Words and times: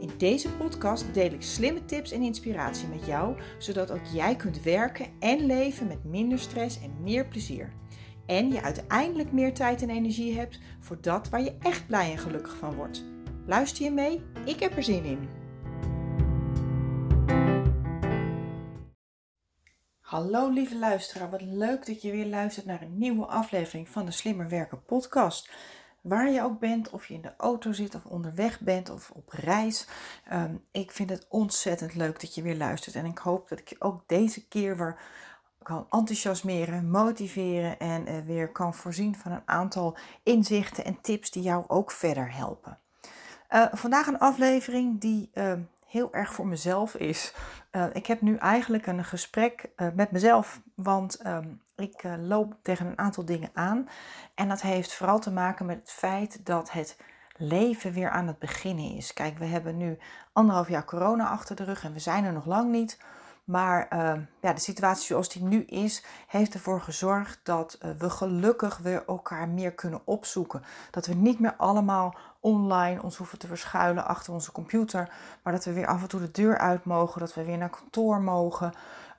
In 0.00 0.10
deze 0.18 0.52
podcast 0.52 1.14
deel 1.14 1.32
ik 1.32 1.42
slimme 1.42 1.84
tips 1.84 2.12
en 2.12 2.22
inspiratie 2.22 2.88
met 2.88 3.06
jou, 3.06 3.36
zodat 3.58 3.90
ook 3.90 4.04
jij 4.12 4.36
kunt 4.36 4.62
werken 4.62 5.06
en 5.18 5.46
leven 5.46 5.86
met 5.86 6.04
minder 6.04 6.38
stress 6.38 6.80
en 6.82 7.02
meer 7.02 7.26
plezier. 7.26 7.72
En 8.26 8.52
je 8.52 8.62
uiteindelijk 8.62 9.32
meer 9.32 9.54
tijd 9.54 9.82
en 9.82 9.90
energie 9.90 10.38
hebt 10.38 10.58
voor 10.78 11.00
dat 11.00 11.28
waar 11.28 11.42
je 11.42 11.56
echt 11.60 11.86
blij 11.86 12.10
en 12.10 12.18
gelukkig 12.18 12.56
van 12.56 12.74
wordt. 12.74 13.04
Luister 13.46 13.84
je 13.84 13.90
mee? 13.90 14.22
Ik 14.44 14.60
heb 14.60 14.76
er 14.76 14.82
zin 14.82 15.04
in. 15.04 15.28
Hallo 20.00 20.48
lieve 20.48 20.78
luisteraar, 20.78 21.30
wat 21.30 21.42
leuk 21.42 21.86
dat 21.86 22.02
je 22.02 22.10
weer 22.10 22.26
luistert 22.26 22.66
naar 22.66 22.82
een 22.82 22.98
nieuwe 22.98 23.26
aflevering 23.26 23.88
van 23.88 24.04
de 24.04 24.10
Slimmer 24.10 24.48
Werken 24.48 24.84
podcast. 24.84 25.50
Waar 26.00 26.30
je 26.30 26.42
ook 26.42 26.58
bent, 26.58 26.90
of 26.90 27.06
je 27.06 27.14
in 27.14 27.20
de 27.20 27.32
auto 27.36 27.72
zit 27.72 27.94
of 27.94 28.04
onderweg 28.04 28.60
bent 28.60 28.90
of 28.90 29.10
op 29.10 29.28
reis. 29.28 29.86
Ehm, 30.28 30.54
ik 30.70 30.90
vind 30.90 31.10
het 31.10 31.26
ontzettend 31.28 31.94
leuk 31.94 32.20
dat 32.20 32.34
je 32.34 32.42
weer 32.42 32.56
luistert. 32.56 32.96
En 32.96 33.04
ik 33.04 33.18
hoop 33.18 33.48
dat 33.48 33.58
ik 33.58 33.68
je 33.68 33.76
ook 33.78 34.02
deze 34.06 34.48
keer 34.48 34.76
weer 34.76 34.96
kan 35.62 35.86
enthousiasmeren, 35.90 36.90
motiveren 36.90 37.78
en 37.78 38.08
uh, 38.08 38.18
weer 38.26 38.48
kan 38.48 38.74
voorzien 38.74 39.16
van 39.16 39.32
een 39.32 39.42
aantal 39.44 39.96
inzichten 40.22 40.84
en 40.84 41.00
tips 41.00 41.30
die 41.30 41.42
jou 41.42 41.64
ook 41.68 41.90
verder 41.90 42.34
helpen. 42.34 42.78
Uh, 43.50 43.66
vandaag 43.72 44.06
een 44.06 44.18
aflevering 44.18 45.00
die 45.00 45.30
uh, 45.34 45.52
heel 45.86 46.12
erg 46.12 46.34
voor 46.34 46.46
mezelf 46.46 46.94
is. 46.94 47.34
ik 47.92 48.06
heb 48.06 48.20
nu 48.20 48.36
eigenlijk 48.36 48.86
een 48.86 49.04
gesprek 49.04 49.68
met 49.94 50.10
mezelf, 50.10 50.60
want 50.74 51.26
um, 51.26 51.60
ik 51.80 52.02
loop 52.18 52.54
tegen 52.62 52.86
een 52.86 52.98
aantal 52.98 53.24
dingen 53.24 53.50
aan. 53.54 53.88
En 54.34 54.48
dat 54.48 54.60
heeft 54.60 54.94
vooral 54.94 55.18
te 55.18 55.30
maken 55.30 55.66
met 55.66 55.76
het 55.76 55.90
feit 55.90 56.46
dat 56.46 56.72
het 56.72 56.96
leven 57.36 57.92
weer 57.92 58.10
aan 58.10 58.26
het 58.26 58.38
beginnen 58.38 58.96
is. 58.96 59.12
Kijk, 59.12 59.38
we 59.38 59.44
hebben 59.44 59.76
nu 59.76 59.98
anderhalf 60.32 60.68
jaar 60.68 60.84
corona 60.84 61.28
achter 61.28 61.56
de 61.56 61.64
rug 61.64 61.84
en 61.84 61.92
we 61.92 61.98
zijn 61.98 62.24
er 62.24 62.32
nog 62.32 62.46
lang 62.46 62.70
niet. 62.70 62.98
Maar 63.44 63.88
uh, 63.92 64.12
ja, 64.40 64.52
de 64.52 64.60
situatie 64.60 65.06
zoals 65.06 65.28
die 65.28 65.42
nu 65.42 65.62
is, 65.64 66.04
heeft 66.26 66.54
ervoor 66.54 66.80
gezorgd 66.80 67.40
dat 67.42 67.78
uh, 67.82 67.90
we 67.98 68.10
gelukkig 68.10 68.78
weer 68.78 69.04
elkaar 69.06 69.48
meer 69.48 69.72
kunnen 69.72 70.00
opzoeken. 70.04 70.62
Dat 70.90 71.06
we 71.06 71.14
niet 71.14 71.40
meer 71.40 71.54
allemaal 71.56 72.16
online 72.40 73.02
ons 73.02 73.16
hoeven 73.16 73.38
te 73.38 73.46
verschuilen 73.46 74.06
achter 74.06 74.32
onze 74.32 74.52
computer, 74.52 75.12
maar 75.42 75.52
dat 75.52 75.64
we 75.64 75.72
weer 75.72 75.86
af 75.86 76.02
en 76.02 76.08
toe 76.08 76.20
de 76.20 76.30
deur 76.30 76.58
uit 76.58 76.84
mogen, 76.84 77.20
dat 77.20 77.34
we 77.34 77.44
weer 77.44 77.58
naar 77.58 77.70
kantoor 77.70 78.20
mogen. 78.20 78.72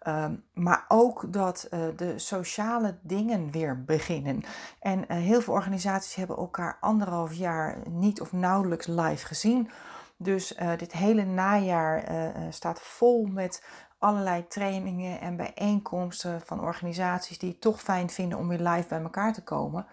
Uh, 0.08 0.26
maar 0.54 0.86
ook 0.88 1.34
dat 1.34 1.68
uh, 1.72 1.80
de 1.96 2.20
sociale 2.20 2.98
dingen 3.02 3.52
weer 3.52 3.84
beginnen. 3.84 4.44
En 4.80 5.12
heel 5.14 5.42
veel 5.42 5.54
organisaties 5.54 6.16
hebben 6.16 6.38
elkaar 6.38 6.78
anderhalf 6.80 7.34
jaar 7.34 7.78
niet 7.90 8.22
of 8.22 8.32
nauwelijks 8.32 8.88
live 8.88 9.26
gezien. 9.26 9.70
Dus 10.18 10.58
dit 10.78 10.92
hele 10.92 11.26
najaar 11.26 12.04
staat 12.50 12.82
vol 12.82 13.26
met 13.26 13.64
allerlei 13.98 14.48
trainingen 14.48 15.20
en 15.20 15.36
bijeenkomsten 15.36 16.42
van 16.42 16.61
organisaties 16.61 17.38
die 17.38 17.50
het 17.50 17.61
toch 17.61 17.82
fijn 17.82 18.10
vinden 18.10 18.38
om 18.38 18.48
weer 18.48 18.60
live 18.60 18.88
bij 18.88 19.02
elkaar 19.02 19.34
te 19.34 19.44
komen. 19.44 19.86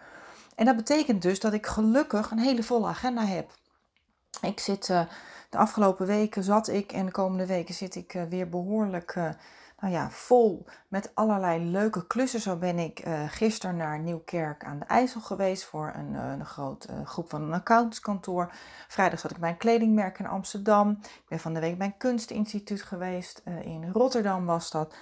En 0.54 0.64
dat 0.64 0.76
betekent 0.76 1.22
dus 1.22 1.40
dat 1.40 1.52
ik 1.52 1.66
gelukkig 1.66 2.30
een 2.30 2.38
hele 2.38 2.62
volle 2.62 2.86
agenda 2.86 3.24
heb. 3.24 3.50
Ik 4.40 4.60
zit 4.60 4.86
de 5.50 5.58
afgelopen 5.58 6.06
weken 6.06 6.42
zat 6.42 6.68
ik 6.68 6.92
en 6.92 7.06
de 7.06 7.12
komende 7.12 7.46
weken 7.46 7.74
zit 7.74 7.94
ik 7.94 8.26
weer 8.28 8.48
behoorlijk 8.48 9.34
nou 9.80 9.92
ja, 9.92 10.10
vol 10.10 10.66
met 10.88 11.10
allerlei 11.14 11.64
leuke 11.64 12.06
klussen. 12.06 12.40
Zo 12.40 12.56
ben 12.56 12.78
ik 12.78 13.06
uh, 13.06 13.22
gisteren 13.28 13.76
naar 13.76 13.98
Nieuwkerk 13.98 14.64
aan 14.64 14.78
de 14.78 14.84
IJssel 14.84 15.20
geweest 15.20 15.64
voor 15.64 15.92
een, 15.94 16.12
uh, 16.12 16.30
een 16.30 16.46
grote 16.46 16.92
uh, 16.92 17.06
groep 17.06 17.30
van 17.30 17.42
een 17.42 17.52
accountantskantoor. 17.52 18.52
Vrijdag 18.88 19.20
zat 19.20 19.30
ik 19.30 19.38
bij 19.38 19.50
een 19.50 19.56
kledingmerk 19.56 20.18
in 20.18 20.26
Amsterdam. 20.26 20.98
Ik 21.02 21.28
ben 21.28 21.38
van 21.38 21.54
de 21.54 21.60
week 21.60 21.78
bij 21.78 21.86
een 21.86 21.96
kunstinstituut 21.96 22.82
geweest. 22.82 23.42
in 23.62 23.90
Rotterdam 23.92 24.46
was 24.46 24.70
dat. 24.70 24.94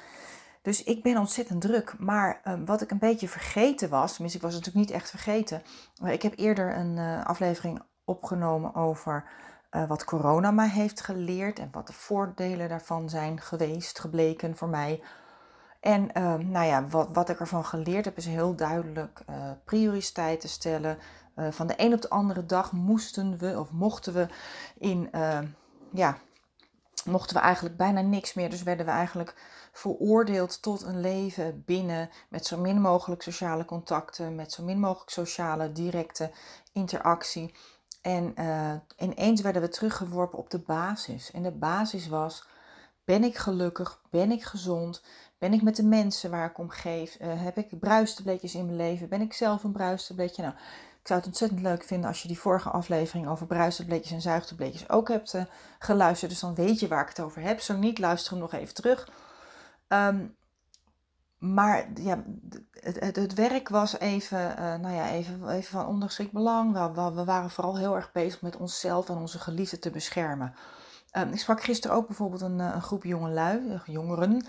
Dus 0.63 0.83
ik 0.83 1.03
ben 1.03 1.19
ontzettend 1.19 1.61
druk. 1.61 1.95
Maar 1.99 2.41
wat 2.65 2.83
ik 2.83 2.91
een 2.91 2.99
beetje 2.99 3.29
vergeten 3.29 3.89
was, 3.89 4.13
tenminste 4.13 4.39
ik 4.39 4.45
was 4.45 4.55
het 4.55 4.65
natuurlijk 4.65 4.91
niet 4.91 5.01
echt 5.01 5.11
vergeten. 5.11 5.63
Maar 6.01 6.13
ik 6.13 6.23
heb 6.23 6.39
eerder 6.39 6.77
een 6.77 7.25
aflevering 7.25 7.83
opgenomen 8.05 8.75
over 8.75 9.25
uh, 9.71 9.89
wat 9.89 10.05
corona 10.05 10.51
mij 10.51 10.69
heeft 10.69 11.01
geleerd 11.01 11.59
en 11.59 11.69
wat 11.73 11.87
de 11.87 11.93
voordelen 11.93 12.69
daarvan 12.69 13.09
zijn 13.09 13.41
geweest, 13.41 13.99
gebleken 13.99 14.57
voor 14.57 14.69
mij. 14.69 15.03
En 15.81 16.03
uh, 16.03 16.35
nou 16.35 16.67
ja, 16.67 16.87
wat, 16.89 17.09
wat 17.13 17.29
ik 17.29 17.41
ervan 17.41 17.65
geleerd 17.65 18.05
heb 18.05 18.17
is 18.17 18.27
heel 18.27 18.55
duidelijk 18.55 19.23
uh, 19.31 19.51
prioriteiten 19.65 20.49
stellen. 20.49 20.99
van 21.51 21.67
de 21.67 21.75
een 21.77 21.93
op 21.93 22.03
de 22.03 22.11
andere 22.11 22.47
dag 22.47 22.73
moesten 22.73 23.39
we 23.39 23.59
of 23.59 23.71
mochten 23.71 24.13
we 24.13 24.27
in, 24.79 25.11
ja, 25.93 26.19
mochten 27.05 27.37
we 27.37 27.43
eigenlijk 27.43 27.77
bijna 27.77 28.01
niks 28.01 28.35
meer. 28.35 28.51
Dus 28.51 28.63
werden 28.63 28.87
we 28.87 28.93
eigenlijk 28.93 29.35
veroordeeld 29.73 30.63
tot 30.63 30.83
een 30.83 31.01
leven 31.01 31.63
binnen 31.67 32.11
met 32.29 32.47
zo 32.47 32.59
min 32.59 32.81
mogelijk 32.81 33.23
sociale 33.23 33.65
contacten, 33.65 34.35
met 34.35 34.53
zo 34.53 34.63
min 34.63 34.81
mogelijk 34.81 35.11
sociale 35.11 35.73
directe 35.73 36.31
interactie. 36.73 37.55
En 38.07 38.35
ineens 38.99 39.41
werden 39.41 39.63
we 39.63 39.69
teruggeworpen 39.69 40.39
op 40.39 40.51
de 40.51 40.59
basis. 40.59 41.31
En 41.31 41.43
de 41.43 41.53
basis 41.53 42.09
was: 42.09 42.47
ben 43.05 43.25
ik 43.25 43.37
gelukkig? 43.37 44.01
Ben 44.11 44.31
ik 44.31 44.43
gezond? 44.43 45.03
Ben 45.39 45.53
ik 45.53 45.63
met 45.63 45.77
de 45.77 45.85
mensen 45.85 46.31
waar 46.31 46.51
ik 46.51 46.59
om 46.59 46.69
geef? 46.69 47.21
Uh, 47.21 47.43
heb 47.43 47.57
ik 47.57 47.81
bruistabletjes 47.81 48.55
in 48.55 48.65
mijn 48.65 48.77
leven? 48.77 49.09
Ben 49.09 49.21
ik 49.21 49.33
zelf 49.33 49.65
een 49.65 49.73
bruistabletje? 49.73 50.43
Nou, 50.43 50.55
ik 51.01 51.07
zou 51.07 51.19
het 51.19 51.29
ontzettend 51.29 51.61
leuk 51.61 51.85
vinden 51.85 52.09
als 52.09 52.23
je 52.23 52.29
die 52.29 52.39
vorige 52.39 52.71
aflevering 52.71 53.29
over 53.29 53.47
bruistabletjes 53.47 54.13
en 54.13 54.21
zuigtabletjes 54.21 54.89
ook 54.89 55.09
hebt 55.09 55.35
uh, 55.35 55.43
geluisterd. 55.79 56.31
Dus 56.31 56.41
dan 56.41 56.55
weet 56.55 56.81
je 56.81 56.89
waar 56.89 57.03
ik 57.03 57.09
het 57.09 57.21
over 57.21 57.43
heb. 57.43 57.61
Zo 57.61 57.77
niet, 57.77 57.99
luister 57.99 58.33
hem 58.33 58.41
nog 58.41 58.53
even 58.53 58.75
terug. 58.75 59.09
Um, 59.89 60.37
maar 61.55 61.89
ja, 61.95 62.23
het, 62.73 63.17
het, 63.17 63.35
werk 63.35 63.69
was 63.69 63.99
even, 63.99 64.39
uh, 64.39 64.75
nou 64.75 64.95
ja, 64.95 65.11
even, 65.11 65.49
even 65.49 65.71
van 65.71 65.87
ondergeschikt 65.87 66.33
belang. 66.33 66.73
We, 66.73 67.13
we, 67.15 67.25
waren 67.25 67.51
vooral 67.51 67.79
heel 67.79 67.95
erg 67.97 68.13
bezig 68.13 68.43
met 68.43 68.57
onszelf 68.57 69.09
en 69.09 69.17
onze 69.17 69.39
geliefden 69.39 69.81
te 69.81 69.91
beschermen. 69.91 70.55
Um, 71.13 71.33
ik 71.33 71.39
sprak 71.39 71.63
gisteren 71.63 71.97
ook 71.97 72.07
bijvoorbeeld 72.07 72.41
een, 72.41 72.61
eh, 72.61 72.73
een 72.75 72.83
groep 72.83 73.05
jongelui, 73.05 73.73
eh, 73.73 73.81
jongeren. 73.87 74.47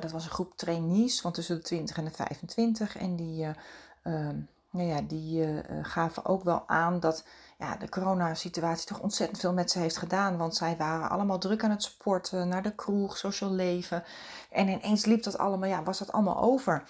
Dat 0.00 0.12
was 0.12 0.24
een 0.24 0.30
groep 0.30 0.56
trainees 0.56 1.20
van 1.20 1.32
tussen 1.32 1.56
de 1.56 1.62
20 1.62 1.96
en 1.96 2.04
de 2.04 2.10
25. 2.10 2.96
En 2.96 3.16
die, 3.16 3.44
uh, 3.44 4.28
nou 4.70 4.88
ja, 4.88 5.00
die 5.00 5.62
gaven 5.82 6.24
ook 6.24 6.44
wel 6.44 6.68
aan 6.68 7.00
dat 7.00 7.24
ja, 7.58 7.76
de 7.76 7.88
coronasituatie 7.88 8.86
toch 8.86 9.00
ontzettend 9.00 9.40
veel 9.40 9.52
met 9.52 9.70
ze 9.70 9.78
heeft 9.78 9.96
gedaan. 9.96 10.36
Want 10.36 10.56
zij 10.56 10.76
waren 10.76 11.10
allemaal 11.10 11.38
druk 11.38 11.64
aan 11.64 11.70
het 11.70 11.82
sporten, 11.82 12.48
naar 12.48 12.62
de 12.62 12.74
kroeg, 12.74 13.16
social 13.16 13.50
leven. 13.50 14.04
En 14.50 14.68
ineens 14.68 15.04
liep 15.04 15.22
dat 15.22 15.38
allemaal, 15.38 15.68
ja, 15.68 15.82
was 15.82 15.98
dat 15.98 16.12
allemaal 16.12 16.40
over. 16.40 16.82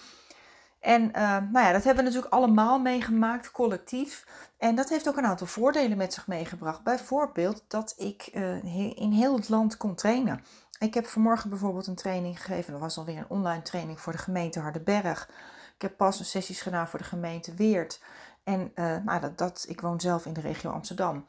En 0.79 1.01
uh, 1.01 1.13
nou 1.51 1.65
ja, 1.65 1.71
dat 1.71 1.83
hebben 1.83 2.03
we 2.03 2.09
natuurlijk 2.09 2.33
allemaal 2.33 2.79
meegemaakt, 2.79 3.51
collectief. 3.51 4.25
En 4.57 4.75
dat 4.75 4.89
heeft 4.89 5.07
ook 5.07 5.17
een 5.17 5.25
aantal 5.25 5.47
voordelen 5.47 5.97
met 5.97 6.13
zich 6.13 6.27
meegebracht. 6.27 6.83
Bijvoorbeeld 6.83 7.63
dat 7.67 7.93
ik 7.97 8.29
uh, 8.33 8.63
in 8.97 9.11
heel 9.11 9.35
het 9.35 9.49
land 9.49 9.77
kon 9.77 9.95
trainen. 9.95 10.43
Ik 10.79 10.93
heb 10.93 11.05
vanmorgen 11.05 11.49
bijvoorbeeld 11.49 11.87
een 11.87 11.95
training 11.95 12.41
gegeven. 12.41 12.71
Dat 12.71 12.81
was 12.81 12.97
alweer 12.97 13.17
een 13.17 13.29
online 13.29 13.61
training 13.61 14.01
voor 14.01 14.11
de 14.11 14.17
gemeente 14.17 14.59
Hardenberg. 14.59 15.29
Ik 15.75 15.81
heb 15.81 15.97
pas 15.97 16.19
een 16.19 16.25
sessies 16.25 16.61
gedaan 16.61 16.87
voor 16.87 16.99
de 16.99 17.05
gemeente 17.05 17.53
Weert. 17.53 17.99
En 18.45 18.71
uh, 18.75 18.97
nou, 19.05 19.33
dat, 19.35 19.65
ik 19.67 19.81
woon 19.81 19.99
zelf 19.99 20.25
in 20.25 20.33
de 20.33 20.41
regio 20.41 20.71
Amsterdam. 20.71 21.25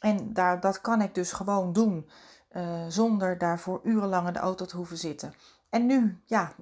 En 0.00 0.32
daar, 0.32 0.60
dat 0.60 0.80
kan 0.80 1.02
ik 1.02 1.14
dus 1.14 1.32
gewoon 1.32 1.72
doen 1.72 2.08
uh, 2.52 2.84
zonder 2.88 3.38
daarvoor 3.38 3.80
urenlang 3.84 4.26
in 4.26 4.32
de 4.32 4.38
auto 4.38 4.64
te 4.64 4.76
hoeven 4.76 4.96
zitten. 4.98 5.34
En 5.70 5.86
nu, 5.86 6.22
ja, 6.26 6.52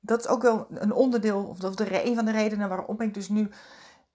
dat 0.00 0.20
is 0.20 0.26
ook 0.26 0.42
wel 0.42 0.66
een 0.70 0.92
onderdeel, 0.92 1.44
of 1.44 1.58
de, 1.58 2.06
een 2.06 2.14
van 2.14 2.24
de 2.24 2.30
redenen 2.30 2.68
waarom 2.68 3.00
ik 3.00 3.14
dus 3.14 3.28
nu 3.28 3.50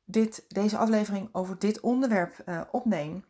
dit, 0.06 0.46
deze 0.48 0.78
aflevering 0.78 1.30
over 1.32 1.60
dit 1.60 1.80
onderwerp 1.80 2.44
uh, 2.46 2.62
opneem. 2.72 3.26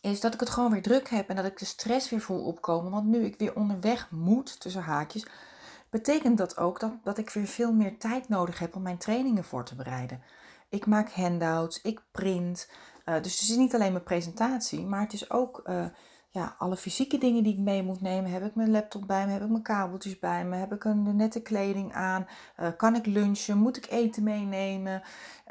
Is 0.00 0.20
dat 0.20 0.34
ik 0.34 0.40
het 0.40 0.50
gewoon 0.50 0.70
weer 0.70 0.82
druk 0.82 1.08
heb 1.08 1.28
en 1.28 1.36
dat 1.36 1.44
ik 1.44 1.58
de 1.58 1.64
stress 1.64 2.10
weer 2.10 2.20
voel 2.20 2.44
opkomen. 2.44 2.90
Want 2.90 3.06
nu 3.06 3.24
ik 3.24 3.38
weer 3.38 3.54
onderweg 3.54 4.10
moet, 4.10 4.60
tussen 4.60 4.82
haakjes, 4.82 5.26
betekent 5.90 6.38
dat 6.38 6.56
ook 6.56 6.80
dat, 6.80 6.92
dat 7.02 7.18
ik 7.18 7.30
weer 7.30 7.46
veel 7.46 7.72
meer 7.72 7.98
tijd 7.98 8.28
nodig 8.28 8.58
heb 8.58 8.76
om 8.76 8.82
mijn 8.82 8.98
trainingen 8.98 9.44
voor 9.44 9.64
te 9.64 9.74
bereiden. 9.74 10.22
Ik 10.68 10.86
maak 10.86 11.10
handouts, 11.10 11.82
ik 11.82 12.02
print. 12.10 12.70
Uh, 13.06 13.14
dus 13.22 13.40
het 13.40 13.50
is 13.50 13.56
niet 13.56 13.74
alleen 13.74 13.92
mijn 13.92 14.04
presentatie, 14.04 14.86
maar 14.86 15.00
het 15.00 15.12
is 15.12 15.30
ook 15.30 15.68
uh, 15.68 15.86
ja, 16.30 16.54
alle 16.58 16.76
fysieke 16.76 17.18
dingen 17.18 17.42
die 17.42 17.52
ik 17.52 17.58
mee 17.58 17.82
moet 17.82 18.00
nemen. 18.00 18.30
Heb 18.30 18.44
ik 18.44 18.54
mijn 18.54 18.70
laptop 18.70 19.06
bij 19.06 19.26
me? 19.26 19.32
Heb 19.32 19.42
ik 19.42 19.48
mijn 19.48 19.62
kabeltjes 19.62 20.18
bij 20.18 20.44
me? 20.44 20.56
Heb 20.56 20.72
ik 20.72 20.84
een 20.84 21.16
nette 21.16 21.42
kleding 21.42 21.92
aan? 21.92 22.26
Uh, 22.60 22.68
kan 22.76 22.94
ik 22.94 23.06
lunchen? 23.06 23.58
Moet 23.58 23.76
ik 23.76 23.90
eten 23.90 24.22
meenemen? 24.22 25.02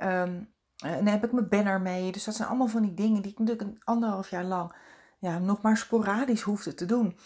Um, 0.03 0.53
en 0.77 1.07
heb 1.07 1.23
ik 1.23 1.31
mijn 1.31 1.49
banner 1.49 1.81
mee. 1.81 2.11
Dus 2.11 2.23
dat 2.23 2.35
zijn 2.35 2.47
allemaal 2.47 2.67
van 2.67 2.81
die 2.81 2.93
dingen 2.93 3.21
die 3.21 3.31
ik 3.31 3.39
natuurlijk 3.39 3.67
een 3.67 3.81
anderhalf 3.83 4.29
jaar 4.29 4.43
lang 4.43 4.75
ja, 5.19 5.39
nog 5.39 5.61
maar 5.61 5.77
sporadisch 5.77 6.41
hoefde 6.41 6.73
te 6.73 6.85
doen. 6.85 7.17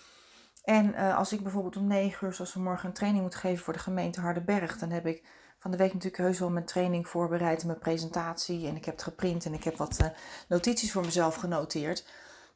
En 0.64 0.96
als 0.96 1.34
ik 1.34 1.44
bijvoorbeeld 1.44 1.78
om 1.78 1.88
negen 1.88 2.28
uur, 2.28 2.34
zoals 2.34 2.54
we 2.54 2.60
morgen 2.60 2.88
een 2.88 2.94
training 2.94 3.24
moet 3.24 3.36
geven 3.36 3.64
voor 3.64 3.74
de 3.74 3.80
gemeente 3.80 4.22
Hardenberg, 4.22 4.78
dan 4.78 4.90
heb 4.90 5.06
ik 5.06 5.28
van 5.62 5.72
de 5.72 5.78
week 5.78 5.94
natuurlijk 5.94 6.22
heus 6.22 6.40
wel 6.40 6.50
mijn 6.50 6.66
training 6.66 7.08
voorbereid 7.08 7.62
en 7.62 7.68
mijn 7.68 7.80
presentatie. 7.80 8.68
En 8.68 8.76
ik 8.76 8.86
heb 8.86 8.94
het 8.94 9.04
geprint 9.04 9.46
en 9.46 9.54
ik 9.54 9.64
heb 9.64 9.78
wat 9.78 9.98
uh, 10.02 10.08
notities 10.48 10.92
voor 10.92 11.06
mezelf 11.06 11.36
genoteerd. 11.36 12.06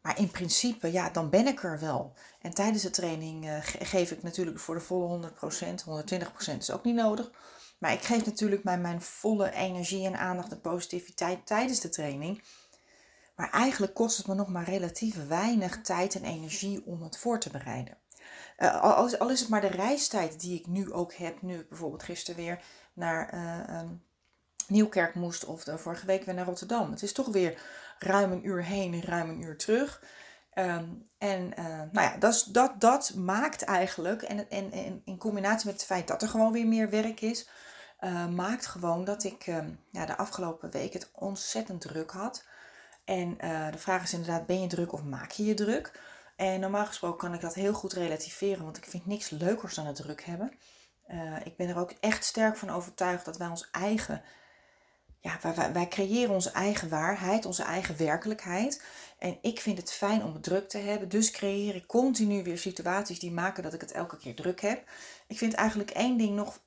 Maar 0.01 0.19
in 0.19 0.31
principe, 0.31 0.91
ja, 0.91 1.09
dan 1.09 1.29
ben 1.29 1.47
ik 1.47 1.63
er 1.63 1.79
wel. 1.79 2.13
En 2.41 2.53
tijdens 2.53 2.83
de 2.83 2.89
training 2.89 3.45
uh, 3.45 3.57
geef 3.61 4.11
ik 4.11 4.23
natuurlijk 4.23 4.59
voor 4.59 4.75
de 4.75 4.81
volle 4.81 5.29
100%, 5.29 5.33
120% 6.53 6.57
is 6.57 6.71
ook 6.71 6.83
niet 6.83 6.95
nodig. 6.95 7.31
Maar 7.77 7.93
ik 7.93 8.01
geef 8.01 8.25
natuurlijk 8.25 8.63
mijn, 8.63 8.81
mijn 8.81 9.01
volle 9.01 9.51
energie 9.51 10.05
en 10.05 10.17
aandacht 10.17 10.51
en 10.51 10.61
positiviteit 10.61 11.45
tijdens 11.45 11.79
de 11.79 11.89
training. 11.89 12.43
Maar 13.35 13.49
eigenlijk 13.49 13.93
kost 13.93 14.17
het 14.17 14.27
me 14.27 14.33
nog 14.33 14.47
maar 14.47 14.65
relatief 14.65 15.27
weinig 15.27 15.81
tijd 15.81 16.15
en 16.15 16.23
energie 16.23 16.85
om 16.85 17.01
het 17.01 17.17
voor 17.17 17.39
te 17.39 17.49
bereiden. 17.49 17.97
Uh, 18.57 18.81
al, 18.81 19.17
al, 19.17 19.29
is 19.29 19.39
het 19.39 19.49
maar 19.49 19.61
de 19.61 19.67
reistijd 19.67 20.39
die 20.39 20.59
ik 20.59 20.67
nu 20.67 20.93
ook 20.93 21.13
heb, 21.13 21.41
nu 21.41 21.65
bijvoorbeeld 21.69 22.03
gisteren 22.03 22.43
weer 22.43 22.63
naar 22.95 23.33
uh, 23.33 23.79
um, 23.79 24.03
Nieuwkerk 24.67 25.15
moest 25.15 25.45
of 25.45 25.63
de 25.63 25.77
vorige 25.77 26.05
week 26.05 26.23
weer 26.23 26.35
naar 26.35 26.45
Rotterdam. 26.45 26.91
Het 26.91 27.03
is 27.03 27.13
toch 27.13 27.27
weer 27.27 27.61
ruim 27.99 28.31
een 28.31 28.47
uur 28.47 28.63
heen 28.63 28.93
en 28.93 29.03
ruim 29.03 29.29
een 29.29 29.41
uur 29.41 29.57
terug. 29.57 30.03
Um, 30.53 31.09
en 31.17 31.53
uh, 31.59 31.65
nou 31.65 31.91
ja, 31.91 32.17
dat, 32.17 32.47
dat, 32.51 32.81
dat 32.81 33.13
maakt 33.15 33.63
eigenlijk, 33.63 34.21
en, 34.21 34.71
in 35.05 35.17
combinatie 35.17 35.65
met 35.65 35.75
het 35.75 35.85
feit 35.85 36.07
dat 36.07 36.21
er 36.21 36.27
gewoon 36.27 36.51
weer 36.51 36.67
meer 36.67 36.89
werk 36.89 37.21
is, 37.21 37.49
uh, 37.99 38.27
maakt 38.27 38.65
gewoon 38.65 39.03
dat 39.03 39.23
ik 39.23 39.47
uh, 39.47 39.57
ja, 39.91 40.05
de 40.05 40.17
afgelopen 40.17 40.71
week 40.71 40.93
het 40.93 41.09
ontzettend 41.13 41.81
druk 41.81 42.11
had. 42.11 42.43
En 43.03 43.37
de 43.71 43.77
vraag 43.77 44.03
is 44.03 44.13
inderdaad, 44.13 44.45
ben 44.45 44.61
je 44.61 44.67
druk 44.67 44.93
of 44.93 45.03
maak 45.03 45.31
je 45.31 45.45
je 45.45 45.53
druk? 45.53 45.99
En 46.35 46.59
normaal 46.59 46.85
gesproken 46.85 47.17
kan 47.17 47.33
ik 47.33 47.41
dat 47.41 47.53
heel 47.53 47.73
goed 47.73 47.93
relativeren, 47.93 48.63
want 48.63 48.77
ik 48.77 48.85
vind 48.85 49.05
niks 49.05 49.29
leukers 49.29 49.75
dan 49.75 49.85
het 49.85 49.95
druk 49.95 50.23
hebben. 50.23 50.51
Ik 51.43 51.55
ben 51.57 51.69
er 51.69 51.77
ook 51.77 51.93
echt 51.99 52.23
sterk 52.23 52.57
van 52.57 52.69
overtuigd 52.69 53.25
dat 53.25 53.37
wij 53.37 53.47
ons 53.47 53.69
eigen 53.71 54.21
ja, 55.25 55.39
wij, 55.55 55.73
wij, 55.73 55.87
creëren 55.87 56.33
onze 56.33 56.51
eigen 56.51 56.89
waarheid, 56.89 57.45
onze 57.45 57.63
eigen 57.63 57.97
werkelijkheid. 57.97 58.83
En 59.17 59.37
ik 59.41 59.59
vind 59.59 59.77
het 59.77 59.91
fijn 59.93 60.23
om 60.23 60.33
het 60.33 60.43
druk 60.43 60.69
te 60.69 60.77
hebben. 60.77 61.09
Dus 61.09 61.31
creëer 61.31 61.75
ik 61.75 61.87
continu 61.87 62.43
weer 62.43 62.57
situaties 62.57 63.19
die 63.19 63.31
maken 63.31 63.63
dat 63.63 63.73
ik 63.73 63.81
het 63.81 63.91
elke 63.91 64.17
keer 64.17 64.35
druk 64.35 64.61
heb. 64.61 64.83
Ik 65.27 65.37
vind 65.37 65.53
eigenlijk 65.53 65.91
één 65.91 66.17
ding 66.17 66.35
nog 66.35 66.59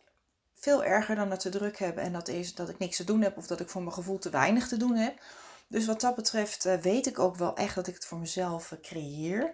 veel 0.54 0.84
erger 0.84 1.16
dan 1.16 1.28
dat 1.28 1.40
te 1.40 1.48
druk 1.48 1.78
hebben. 1.78 2.02
En 2.02 2.12
dat 2.12 2.28
is 2.28 2.54
dat 2.54 2.68
ik 2.68 2.78
niks 2.78 2.96
te 2.96 3.04
doen 3.04 3.22
heb 3.22 3.36
of 3.36 3.46
dat 3.46 3.60
ik 3.60 3.68
voor 3.68 3.82
mijn 3.82 3.94
gevoel 3.94 4.18
te 4.18 4.30
weinig 4.30 4.68
te 4.68 4.76
doen 4.76 4.94
heb. 4.94 5.20
Dus 5.68 5.86
wat 5.86 6.00
dat 6.00 6.14
betreft 6.14 6.64
eh, 6.64 6.76
weet 6.76 7.06
ik 7.06 7.18
ook 7.18 7.36
wel 7.36 7.56
echt 7.56 7.74
dat 7.74 7.86
ik 7.86 7.94
het 7.94 8.06
voor 8.06 8.18
mezelf 8.18 8.72
eh, 8.72 8.80
creëer. 8.80 9.50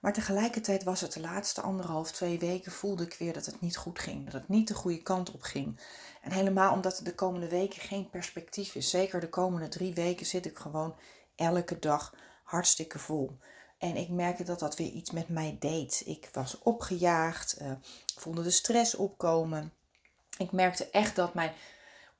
Maar 0.00 0.12
tegelijkertijd 0.12 0.84
was 0.84 1.00
het 1.00 1.12
de 1.12 1.20
laatste 1.20 1.60
anderhalf, 1.60 2.12
twee 2.12 2.38
weken 2.38 2.72
voelde 2.72 3.04
ik 3.04 3.14
weer 3.18 3.32
dat 3.32 3.46
het 3.46 3.60
niet 3.60 3.76
goed 3.76 3.98
ging. 3.98 4.24
Dat 4.24 4.32
het 4.32 4.48
niet 4.48 4.68
de 4.68 4.74
goede 4.74 5.02
kant 5.02 5.32
op 5.32 5.42
ging. 5.42 5.80
En 6.22 6.32
helemaal 6.32 6.72
omdat 6.72 6.98
er 6.98 7.04
de 7.04 7.14
komende 7.14 7.48
weken 7.48 7.80
geen 7.80 8.10
perspectief 8.10 8.74
is. 8.74 8.90
Zeker 8.90 9.20
de 9.20 9.28
komende 9.28 9.68
drie 9.68 9.94
weken 9.94 10.26
zit 10.26 10.46
ik 10.46 10.58
gewoon 10.58 10.96
elke 11.36 11.78
dag 11.78 12.14
hartstikke 12.44 12.98
vol. 12.98 13.38
En 13.78 13.96
ik 13.96 14.08
merkte 14.08 14.44
dat 14.44 14.58
dat 14.58 14.76
weer 14.76 14.90
iets 14.90 15.10
met 15.10 15.28
mij 15.28 15.56
deed. 15.58 16.02
Ik 16.06 16.28
was 16.32 16.58
opgejaagd, 16.58 17.60
uh, 17.62 17.72
voelde 18.16 18.42
de 18.42 18.50
stress 18.50 18.94
opkomen. 18.94 19.72
Ik 20.38 20.52
merkte 20.52 20.90
echt 20.90 21.16
dat 21.16 21.34
mijn 21.34 21.52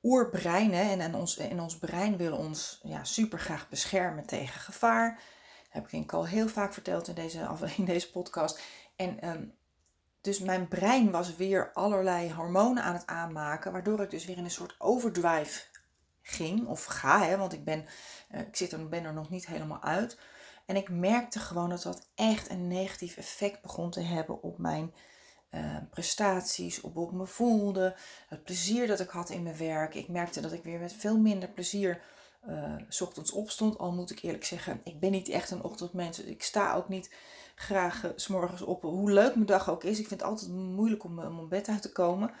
oerbrein, 0.03 0.73
en, 0.73 0.99
en, 0.99 1.15
ons, 1.15 1.37
en 1.37 1.59
ons 1.59 1.77
brein 1.77 2.17
willen 2.17 2.37
ons 2.37 2.79
ja, 2.83 3.03
super 3.03 3.39
graag 3.39 3.69
beschermen 3.69 4.25
tegen 4.25 4.59
gevaar. 4.59 5.19
Heb 5.71 5.83
ik 5.83 5.91
denk 5.91 6.03
ik 6.03 6.13
al 6.13 6.27
heel 6.27 6.47
vaak 6.47 6.73
verteld 6.73 7.07
in 7.07 7.15
deze, 7.15 7.47
in 7.77 7.85
deze 7.85 8.11
podcast. 8.11 8.61
En 8.95 9.27
um, 9.29 9.53
dus 10.21 10.39
mijn 10.39 10.67
brein 10.67 11.11
was 11.11 11.35
weer 11.35 11.73
allerlei 11.73 12.33
hormonen 12.33 12.83
aan 12.83 12.93
het 12.93 13.07
aanmaken, 13.07 13.71
waardoor 13.71 14.01
ik 14.01 14.09
dus 14.09 14.25
weer 14.25 14.37
in 14.37 14.43
een 14.43 14.51
soort 14.51 14.75
overdrive 14.77 15.61
ging 16.21 16.67
of 16.67 16.83
ga, 16.83 17.23
hè, 17.23 17.37
want 17.37 17.53
ik 17.53 17.63
ben, 17.63 17.85
uh, 18.31 18.39
ik 18.39 18.55
zit 18.55 18.71
er, 18.71 18.89
ben 18.89 19.03
er 19.03 19.13
nog 19.13 19.29
niet 19.29 19.47
helemaal 19.47 19.83
uit. 19.83 20.19
En 20.65 20.75
ik 20.75 20.89
merkte 20.89 21.39
gewoon 21.39 21.69
dat 21.69 21.81
dat 21.81 22.09
echt 22.15 22.49
een 22.49 22.67
negatief 22.67 23.17
effect 23.17 23.61
begon 23.61 23.89
te 23.89 24.01
hebben 24.01 24.43
op 24.43 24.57
mijn 24.57 24.93
uh, 25.51 25.77
prestaties, 25.89 26.81
op 26.81 26.93
hoe 26.93 27.07
ik 27.07 27.13
me 27.13 27.27
voelde, 27.27 27.95
het 28.27 28.43
plezier 28.43 28.87
dat 28.87 28.99
ik 28.99 29.09
had 29.09 29.29
in 29.29 29.43
mijn 29.43 29.57
werk. 29.57 29.93
Ik 29.93 30.07
merkte 30.07 30.41
dat 30.41 30.51
ik 30.51 30.63
weer 30.63 30.79
met 30.79 30.93
veel 30.93 31.17
minder 31.17 31.49
plezier 31.49 32.01
uh, 32.47 33.01
ochtends 33.01 33.31
opstond. 33.31 33.77
Al 33.77 33.91
moet 33.91 34.11
ik 34.11 34.21
eerlijk 34.21 34.45
zeggen, 34.45 34.81
ik 34.83 34.99
ben 34.99 35.11
niet 35.11 35.29
echt 35.29 35.51
een 35.51 35.63
ochtendmens. 35.63 36.17
Dus 36.17 36.25
ik 36.25 36.43
sta 36.43 36.73
ook 36.73 36.89
niet 36.89 37.13
graag 37.55 38.03
uh, 38.03 38.11
s 38.15 38.27
morgens 38.27 38.61
op. 38.61 38.81
Hoe 38.81 39.11
leuk 39.11 39.35
mijn 39.35 39.45
dag 39.45 39.69
ook 39.69 39.83
is. 39.83 39.99
Ik 39.99 40.07
vind 40.07 40.21
het 40.21 40.29
altijd 40.29 40.51
moeilijk 40.51 41.03
om, 41.03 41.19
om 41.19 41.49
bed 41.49 41.67
uit 41.67 41.81
te 41.81 41.91
komen. 41.91 42.31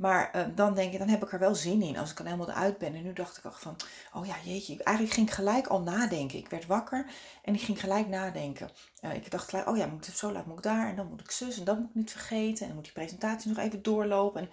Maar 0.00 0.52
dan 0.54 0.74
denk 0.74 0.92
ik, 0.92 0.98
dan 0.98 1.08
heb 1.08 1.22
ik 1.22 1.32
er 1.32 1.38
wel 1.38 1.54
zin 1.54 1.82
in 1.82 1.98
als 1.98 2.10
ik 2.10 2.16
dan 2.16 2.26
helemaal 2.26 2.50
eruit 2.50 2.78
ben. 2.78 2.94
En 2.94 3.02
nu 3.02 3.12
dacht 3.12 3.36
ik 3.36 3.44
al 3.44 3.52
van, 3.52 3.76
oh 4.14 4.26
ja, 4.26 4.34
jeetje. 4.44 4.82
Eigenlijk 4.82 5.16
ging 5.16 5.28
ik 5.28 5.34
gelijk 5.34 5.66
al 5.66 5.80
nadenken. 5.80 6.38
Ik 6.38 6.48
werd 6.48 6.66
wakker 6.66 7.06
en 7.42 7.54
ik 7.54 7.60
ging 7.60 7.80
gelijk 7.80 8.08
nadenken. 8.08 8.70
Ik 9.00 9.30
dacht 9.30 9.48
gelijk, 9.48 9.68
oh 9.68 9.76
ja, 9.76 9.86
moet 9.86 10.04
zo 10.04 10.32
laat 10.32 10.46
moet 10.46 10.56
ik 10.56 10.62
daar. 10.62 10.88
En 10.88 10.96
dan 10.96 11.06
moet 11.06 11.20
ik 11.20 11.30
zus 11.30 11.58
en 11.58 11.64
dat 11.64 11.78
moet 11.78 11.88
ik 11.88 11.94
niet 11.94 12.10
vergeten. 12.10 12.60
En 12.60 12.66
dan 12.66 12.74
moet 12.74 12.84
die 12.84 12.92
presentatie 12.92 13.48
nog 13.48 13.58
even 13.58 13.82
doorlopen. 13.82 14.40
En 14.40 14.46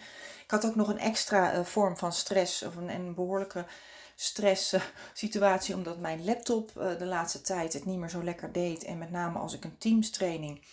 ik 0.44 0.52
had 0.52 0.66
ook 0.66 0.76
nog 0.76 0.88
een 0.88 1.00
extra 1.00 1.64
vorm 1.64 1.98
van 1.98 2.14
stress. 2.14 2.64
Of 2.64 2.76
een, 2.76 2.90
een 2.90 3.16
behoorlijke 3.16 3.66
stress 4.20 4.76
situatie. 5.14 5.76
Omdat 5.76 6.00
mijn 6.00 6.26
laptop 6.26 6.74
de 6.74 7.06
laatste 7.06 7.42
tijd 7.42 7.74
het 7.74 7.86
niet 7.86 7.98
meer 7.98 8.10
zo 8.10 8.24
lekker 8.24 8.52
deed. 8.52 8.84
En 8.84 8.98
met 8.98 9.12
name 9.12 9.40
als 9.40 9.54
ik 9.54 9.64
een 9.64 9.78
Teams 9.78 10.10
training 10.10 10.66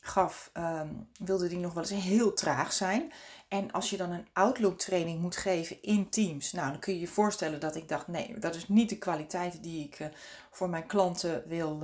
gaf, 0.00 0.50
um, 0.54 1.08
wilde 1.18 1.48
die 1.48 1.58
nog 1.58 1.72
wel 1.74 1.82
eens 1.82 2.04
heel 2.04 2.32
traag 2.32 2.72
zijn. 2.72 3.12
En 3.48 3.72
als 3.72 3.90
je 3.90 3.96
dan 3.96 4.10
een 4.10 4.26
Outlook 4.32 4.78
training 4.78 5.20
moet 5.20 5.36
geven 5.36 5.82
in 5.82 6.08
Teams, 6.08 6.52
nou 6.52 6.70
dan 6.70 6.80
kun 6.80 6.94
je 6.94 7.00
je 7.00 7.08
voorstellen 7.08 7.60
dat 7.60 7.76
ik 7.76 7.88
dacht, 7.88 8.08
nee, 8.08 8.38
dat 8.38 8.54
is 8.54 8.68
niet 8.68 8.88
de 8.88 8.98
kwaliteit 8.98 9.62
die 9.62 9.84
ik 9.84 10.00
uh, 10.00 10.06
voor 10.50 10.68
mijn 10.68 10.86
klanten 10.86 11.42
wil, 11.46 11.82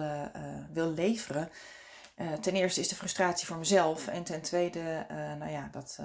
wil 0.72 0.90
leveren. 0.90 1.50
ten 2.40 2.54
eerste 2.54 2.80
is 2.80 2.88
de 2.88 2.94
frustratie 2.94 3.46
voor 3.46 3.56
mezelf. 3.56 4.06
En 4.06 4.24
ten 4.24 4.40
tweede, 4.40 5.06
nou 5.38 5.50
ja, 5.50 5.68
dat, 5.72 5.98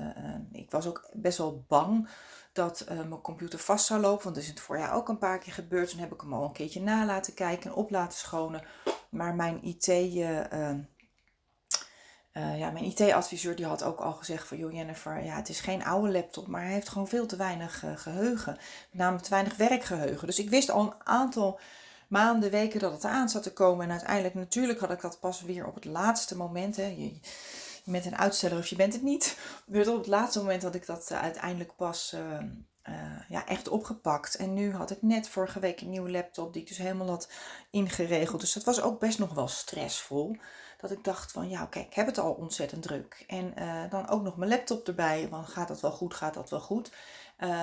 ik 0.52 0.72
was 0.72 0.86
ook 0.86 1.10
best 1.14 1.38
wel 1.38 1.64
bang 1.68 2.10
dat 2.52 2.86
mijn 2.88 3.22
computer 3.22 3.60
vast 3.60 3.86
zou 3.86 4.02
lopen. 4.02 4.24
Want 4.24 4.36
dat 4.36 4.44
is 4.44 4.50
het 4.50 4.60
voorjaar 4.60 4.94
ook 4.94 5.10
een 5.10 5.18
paar 5.18 5.40
keer 5.40 5.54
gebeurd. 5.54 5.90
Toen 5.90 6.00
heb 6.00 6.14
ik 6.14 6.22
hem 6.22 6.34
al 6.34 6.44
een 6.44 6.52
keertje 6.52 6.82
na 6.82 7.06
laten 7.06 7.34
kijken 7.34 7.70
en 7.70 7.76
op 7.76 7.90
laten 7.90 8.18
schonen. 8.18 8.64
Maar 9.10 9.36
mijn 9.36 9.64
IT 9.64 9.88
uh, 12.34 12.60
ja, 12.60 12.72
mijn 12.72 12.86
IT-adviseur 12.86 13.56
die 13.56 13.66
had 13.66 13.84
ook 13.84 14.00
al 14.00 14.14
gezegd 14.14 14.48
van, 14.48 14.58
joh 14.58 14.72
Jennifer, 14.72 15.24
ja, 15.24 15.36
het 15.36 15.50
is 15.50 15.60
geen 15.60 15.84
oude 15.84 16.12
laptop, 16.12 16.48
maar 16.48 16.62
hij 16.62 16.72
heeft 16.72 16.90
gewoon 16.90 17.08
veel 17.08 17.26
te 17.26 17.36
weinig 17.36 17.84
geheugen. 17.96 18.54
Met 18.92 19.02
name 19.02 19.20
te 19.20 19.30
weinig 19.30 19.56
werkgeheugen. 19.56 20.28
Dus 20.28 20.40
ik 20.40 20.50
wist 20.50 20.70
al 20.70 20.82
een 20.82 20.94
aantal 21.04 21.60
maanden, 22.08 22.52
weken 22.52 22.80
dat 22.80 22.92
het 22.92 23.06
aan 23.06 23.30
zat 23.30 23.44
te 23.44 23.54
komen. 23.54 23.86
En 23.86 23.92
uiteindelijk, 23.92 24.36
natuurlijk 24.36 24.80
had 24.80 24.92
ik 24.92 25.02
dat 25.02 25.20
pas 25.20 25.42
weer 25.42 25.68
op 25.68 25.76
het 25.76 25.86
laatste 25.86 26.38
moment. 26.38 26.76
Hè. 26.76 27.20
Bent 27.92 28.06
een 28.06 28.18
uitsteller 28.18 28.58
of 28.58 28.68
je 28.68 28.76
bent 28.76 28.94
het 28.94 29.04
niet. 29.04 29.38
Dus 29.66 29.88
op 29.88 29.98
het 29.98 30.08
laatste 30.08 30.40
moment 30.40 30.64
had 30.64 30.76
ik 30.76 30.86
dat 30.86 31.10
uh, 31.12 31.22
uiteindelijk 31.22 31.76
pas 31.76 32.16
ja, 33.30 33.46
echt 33.48 33.68
opgepakt. 33.68 34.36
En 34.36 34.54
nu 34.54 34.74
had 34.74 34.92
ik 34.92 35.02
net 35.02 35.30
vorige 35.30 35.60
week 35.60 35.82
een 35.82 35.90
nieuwe 35.90 36.12
laptop 36.12 36.54
die 36.54 36.62
ik 36.62 36.68
dus 36.68 36.78
helemaal 36.78 37.08
had 37.08 37.30
ingeregeld. 37.72 38.42
Dus 38.42 38.54
dat 38.54 38.64
was 38.64 38.82
ook 38.82 39.00
best 39.00 39.20
nog 39.20 39.34
wel 39.34 39.48
stressvol 39.48 40.36
dat 40.78 40.92
ik 40.92 41.04
dacht 41.04 41.32
van 41.32 41.50
ja, 41.50 41.64
oké, 41.64 41.80
ik 41.80 41.94
heb 41.94 42.06
het 42.06 42.18
al 42.18 42.32
ontzettend 42.32 42.82
druk. 42.82 43.24
En 43.28 43.54
uh, 43.58 43.82
dan 43.90 44.10
ook 44.10 44.24
nog 44.24 44.38
mijn 44.38 44.50
laptop 44.50 44.88
erbij, 44.88 45.28
want 45.30 45.48
gaat 45.48 45.68
dat 45.68 45.82
wel 45.82 45.92
goed, 45.92 46.14
gaat 46.14 46.34
dat 46.34 46.50
wel 46.50 46.60
goed. 46.60 46.92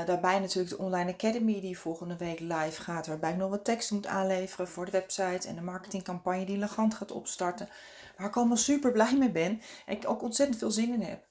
Daarbij 0.06 0.38
natuurlijk 0.38 0.76
de 0.76 0.82
Online 0.82 1.12
Academy 1.12 1.60
die 1.60 1.78
volgende 1.78 2.16
week 2.16 2.40
live 2.40 2.82
gaat, 2.82 3.06
waarbij 3.06 3.30
ik 3.30 3.36
nog 3.36 3.50
wat 3.50 3.64
tekst 3.64 3.90
moet 3.90 4.06
aanleveren 4.06 4.68
voor 4.68 4.84
de 4.84 4.90
website 4.90 5.48
en 5.48 5.54
de 5.54 5.60
marketingcampagne 5.60 6.44
die 6.44 6.56
Legant 6.56 6.94
gaat 6.94 7.12
opstarten. 7.12 7.68
Waar 8.16 8.26
ik 8.26 8.36
allemaal 8.36 8.56
super 8.56 8.92
blij 8.92 9.16
mee 9.16 9.30
ben 9.30 9.60
en 9.86 9.96
ik 9.96 10.08
ook 10.08 10.22
ontzettend 10.22 10.58
veel 10.58 10.70
zin 10.70 10.92
in 10.92 11.02
heb. 11.02 11.26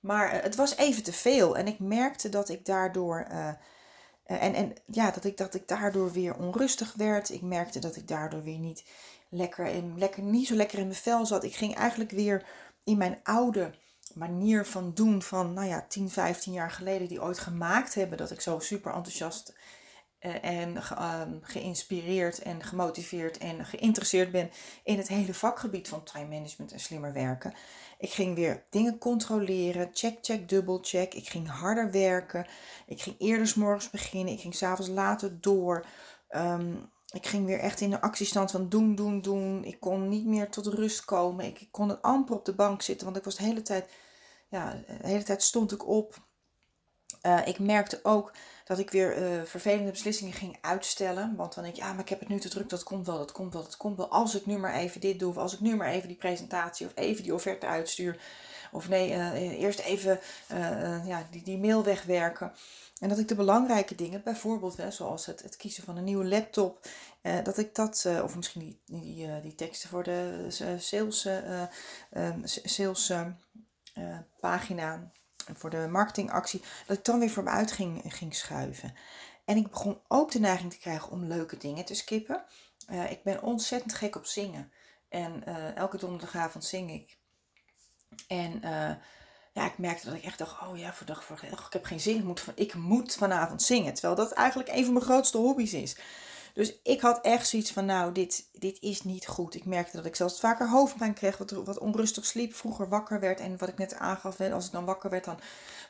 Maar 0.00 0.34
uh, 0.34 0.42
het 0.42 0.56
was 0.56 0.76
even 0.76 1.02
te 1.02 1.12
veel 1.12 1.56
en 1.56 1.66
ik 1.66 1.78
merkte 1.78 2.28
dat 2.28 2.48
ik 2.48 2.64
daardoor... 2.64 3.26
en, 4.24 4.54
en 4.54 4.72
ja, 4.86 5.10
dat 5.10 5.24
ik, 5.24 5.36
dat 5.36 5.54
ik 5.54 5.68
daardoor 5.68 6.12
weer 6.12 6.36
onrustig 6.36 6.94
werd. 6.96 7.30
Ik 7.30 7.42
merkte 7.42 7.78
dat 7.78 7.96
ik 7.96 8.08
daardoor 8.08 8.42
weer 8.42 8.58
niet 8.58 8.84
lekker, 9.28 9.66
in, 9.66 9.98
lekker, 9.98 10.22
niet 10.22 10.46
zo 10.46 10.54
lekker 10.54 10.78
in 10.78 10.86
mijn 10.86 10.98
vel 10.98 11.26
zat. 11.26 11.44
Ik 11.44 11.54
ging 11.54 11.74
eigenlijk 11.74 12.10
weer 12.10 12.44
in 12.84 12.96
mijn 12.96 13.20
oude 13.22 13.70
manier 14.14 14.66
van 14.66 14.94
doen 14.94 15.22
van, 15.22 15.52
nou 15.52 15.68
ja, 15.68 15.86
10, 15.88 16.10
15 16.10 16.52
jaar 16.52 16.70
geleden, 16.70 17.08
die 17.08 17.22
ooit 17.22 17.38
gemaakt 17.38 17.94
hebben 17.94 18.18
dat 18.18 18.30
ik 18.30 18.40
zo 18.40 18.58
super 18.58 18.92
enthousiast 18.92 19.54
en 20.42 20.76
ehm, 20.76 21.32
geïnspireerd 21.40 22.42
en 22.42 22.62
gemotiveerd 22.62 23.38
en 23.38 23.64
geïnteresseerd 23.64 24.30
ben 24.30 24.50
in 24.84 24.98
het 24.98 25.08
hele 25.08 25.34
vakgebied 25.34 25.88
van 25.88 26.02
time 26.02 26.28
management 26.28 26.72
en 26.72 26.80
slimmer 26.80 27.12
werken. 27.12 27.54
Ik 27.98 28.10
ging 28.10 28.34
weer 28.34 28.64
dingen 28.70 28.98
controleren, 28.98 29.90
check, 29.92 30.18
check, 30.22 30.48
dubbel 30.48 30.78
check. 30.82 31.14
Ik 31.14 31.28
ging 31.28 31.48
harder 31.48 31.90
werken. 31.90 32.46
Ik 32.86 33.02
ging 33.02 33.16
eerder 33.18 33.52
morgens 33.56 33.90
beginnen. 33.90 34.32
Ik 34.32 34.40
ging 34.40 34.54
s'avonds 34.54 34.90
later 34.90 35.40
door. 35.40 35.86
Ehm, 36.28 36.74
ik 37.12 37.26
ging 37.26 37.46
weer 37.46 37.58
echt 37.58 37.80
in 37.80 37.90
de 37.90 38.00
actiestand 38.00 38.50
van 38.50 38.68
doen, 38.68 38.94
doen, 38.94 39.20
doen. 39.20 39.64
Ik 39.64 39.80
kon 39.80 40.08
niet 40.08 40.26
meer 40.26 40.50
tot 40.50 40.66
rust 40.66 41.04
komen. 41.04 41.44
Ik, 41.44 41.68
kon 41.70 41.88
het 41.88 42.02
amper 42.02 42.34
op 42.34 42.44
de 42.44 42.54
bank 42.54 42.82
zitten, 42.82 43.04
want 43.04 43.18
ik 43.18 43.24
was 43.24 43.36
de 43.36 43.42
hele 43.42 43.62
tijd, 43.62 43.90
ja, 44.48 44.70
de 44.86 45.06
hele 45.06 45.22
tijd 45.22 45.42
stond 45.42 45.72
ik 45.72 45.86
op. 45.88 46.24
Uh, 47.22 47.46
ik 47.46 47.58
merkte 47.58 48.00
ook 48.02 48.32
dat 48.66 48.78
ik 48.78 48.90
weer 48.90 49.18
uh, 49.18 49.42
vervelende 49.42 49.90
beslissingen 49.90 50.32
ging 50.32 50.58
uitstellen. 50.60 51.36
Want 51.36 51.54
dan 51.54 51.64
denk 51.64 51.76
ik, 51.76 51.82
ja, 51.82 51.92
maar 51.92 52.02
ik 52.02 52.08
heb 52.08 52.20
het 52.20 52.28
nu 52.28 52.40
te 52.40 52.48
druk, 52.48 52.68
dat 52.68 52.82
komt 52.82 53.06
wel, 53.06 53.18
dat 53.18 53.32
komt 53.32 53.52
wel, 53.52 53.62
dat 53.62 53.76
komt 53.76 53.96
wel. 53.96 54.08
Als 54.08 54.34
ik 54.34 54.46
nu 54.46 54.58
maar 54.58 54.74
even 54.74 55.00
dit 55.00 55.18
doe, 55.18 55.30
of 55.30 55.36
als 55.36 55.54
ik 55.54 55.60
nu 55.60 55.76
maar 55.76 55.88
even 55.88 56.08
die 56.08 56.16
presentatie 56.16 56.86
of 56.86 56.92
even 56.94 57.22
die 57.22 57.34
offerte 57.34 57.66
uitstuur. 57.66 58.18
Of 58.72 58.88
nee, 58.88 59.10
uh, 59.10 59.60
eerst 59.60 59.78
even 59.78 60.20
ja, 61.04 61.26
die, 61.30 61.42
die 61.42 61.58
mail 61.58 61.84
wegwerken. 61.84 62.52
En 63.00 63.08
dat 63.08 63.18
ik 63.18 63.28
de 63.28 63.34
belangrijke 63.34 63.94
dingen, 63.94 64.22
bijvoorbeeld 64.22 64.76
hè, 64.76 64.90
zoals 64.90 65.26
het, 65.26 65.42
het 65.42 65.56
kiezen 65.56 65.84
van 65.84 65.96
een 65.96 66.04
nieuwe 66.04 66.24
laptop, 66.24 66.86
eh, 67.20 67.44
dat 67.44 67.58
ik 67.58 67.74
dat, 67.74 68.04
eh, 68.06 68.22
of 68.22 68.36
misschien 68.36 68.60
die, 68.60 69.00
die, 69.00 69.40
die 69.40 69.54
teksten 69.54 69.88
voor 69.88 70.02
de 70.02 70.46
sales, 70.78 71.28
sales 72.64 73.12
pagina, 74.40 75.10
voor 75.54 75.70
de 75.70 75.88
marketingactie, 75.90 76.62
dat 76.86 76.98
ik 76.98 77.04
dan 77.04 77.18
weer 77.18 77.30
voor 77.30 77.64
ging, 77.66 78.02
ging 78.06 78.34
schuiven. 78.34 78.94
En 79.44 79.56
ik 79.56 79.70
begon 79.70 80.00
ook 80.08 80.30
de 80.32 80.40
neiging 80.40 80.72
te 80.72 80.78
krijgen 80.78 81.10
om 81.10 81.24
leuke 81.24 81.56
dingen 81.56 81.84
te 81.84 81.94
skippen. 81.94 82.44
ik 83.08 83.22
ben 83.22 83.42
ontzettend 83.42 83.94
gek 83.94 84.16
op 84.16 84.26
zingen. 84.26 84.72
En 85.08 85.44
elke 85.74 85.98
donderdagavond 85.98 86.64
zing 86.64 86.90
ik. 86.90 87.18
En 88.28 88.60
ja, 89.52 89.66
ik 89.66 89.78
merkte 89.78 90.06
dat 90.06 90.14
ik 90.14 90.24
echt 90.24 90.38
dacht, 90.38 90.60
oh 90.62 90.78
ja, 90.78 90.92
voor 90.92 91.06
dag 91.06 91.24
voor 91.24 91.40
ik 91.42 91.72
heb 91.72 91.84
geen 91.84 92.00
zin, 92.00 92.16
ik 92.16 92.24
moet, 92.24 92.44
ik 92.54 92.74
moet 92.74 93.14
vanavond 93.14 93.62
zingen. 93.62 93.92
Terwijl 93.92 94.14
dat 94.14 94.32
eigenlijk 94.32 94.68
een 94.68 94.84
van 94.84 94.92
mijn 94.92 95.04
grootste 95.04 95.38
hobby's 95.38 95.72
is. 95.72 95.96
Dus 96.56 96.80
ik 96.82 97.00
had 97.00 97.20
echt 97.20 97.48
zoiets 97.48 97.72
van, 97.72 97.84
nou, 97.84 98.12
dit, 98.12 98.48
dit 98.52 98.80
is 98.80 99.02
niet 99.02 99.26
goed. 99.26 99.54
Ik 99.54 99.64
merkte 99.64 99.96
dat 99.96 100.06
ik 100.06 100.16
zelfs 100.16 100.40
vaker 100.40 100.68
hoofdpijn 100.68 101.14
kreeg, 101.14 101.38
wat, 101.38 101.50
wat 101.50 101.78
onrustig 101.78 102.24
sliep, 102.24 102.54
vroeger 102.54 102.88
wakker 102.88 103.20
werd. 103.20 103.40
En 103.40 103.58
wat 103.58 103.68
ik 103.68 103.78
net 103.78 103.94
aangaf, 103.94 104.40
als 104.40 104.66
ik 104.66 104.72
dan 104.72 104.84
wakker 104.84 105.10
werd, 105.10 105.24
dan 105.24 105.38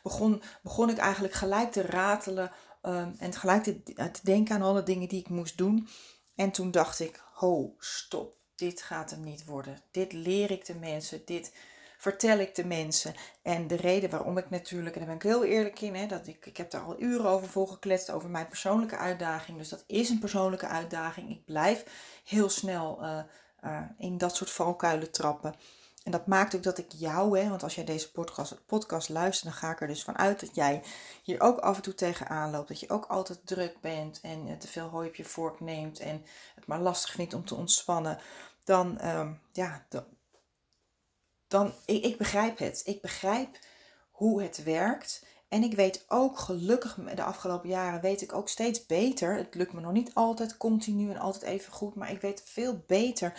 begon, 0.03 0.43
begon 0.63 0.91
ik 0.91 0.99
eigenlijk 0.99 1.35
gelijk 1.35 1.73
te 1.73 1.83
ratelen 1.83 2.53
um, 2.83 3.15
en 3.19 3.33
gelijk 3.33 3.63
te, 3.63 3.83
te 3.83 4.21
denken 4.23 4.55
aan 4.55 4.63
alle 4.63 4.83
dingen 4.83 5.09
die 5.09 5.21
ik 5.21 5.29
moest 5.29 5.59
doen. 5.59 5.89
En 6.35 6.51
toen 6.51 6.71
dacht 6.71 7.01
ik, 7.01 7.23
ho, 7.33 7.75
stop, 7.79 8.37
dit 8.55 8.83
gaat 8.83 9.11
hem 9.11 9.25
niet 9.25 9.45
worden. 9.45 9.81
Dit 9.91 10.13
leer 10.13 10.51
ik 10.51 10.67
de 10.67 10.75
mensen, 10.75 11.23
dit 11.25 11.53
vertel 12.11 12.39
ik 12.39 12.55
de 12.55 12.65
mensen. 12.65 13.15
En 13.43 13.67
de 13.67 13.77
reden 13.77 14.11
waarom 14.11 14.39
ik 14.39 14.51
natuurlijk, 14.51 14.95
en 14.95 15.01
daar 15.01 15.09
ben 15.09 15.17
ik 15.17 15.33
heel 15.33 15.45
eerlijk 15.45 15.81
in, 15.81 15.95
hè, 15.95 16.07
dat 16.07 16.27
ik, 16.27 16.47
ik 16.47 16.57
heb 16.57 16.71
daar 16.71 16.81
al 16.81 17.01
uren 17.01 17.27
over 17.27 17.49
volgekletst, 17.49 18.11
over 18.11 18.31
mijn 18.31 18.49
persoonlijke 18.49 18.97
uitdaging. 18.97 19.59
Dus 19.59 19.69
dat 19.69 19.85
is 19.87 20.09
een 20.09 20.19
persoonlijke 20.19 20.67
uitdaging. 20.67 21.31
Ik 21.31 21.45
blijf 21.45 21.85
heel 22.25 22.49
snel 22.49 22.99
uh, 23.03 23.19
uh, 23.65 23.81
in 23.99 24.19
dat 24.19 24.37
soort 24.37 24.51
valkuilen 24.51 25.11
trappen. 25.11 25.55
En 26.05 26.11
dat 26.11 26.27
maakt 26.27 26.57
ook 26.57 26.63
dat 26.63 26.79
ik 26.79 26.93
jou, 26.93 27.39
hè, 27.39 27.49
want 27.49 27.63
als 27.63 27.75
jij 27.75 27.85
deze 27.85 28.13
podcast, 28.13 28.67
podcast 28.67 29.09
luistert, 29.09 29.53
dan 29.53 29.61
ga 29.61 29.71
ik 29.71 29.81
er 29.81 29.87
dus 29.87 30.05
vanuit 30.05 30.41
dat 30.41 30.55
jij 30.55 30.83
hier 31.23 31.41
ook 31.41 31.59
af 31.59 31.77
en 31.77 31.83
toe 31.83 31.95
tegenaan 31.95 32.51
loopt. 32.51 32.69
Dat 32.69 32.81
je 32.81 32.91
ook 32.91 33.07
altijd 33.07 33.39
druk 33.45 33.81
bent 33.81 34.21
en 34.23 34.59
te 34.59 34.69
veel 34.69 34.89
hooi 34.89 35.09
op 35.09 35.15
je 35.15 35.25
vork 35.25 35.61
neemt 35.61 35.99
en 35.99 36.25
het 36.55 36.67
maar 36.67 36.81
lastig 36.81 37.11
vindt 37.11 37.35
om 37.35 37.45
te 37.45 37.55
ontspannen. 37.55 38.19
Dan, 38.65 38.99
uh, 39.03 39.29
ja, 39.53 39.85
dan, 39.89 40.05
dan 41.49 41.73
ik, 41.85 42.05
ik 42.05 42.19
begrijp 42.19 42.59
het. 42.59 42.83
Ik 42.85 43.01
begrijp 43.01 43.59
hoe 44.11 44.43
het 44.43 44.63
werkt. 44.63 45.25
En 45.49 45.63
ik 45.63 45.75
weet 45.75 46.05
ook, 46.09 46.39
gelukkig 46.39 46.95
de 47.15 47.23
afgelopen 47.23 47.69
jaren, 47.69 48.01
weet 48.01 48.23
ik 48.23 48.33
ook 48.33 48.49
steeds 48.49 48.87
beter. 48.87 49.37
Het 49.37 49.55
lukt 49.55 49.73
me 49.73 49.81
nog 49.81 49.93
niet 49.93 50.15
altijd 50.15 50.57
continu 50.57 51.11
en 51.11 51.19
altijd 51.19 51.43
even 51.43 51.73
goed, 51.73 51.95
maar 51.95 52.11
ik 52.11 52.21
weet 52.21 52.43
veel 52.45 52.85
beter 52.87 53.33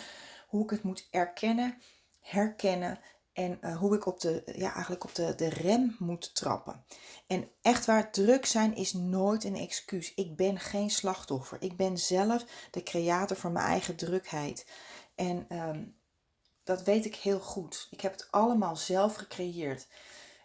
hoe 0.48 0.62
ik 0.62 0.70
het 0.70 0.82
moet 0.82 1.08
erkennen, 1.10 1.78
herkennen 2.20 3.00
en 3.32 3.58
uh, 3.60 3.76
hoe 3.76 3.94
ik 3.94 4.06
op 4.06 4.20
de, 4.20 4.42
ja, 4.56 4.72
eigenlijk 4.72 5.04
op 5.04 5.14
de, 5.14 5.34
de 5.34 5.48
rem 5.48 5.96
moet 5.98 6.34
trappen. 6.34 6.84
En 7.26 7.50
echt 7.62 7.86
waar, 7.86 8.12
druk 8.12 8.46
zijn 8.46 8.74
is 8.74 8.92
nooit 8.92 9.44
een 9.44 9.56
excuus. 9.56 10.14
Ik 10.14 10.36
ben 10.36 10.58
geen 10.58 10.90
slachtoffer. 10.90 11.62
Ik 11.62 11.76
ben 11.76 11.98
zelf 11.98 12.44
de 12.70 12.82
creator 12.82 13.36
van 13.36 13.52
mijn 13.52 13.66
eigen 13.66 13.96
drukheid. 13.96 14.66
En 15.14 15.46
um, 15.68 15.97
dat 16.68 16.82
weet 16.82 17.04
ik 17.04 17.14
heel 17.14 17.40
goed. 17.40 17.88
Ik 17.90 18.00
heb 18.00 18.12
het 18.12 18.28
allemaal 18.30 18.76
zelf 18.76 19.14
gecreëerd. 19.14 19.86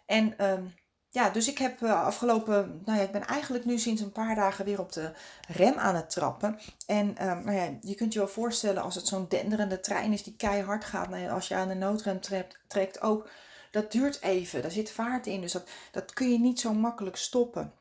En 0.06 0.38
ehm, 0.38 0.64
ja, 1.10 1.30
dus 1.30 1.48
ik 1.48 1.58
heb 1.58 1.80
uh, 1.80 2.04
afgelopen, 2.04 2.82
nou 2.84 2.98
ja, 2.98 3.04
ik 3.04 3.12
ben 3.12 3.26
eigenlijk 3.26 3.64
nu 3.64 3.78
sinds 3.78 4.00
een 4.00 4.12
paar 4.12 4.34
dagen 4.34 4.64
weer 4.64 4.80
op 4.80 4.92
de 4.92 5.12
rem 5.48 5.74
aan 5.74 5.94
het 5.94 6.10
trappen. 6.10 6.58
En 6.86 7.28
um, 7.28 7.44
nou 7.44 7.56
ja, 7.56 7.78
je 7.80 7.94
kunt 7.94 8.12
je 8.12 8.18
wel 8.18 8.28
voorstellen 8.28 8.82
als 8.82 8.94
het 8.94 9.06
zo'n 9.06 9.28
denderende 9.28 9.80
trein 9.80 10.12
is 10.12 10.22
die 10.22 10.36
keihard 10.36 10.84
gaat. 10.84 11.08
Nou 11.08 11.22
ja, 11.22 11.30
als 11.30 11.48
je 11.48 11.54
aan 11.54 11.68
de 11.68 11.74
noodrem 11.74 12.20
trekt, 12.20 12.58
trekt 12.66 13.00
ook, 13.00 13.30
dat 13.70 13.92
duurt 13.92 14.22
even. 14.22 14.62
Daar 14.62 14.70
zit 14.70 14.90
vaart 14.90 15.26
in, 15.26 15.40
dus 15.40 15.52
dat, 15.52 15.68
dat 15.90 16.12
kun 16.12 16.30
je 16.30 16.38
niet 16.38 16.60
zo 16.60 16.72
makkelijk 16.72 17.16
stoppen. 17.16 17.72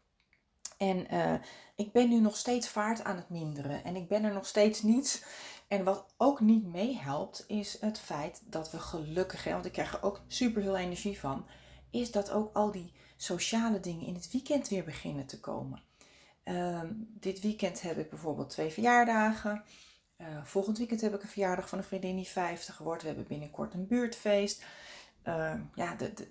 En 0.78 1.14
uh, 1.14 1.34
ik 1.76 1.92
ben 1.92 2.10
nu 2.10 2.20
nog 2.20 2.38
steeds 2.38 2.68
vaart 2.68 3.04
aan 3.04 3.16
het 3.16 3.30
minderen. 3.30 3.84
En 3.84 3.96
ik 3.96 4.08
ben 4.08 4.24
er 4.24 4.34
nog 4.34 4.46
steeds 4.46 4.82
niet. 4.82 5.26
En 5.74 5.84
wat 5.84 6.06
ook 6.18 6.40
niet 6.40 6.66
meehelpt, 6.66 7.44
is 7.48 7.82
het 7.82 8.00
feit 8.00 8.42
dat 8.46 8.72
we 8.72 8.80
gelukkig, 8.80 9.44
hè, 9.44 9.52
want 9.52 9.66
ik 9.66 9.72
krijg 9.72 9.94
er 9.94 10.04
ook 10.04 10.22
super 10.28 10.62
veel 10.62 10.78
energie 10.78 11.20
van, 11.20 11.46
is 11.90 12.12
dat 12.12 12.32
ook 12.32 12.56
al 12.56 12.72
die 12.72 12.94
sociale 13.18 13.80
dingen 13.80 14.06
in 14.06 14.14
het 14.14 14.32
weekend 14.32 14.70
weer 14.70 14.84
beginnen 14.84 15.26
te 15.26 15.40
komen. 15.40 15.82
Ehm, 16.44 16.88
dit 16.98 17.42
weekend 17.42 17.82
heb 17.82 17.98
ik 17.98 18.10
bijvoorbeeld 18.10 18.50
twee 18.50 18.70
verjaardagen. 18.70 19.64
Uh, 20.18 20.44
volgend 20.44 20.78
weekend 20.78 21.02
heb 21.02 21.14
ik 21.14 21.22
een 21.22 21.30
verjaardag 21.30 21.70
van 21.70 21.78
een 21.78 21.84
vriendin 21.84 22.16
die 22.16 22.28
50 22.28 22.78
wordt. 22.78 23.02
We 23.02 23.08
hebben 23.08 23.28
binnenkort 23.28 23.74
een 23.74 23.88
buurtfeest. 23.88 24.66
Uh, 25.24 25.54
ja, 25.76 25.96
de, 25.96 26.14
de, 26.14 26.28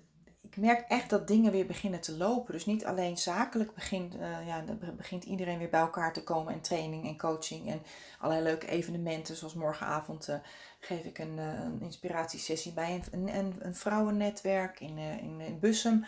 ik 0.55 0.61
merk 0.61 0.85
echt 0.87 1.09
dat 1.09 1.27
dingen 1.27 1.51
weer 1.51 1.65
beginnen 1.65 2.01
te 2.01 2.17
lopen. 2.17 2.53
Dus 2.53 2.65
niet 2.65 2.85
alleen 2.85 3.17
zakelijk 3.17 3.73
begint, 3.73 4.15
uh, 4.15 4.47
ja, 4.47 4.63
begint 4.97 5.23
iedereen 5.23 5.57
weer 5.57 5.69
bij 5.69 5.79
elkaar 5.79 6.13
te 6.13 6.23
komen 6.23 6.53
en 6.53 6.61
training 6.61 7.07
en 7.07 7.17
coaching 7.17 7.69
en 7.69 7.81
allerlei 8.19 8.43
leuke 8.43 8.67
evenementen. 8.67 9.35
Zoals 9.35 9.53
morgenavond 9.53 10.29
uh, 10.29 10.35
geef 10.79 11.03
ik 11.03 11.19
een, 11.19 11.37
uh, 11.37 11.63
een 11.63 11.81
inspiratiesessie 11.81 12.73
bij 12.73 13.01
een, 13.11 13.35
een, 13.37 13.55
een 13.59 13.75
vrouwennetwerk 13.75 14.79
in, 14.79 14.97
in, 14.97 15.41
in 15.41 15.59
Bussum. 15.59 16.05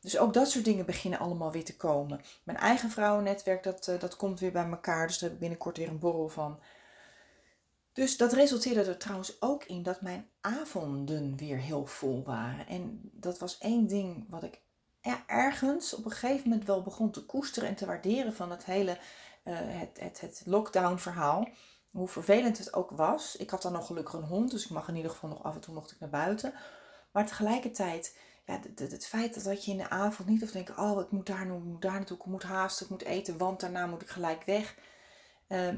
Dus 0.00 0.18
ook 0.18 0.34
dat 0.34 0.50
soort 0.50 0.64
dingen 0.64 0.86
beginnen 0.86 1.18
allemaal 1.18 1.52
weer 1.52 1.64
te 1.64 1.76
komen. 1.76 2.20
Mijn 2.42 2.58
eigen 2.58 2.90
vrouwennetwerk, 2.90 3.62
dat, 3.62 3.84
dat 3.98 4.16
komt 4.16 4.40
weer 4.40 4.52
bij 4.52 4.68
elkaar. 4.70 5.06
Dus 5.06 5.18
daar 5.18 5.24
heb 5.28 5.32
ik 5.32 5.40
binnenkort 5.40 5.76
weer 5.76 5.88
een 5.88 5.98
borrel 5.98 6.28
van. 6.28 6.58
Dus 7.92 8.16
dat 8.16 8.32
resulteerde 8.32 8.82
er 8.82 8.98
trouwens 8.98 9.42
ook 9.42 9.64
in 9.64 9.82
dat 9.82 10.00
mijn 10.00 10.28
avonden 10.40 11.36
weer 11.36 11.58
heel 11.58 11.86
vol 11.86 12.24
waren. 12.24 12.66
En 12.66 13.00
dat 13.12 13.38
was 13.38 13.58
één 13.58 13.86
ding 13.86 14.26
wat 14.28 14.42
ik 14.42 14.60
ergens 15.26 15.94
op 15.94 16.04
een 16.04 16.10
gegeven 16.10 16.48
moment 16.48 16.66
wel 16.66 16.82
begon 16.82 17.10
te 17.10 17.26
koesteren 17.26 17.68
en 17.68 17.74
te 17.74 17.86
waarderen 17.86 18.34
van 18.34 18.50
het 18.50 18.64
hele 18.64 18.98
uh, 19.44 19.54
het, 19.98 20.20
het, 20.20 20.42
lockdown 20.44 20.96
verhaal. 20.96 21.48
Hoe 21.90 22.08
vervelend 22.08 22.58
het 22.58 22.74
ook 22.74 22.90
was. 22.90 23.36
Ik 23.36 23.50
had 23.50 23.62
dan 23.62 23.72
nog 23.72 23.86
gelukkig 23.86 24.14
een 24.14 24.22
hond, 24.22 24.50
dus 24.50 24.64
ik 24.64 24.70
mag 24.70 24.88
in 24.88 24.96
ieder 24.96 25.10
geval 25.10 25.28
nog 25.28 25.42
af 25.42 25.54
en 25.54 25.60
toe 25.60 25.74
mocht 25.74 25.92
ik 25.92 26.00
naar 26.00 26.10
buiten. 26.10 26.54
Maar 27.12 27.26
tegelijkertijd, 27.26 28.18
ja, 28.46 28.52
het, 28.52 28.78
het, 28.78 28.92
het 28.92 29.06
feit 29.06 29.44
dat 29.44 29.64
je 29.64 29.70
in 29.70 29.76
de 29.76 29.90
avond 29.90 30.28
niet 30.28 30.42
of 30.42 30.50
denken, 30.50 30.78
oh 30.78 31.00
ik 31.00 31.10
moet 31.10 31.26
daar, 31.26 31.46
ik 31.46 31.62
moet 31.62 31.82
daar 31.82 31.92
naartoe, 31.92 32.16
ik 32.16 32.24
moet 32.24 32.42
haasten, 32.42 32.84
ik 32.84 32.90
moet 32.90 33.02
eten, 33.02 33.38
want 33.38 33.60
daarna 33.60 33.86
moet 33.86 34.02
ik 34.02 34.08
gelijk 34.08 34.44
weg. 34.44 34.76
Uh, 35.48 35.68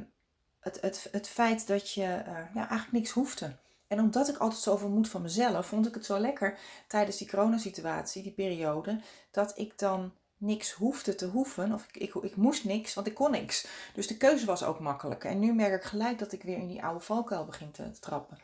het, 0.64 0.80
het, 0.80 1.08
het 1.12 1.28
feit 1.28 1.66
dat 1.66 1.90
je 1.90 2.00
ja, 2.00 2.54
eigenlijk 2.54 2.92
niks 2.92 3.10
hoefde. 3.10 3.56
En 3.86 4.00
omdat 4.00 4.28
ik 4.28 4.36
altijd 4.36 4.60
zoveel 4.60 4.88
moed 4.88 5.08
van 5.08 5.22
mezelf, 5.22 5.66
vond 5.66 5.86
ik 5.86 5.94
het 5.94 6.04
zo 6.04 6.18
lekker 6.18 6.58
tijdens 6.88 7.16
die 7.16 7.28
coronasituatie, 7.28 8.22
die 8.22 8.32
periode, 8.32 9.00
dat 9.30 9.58
ik 9.58 9.78
dan 9.78 10.12
niks 10.36 10.72
hoefde 10.72 11.14
te 11.14 11.26
hoeven. 11.26 11.72
Of 11.72 11.86
ik, 11.88 11.96
ik, 11.96 12.14
ik, 12.14 12.36
moest 12.36 12.64
niks, 12.64 12.94
want 12.94 13.06
ik 13.06 13.14
kon 13.14 13.30
niks. 13.30 13.66
Dus 13.94 14.06
de 14.06 14.16
keuze 14.16 14.46
was 14.46 14.64
ook 14.64 14.80
makkelijker. 14.80 15.30
En 15.30 15.38
nu 15.38 15.54
merk 15.54 15.74
ik 15.74 15.88
gelijk 15.88 16.18
dat 16.18 16.32
ik 16.32 16.42
weer 16.42 16.58
in 16.58 16.68
die 16.68 16.84
oude 16.84 17.00
valkuil 17.00 17.44
begin 17.44 17.70
te, 17.70 17.90
trappen. 18.00 18.38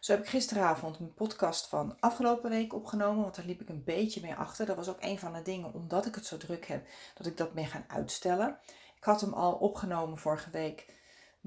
Zo 0.00 0.12
heb 0.12 0.22
ik 0.22 0.28
gisteravond 0.28 0.98
een 0.98 1.14
podcast 1.14 1.66
van 1.66 1.96
afgelopen 2.00 2.50
week 2.50 2.74
opgenomen, 2.74 3.22
want 3.22 3.34
daar 3.34 3.44
liep 3.44 3.60
ik 3.60 3.68
een 3.68 3.84
beetje 3.84 4.20
mee 4.20 4.34
achter. 4.34 4.66
Dat 4.66 4.76
was 4.76 4.88
ook 4.88 5.00
een 5.02 5.18
van 5.18 5.32
de 5.32 5.42
dingen, 5.42 5.74
omdat 5.74 6.06
ik 6.06 6.14
het 6.14 6.26
zo 6.26 6.36
druk 6.36 6.66
heb, 6.66 6.86
dat 7.14 7.26
ik 7.26 7.36
dat 7.36 7.52
ben 7.52 7.66
gaan 7.66 7.84
uitstellen. 7.86 8.58
Ik 8.96 9.04
had 9.04 9.20
hem 9.20 9.32
al 9.32 9.52
opgenomen 9.52 10.18
vorige 10.18 10.50
week 10.50 10.95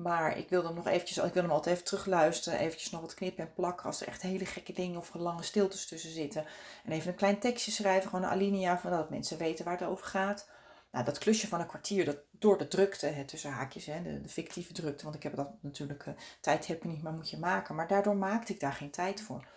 maar 0.01 0.38
ik 0.38 0.50
wilde 0.50 0.68
hem 0.68 0.75
nog 0.75 0.88
eventjes, 0.88 1.18
ik 1.18 1.34
wil 1.34 1.44
hem 1.44 1.51
altijd 1.51 1.75
even 1.75 1.88
terugluisteren, 1.88 2.60
eventjes 2.60 2.91
nog 2.91 3.01
wat 3.01 3.13
knippen 3.13 3.44
en 3.44 3.53
plakken 3.53 3.86
als 3.86 4.01
er 4.01 4.08
echt 4.08 4.22
hele 4.22 4.46
gekke 4.46 4.74
dingen 4.74 4.98
of 5.00 5.13
lange 5.13 5.44
stiltes 5.44 5.88
tussen 5.88 6.12
zitten. 6.12 6.46
En 6.86 6.91
even 6.91 7.10
een 7.10 7.15
klein 7.15 7.39
tekstje 7.39 7.72
schrijven, 7.72 8.10
gewoon 8.10 8.25
een 8.25 8.32
alinea, 8.32 8.79
van 8.79 8.91
dat 8.91 9.10
mensen 9.10 9.38
weten 9.38 9.65
waar 9.65 9.79
het 9.79 9.88
over 9.88 10.06
gaat. 10.06 10.50
Nou, 10.91 11.06
dat 11.06 11.18
klusje 11.18 11.48
van 11.48 11.60
een 11.60 11.68
kwartier, 11.68 12.06
dat 12.06 12.18
door 12.32 12.58
de 12.58 12.68
drukte, 12.68 13.25
tussen 13.25 13.51
haakjes, 13.51 13.86
hè, 13.86 14.22
de, 14.22 14.29
fictieve 14.29 14.74
drukte, 14.74 15.03
want 15.03 15.15
ik 15.15 15.24
heb 15.24 15.36
dat 15.36 15.50
natuurlijk, 15.62 16.06
uh, 16.06 16.13
tijd 16.41 16.68
heb 16.68 16.84
je 16.84 16.89
niet, 16.89 17.03
maar 17.03 17.13
moet 17.13 17.29
je 17.29 17.38
maken. 17.38 17.75
Maar 17.75 17.88
daardoor 17.88 18.15
maakte 18.15 18.53
ik 18.53 18.60
daar 18.60 18.74
geen 18.74 18.91
tijd 18.91 19.22
voor. 19.22 19.48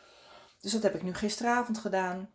Dus 0.61 0.73
dat 0.73 0.83
heb 0.83 0.95
ik 0.95 1.03
nu 1.03 1.15
gisteravond 1.15 1.79
gedaan. 1.79 2.31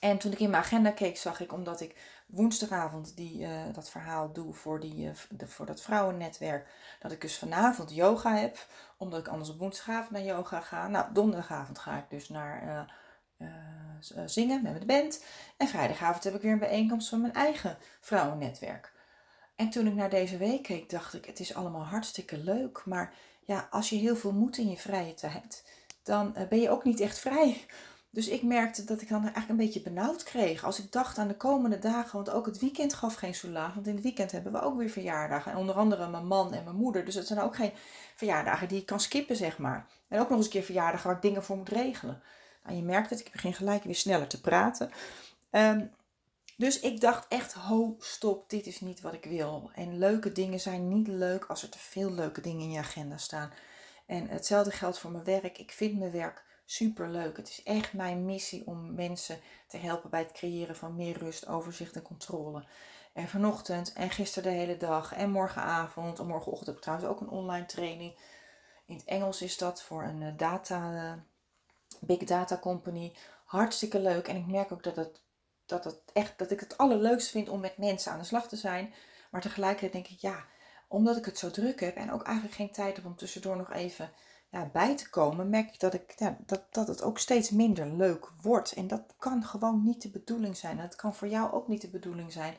En 0.00 0.18
toen 0.18 0.32
ik 0.32 0.40
in 0.40 0.50
mijn 0.50 0.62
agenda 0.62 0.90
keek, 0.90 1.16
zag 1.16 1.40
ik, 1.40 1.52
omdat 1.52 1.80
ik 1.80 2.13
woensdagavond 2.34 3.16
die, 3.16 3.40
uh, 3.40 3.62
dat 3.72 3.90
verhaal 3.90 4.32
doe 4.32 4.54
voor, 4.54 4.80
die, 4.80 5.06
uh, 5.06 5.10
de, 5.30 5.46
voor 5.46 5.66
dat 5.66 5.82
vrouwennetwerk, 5.82 6.68
dat 7.00 7.12
ik 7.12 7.20
dus 7.20 7.38
vanavond 7.38 7.94
yoga 7.94 8.36
heb, 8.36 8.66
omdat 8.96 9.20
ik 9.20 9.28
anders 9.28 9.50
op 9.50 9.58
woensdagavond 9.58 10.10
naar 10.10 10.22
yoga 10.22 10.60
ga. 10.60 10.88
Nou, 10.88 11.12
donderdagavond 11.12 11.78
ga 11.78 11.98
ik 11.98 12.10
dus 12.10 12.28
naar 12.28 12.88
uh, 13.38 13.48
zingen 14.26 14.62
met 14.62 14.80
de 14.80 14.86
band. 14.86 15.24
En 15.56 15.68
vrijdagavond 15.68 16.24
heb 16.24 16.34
ik 16.34 16.42
weer 16.42 16.52
een 16.52 16.58
bijeenkomst 16.58 17.08
van 17.08 17.20
mijn 17.20 17.34
eigen 17.34 17.76
vrouwennetwerk. 18.00 18.92
En 19.56 19.70
toen 19.70 19.86
ik 19.86 19.94
naar 19.94 20.10
deze 20.10 20.36
week 20.36 20.62
keek, 20.62 20.90
dacht 20.90 21.14
ik, 21.14 21.24
het 21.24 21.40
is 21.40 21.54
allemaal 21.54 21.84
hartstikke 21.84 22.38
leuk, 22.38 22.82
maar 22.84 23.12
ja, 23.40 23.68
als 23.70 23.90
je 23.90 23.96
heel 23.96 24.16
veel 24.16 24.32
moet 24.32 24.56
in 24.56 24.70
je 24.70 24.76
vrije 24.76 25.14
tijd, 25.14 25.64
dan 26.02 26.36
ben 26.48 26.60
je 26.60 26.70
ook 26.70 26.84
niet 26.84 27.00
echt 27.00 27.18
vrij. 27.18 27.66
Dus 28.14 28.28
ik 28.28 28.42
merkte 28.42 28.84
dat 28.84 29.00
ik 29.00 29.08
dan 29.08 29.20
eigenlijk 29.20 29.48
een 29.48 29.56
beetje 29.56 29.80
benauwd 29.80 30.22
kreeg. 30.22 30.64
Als 30.64 30.78
ik 30.78 30.92
dacht 30.92 31.18
aan 31.18 31.28
de 31.28 31.36
komende 31.36 31.78
dagen, 31.78 32.12
want 32.12 32.30
ook 32.30 32.46
het 32.46 32.58
weekend 32.58 32.94
gaf 32.94 33.14
geen 33.14 33.34
soelaag. 33.34 33.74
Want 33.74 33.86
in 33.86 33.94
het 33.94 34.02
weekend 34.02 34.32
hebben 34.32 34.52
we 34.52 34.60
ook 34.60 34.76
weer 34.76 34.88
verjaardagen. 34.88 35.52
En 35.52 35.58
onder 35.58 35.74
andere 35.74 36.08
mijn 36.08 36.26
man 36.26 36.54
en 36.54 36.64
mijn 36.64 36.76
moeder. 36.76 37.04
Dus 37.04 37.14
het 37.14 37.26
zijn 37.26 37.40
ook 37.40 37.56
geen 37.56 37.72
verjaardagen 38.14 38.68
die 38.68 38.80
ik 38.80 38.86
kan 38.86 39.00
skippen, 39.00 39.36
zeg 39.36 39.58
maar. 39.58 39.86
En 40.08 40.20
ook 40.20 40.28
nog 40.28 40.36
eens 40.36 40.46
een 40.46 40.52
keer 40.52 40.62
verjaardagen 40.62 41.06
waar 41.06 41.16
ik 41.16 41.22
dingen 41.22 41.44
voor 41.44 41.56
moet 41.56 41.68
regelen. 41.68 42.22
Nou, 42.64 42.76
je 42.76 42.82
merkt 42.82 43.10
het, 43.10 43.20
ik 43.20 43.32
begin 43.32 43.54
gelijk 43.54 43.84
weer 43.84 43.94
sneller 43.94 44.26
te 44.26 44.40
praten. 44.40 44.90
Um, 45.50 45.90
dus 46.56 46.80
ik 46.80 47.00
dacht 47.00 47.28
echt, 47.28 47.52
ho, 47.52 47.96
stop, 47.98 48.50
dit 48.50 48.66
is 48.66 48.80
niet 48.80 49.00
wat 49.00 49.12
ik 49.12 49.24
wil. 49.24 49.70
En 49.74 49.98
leuke 49.98 50.32
dingen 50.32 50.60
zijn 50.60 50.88
niet 50.88 51.08
leuk 51.08 51.44
als 51.44 51.62
er 51.62 51.68
te 51.68 51.78
veel 51.78 52.12
leuke 52.12 52.40
dingen 52.40 52.62
in 52.62 52.70
je 52.70 52.78
agenda 52.78 53.16
staan. 53.16 53.52
En 54.06 54.28
hetzelfde 54.28 54.70
geldt 54.70 54.98
voor 54.98 55.10
mijn 55.10 55.24
werk. 55.24 55.58
Ik 55.58 55.72
vind 55.72 55.98
mijn 55.98 56.12
werk 56.12 56.44
super 56.64 57.08
leuk. 57.08 57.36
Het 57.36 57.48
is 57.48 57.62
echt 57.62 57.92
mijn 57.92 58.24
missie 58.24 58.66
om 58.66 58.94
mensen 58.94 59.40
te 59.66 59.76
helpen 59.76 60.10
bij 60.10 60.20
het 60.20 60.32
creëren 60.32 60.76
van 60.76 60.96
meer 60.96 61.18
rust, 61.18 61.46
overzicht 61.46 61.96
en 61.96 62.02
controle. 62.02 62.64
En 63.12 63.28
vanochtend 63.28 63.92
en 63.92 64.10
gisteren 64.10 64.52
de 64.52 64.58
hele 64.58 64.76
dag 64.76 65.12
en 65.12 65.30
morgenavond 65.30 66.18
en 66.18 66.26
morgenochtend 66.26 66.66
heb 66.66 66.76
ik 66.76 66.82
trouwens 66.82 67.08
ook 67.08 67.20
een 67.20 67.28
online 67.28 67.66
training. 67.66 68.18
In 68.86 68.96
het 68.96 69.04
Engels 69.04 69.42
is 69.42 69.58
dat 69.58 69.82
voor 69.82 70.02
een 70.02 70.22
eh, 70.22 70.36
data, 70.36 70.94
eh, 70.94 71.12
big 72.00 72.18
data 72.18 72.58
company. 72.58 73.16
Hartstikke 73.44 74.00
leuk. 74.00 74.28
En 74.28 74.36
ik 74.36 74.46
merk 74.46 74.72
ook 74.72 74.82
dat, 74.82 74.96
het, 74.96 75.20
dat, 75.66 75.84
het 75.84 76.00
echt, 76.12 76.38
dat 76.38 76.50
ik 76.50 76.60
het 76.60 76.78
allerleukst 76.78 77.30
vind 77.30 77.48
om 77.48 77.60
met 77.60 77.78
mensen 77.78 78.12
aan 78.12 78.18
de 78.18 78.24
slag 78.24 78.48
te 78.48 78.56
zijn. 78.56 78.94
Maar 79.30 79.40
tegelijkertijd 79.40 79.92
denk 79.92 80.08
ik, 80.08 80.18
ja, 80.18 80.44
omdat 80.88 81.16
ik 81.16 81.24
het 81.24 81.38
zo 81.38 81.50
druk 81.50 81.80
heb 81.80 81.96
en 81.96 82.12
ook 82.12 82.22
eigenlijk 82.22 82.56
geen 82.56 82.72
tijd 82.72 82.96
heb 82.96 83.04
om 83.04 83.16
tussendoor 83.16 83.56
nog 83.56 83.72
even 83.72 84.12
bij 84.72 84.96
te 84.96 85.10
komen, 85.10 85.50
merk 85.50 85.72
ik 85.74 85.80
dat, 85.80 85.94
ik 85.94 86.14
ja, 86.16 86.36
dat, 86.46 86.62
dat 86.70 86.88
het 86.88 87.02
ook 87.02 87.18
steeds 87.18 87.50
minder 87.50 87.86
leuk 87.86 88.30
wordt. 88.42 88.72
En 88.72 88.86
dat 88.86 89.14
kan 89.18 89.44
gewoon 89.44 89.84
niet 89.84 90.02
de 90.02 90.10
bedoeling 90.10 90.56
zijn. 90.56 90.76
Dat 90.76 90.96
kan 90.96 91.14
voor 91.14 91.28
jou 91.28 91.52
ook 91.52 91.68
niet 91.68 91.80
de 91.80 91.90
bedoeling 91.90 92.32
zijn. 92.32 92.54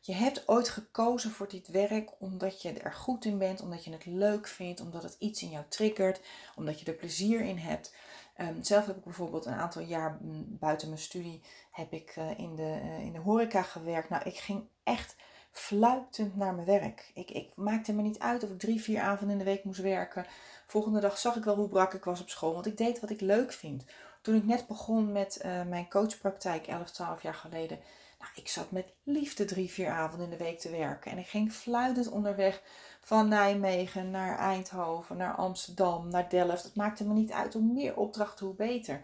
Je 0.00 0.14
hebt 0.14 0.48
ooit 0.48 0.68
gekozen 0.68 1.30
voor 1.30 1.48
dit 1.48 1.68
werk 1.68 2.10
omdat 2.18 2.62
je 2.62 2.72
er 2.72 2.92
goed 2.92 3.24
in 3.24 3.38
bent, 3.38 3.60
omdat 3.60 3.84
je 3.84 3.92
het 3.92 4.06
leuk 4.06 4.46
vindt, 4.46 4.80
omdat 4.80 5.02
het 5.02 5.16
iets 5.18 5.42
in 5.42 5.50
jou 5.50 5.64
triggert, 5.68 6.20
omdat 6.56 6.80
je 6.80 6.86
er 6.86 6.94
plezier 6.94 7.40
in 7.40 7.58
hebt. 7.58 7.94
Um, 8.40 8.62
zelf 8.62 8.86
heb 8.86 8.96
ik 8.96 9.04
bijvoorbeeld 9.04 9.46
een 9.46 9.52
aantal 9.52 9.82
jaar 9.82 10.18
buiten 10.46 10.88
mijn 10.88 11.00
studie 11.00 11.42
heb 11.70 11.92
ik 11.92 12.16
uh, 12.16 12.38
in, 12.38 12.56
de, 12.56 12.80
uh, 12.82 13.00
in 13.00 13.12
de 13.12 13.18
horeca 13.18 13.62
gewerkt. 13.62 14.08
Nou, 14.08 14.22
ik 14.24 14.36
ging 14.36 14.68
echt 14.82 15.16
fluitend 15.52 16.36
naar 16.36 16.54
mijn 16.54 16.66
werk. 16.66 17.10
Ik, 17.14 17.30
ik 17.30 17.56
maakte 17.56 17.92
me 17.92 18.02
niet 18.02 18.18
uit 18.18 18.42
of 18.42 18.50
ik 18.50 18.58
drie, 18.58 18.82
vier 18.82 19.00
avonden 19.00 19.38
in 19.38 19.44
de 19.44 19.50
week 19.50 19.64
moest 19.64 19.80
werken. 19.80 20.26
Volgende 20.66 21.00
dag 21.00 21.18
zag 21.18 21.36
ik 21.36 21.44
wel 21.44 21.56
hoe 21.56 21.68
brak 21.68 21.94
ik 21.94 22.04
was 22.04 22.20
op 22.20 22.28
school, 22.28 22.52
want 22.52 22.66
ik 22.66 22.76
deed 22.76 23.00
wat 23.00 23.10
ik 23.10 23.20
leuk 23.20 23.52
vind. 23.52 23.84
Toen 24.22 24.34
ik 24.34 24.44
net 24.44 24.66
begon 24.66 25.12
met 25.12 25.42
uh, 25.44 25.62
mijn 25.62 25.88
coachpraktijk 25.88 26.66
11, 26.66 26.90
12 26.90 27.22
jaar 27.22 27.34
geleden, 27.34 27.78
nou, 28.18 28.32
ik 28.34 28.48
zat 28.48 28.70
met 28.70 28.92
liefde 29.02 29.44
drie, 29.44 29.70
vier 29.70 29.90
avonden 29.90 30.30
in 30.30 30.38
de 30.38 30.44
week 30.44 30.58
te 30.58 30.70
werken. 30.70 31.10
En 31.10 31.18
ik 31.18 31.26
ging 31.26 31.52
fluitend 31.52 32.08
onderweg 32.08 32.62
van 33.00 33.28
Nijmegen 33.28 34.10
naar 34.10 34.38
Eindhoven, 34.38 35.16
naar 35.16 35.34
Amsterdam, 35.34 36.08
naar 36.08 36.28
Delft. 36.28 36.62
Het 36.62 36.74
maakte 36.74 37.06
me 37.06 37.12
niet 37.12 37.32
uit. 37.32 37.52
Hoe 37.52 37.62
meer 37.62 37.96
opdrachten, 37.96 38.46
hoe 38.46 38.54
beter. 38.54 39.00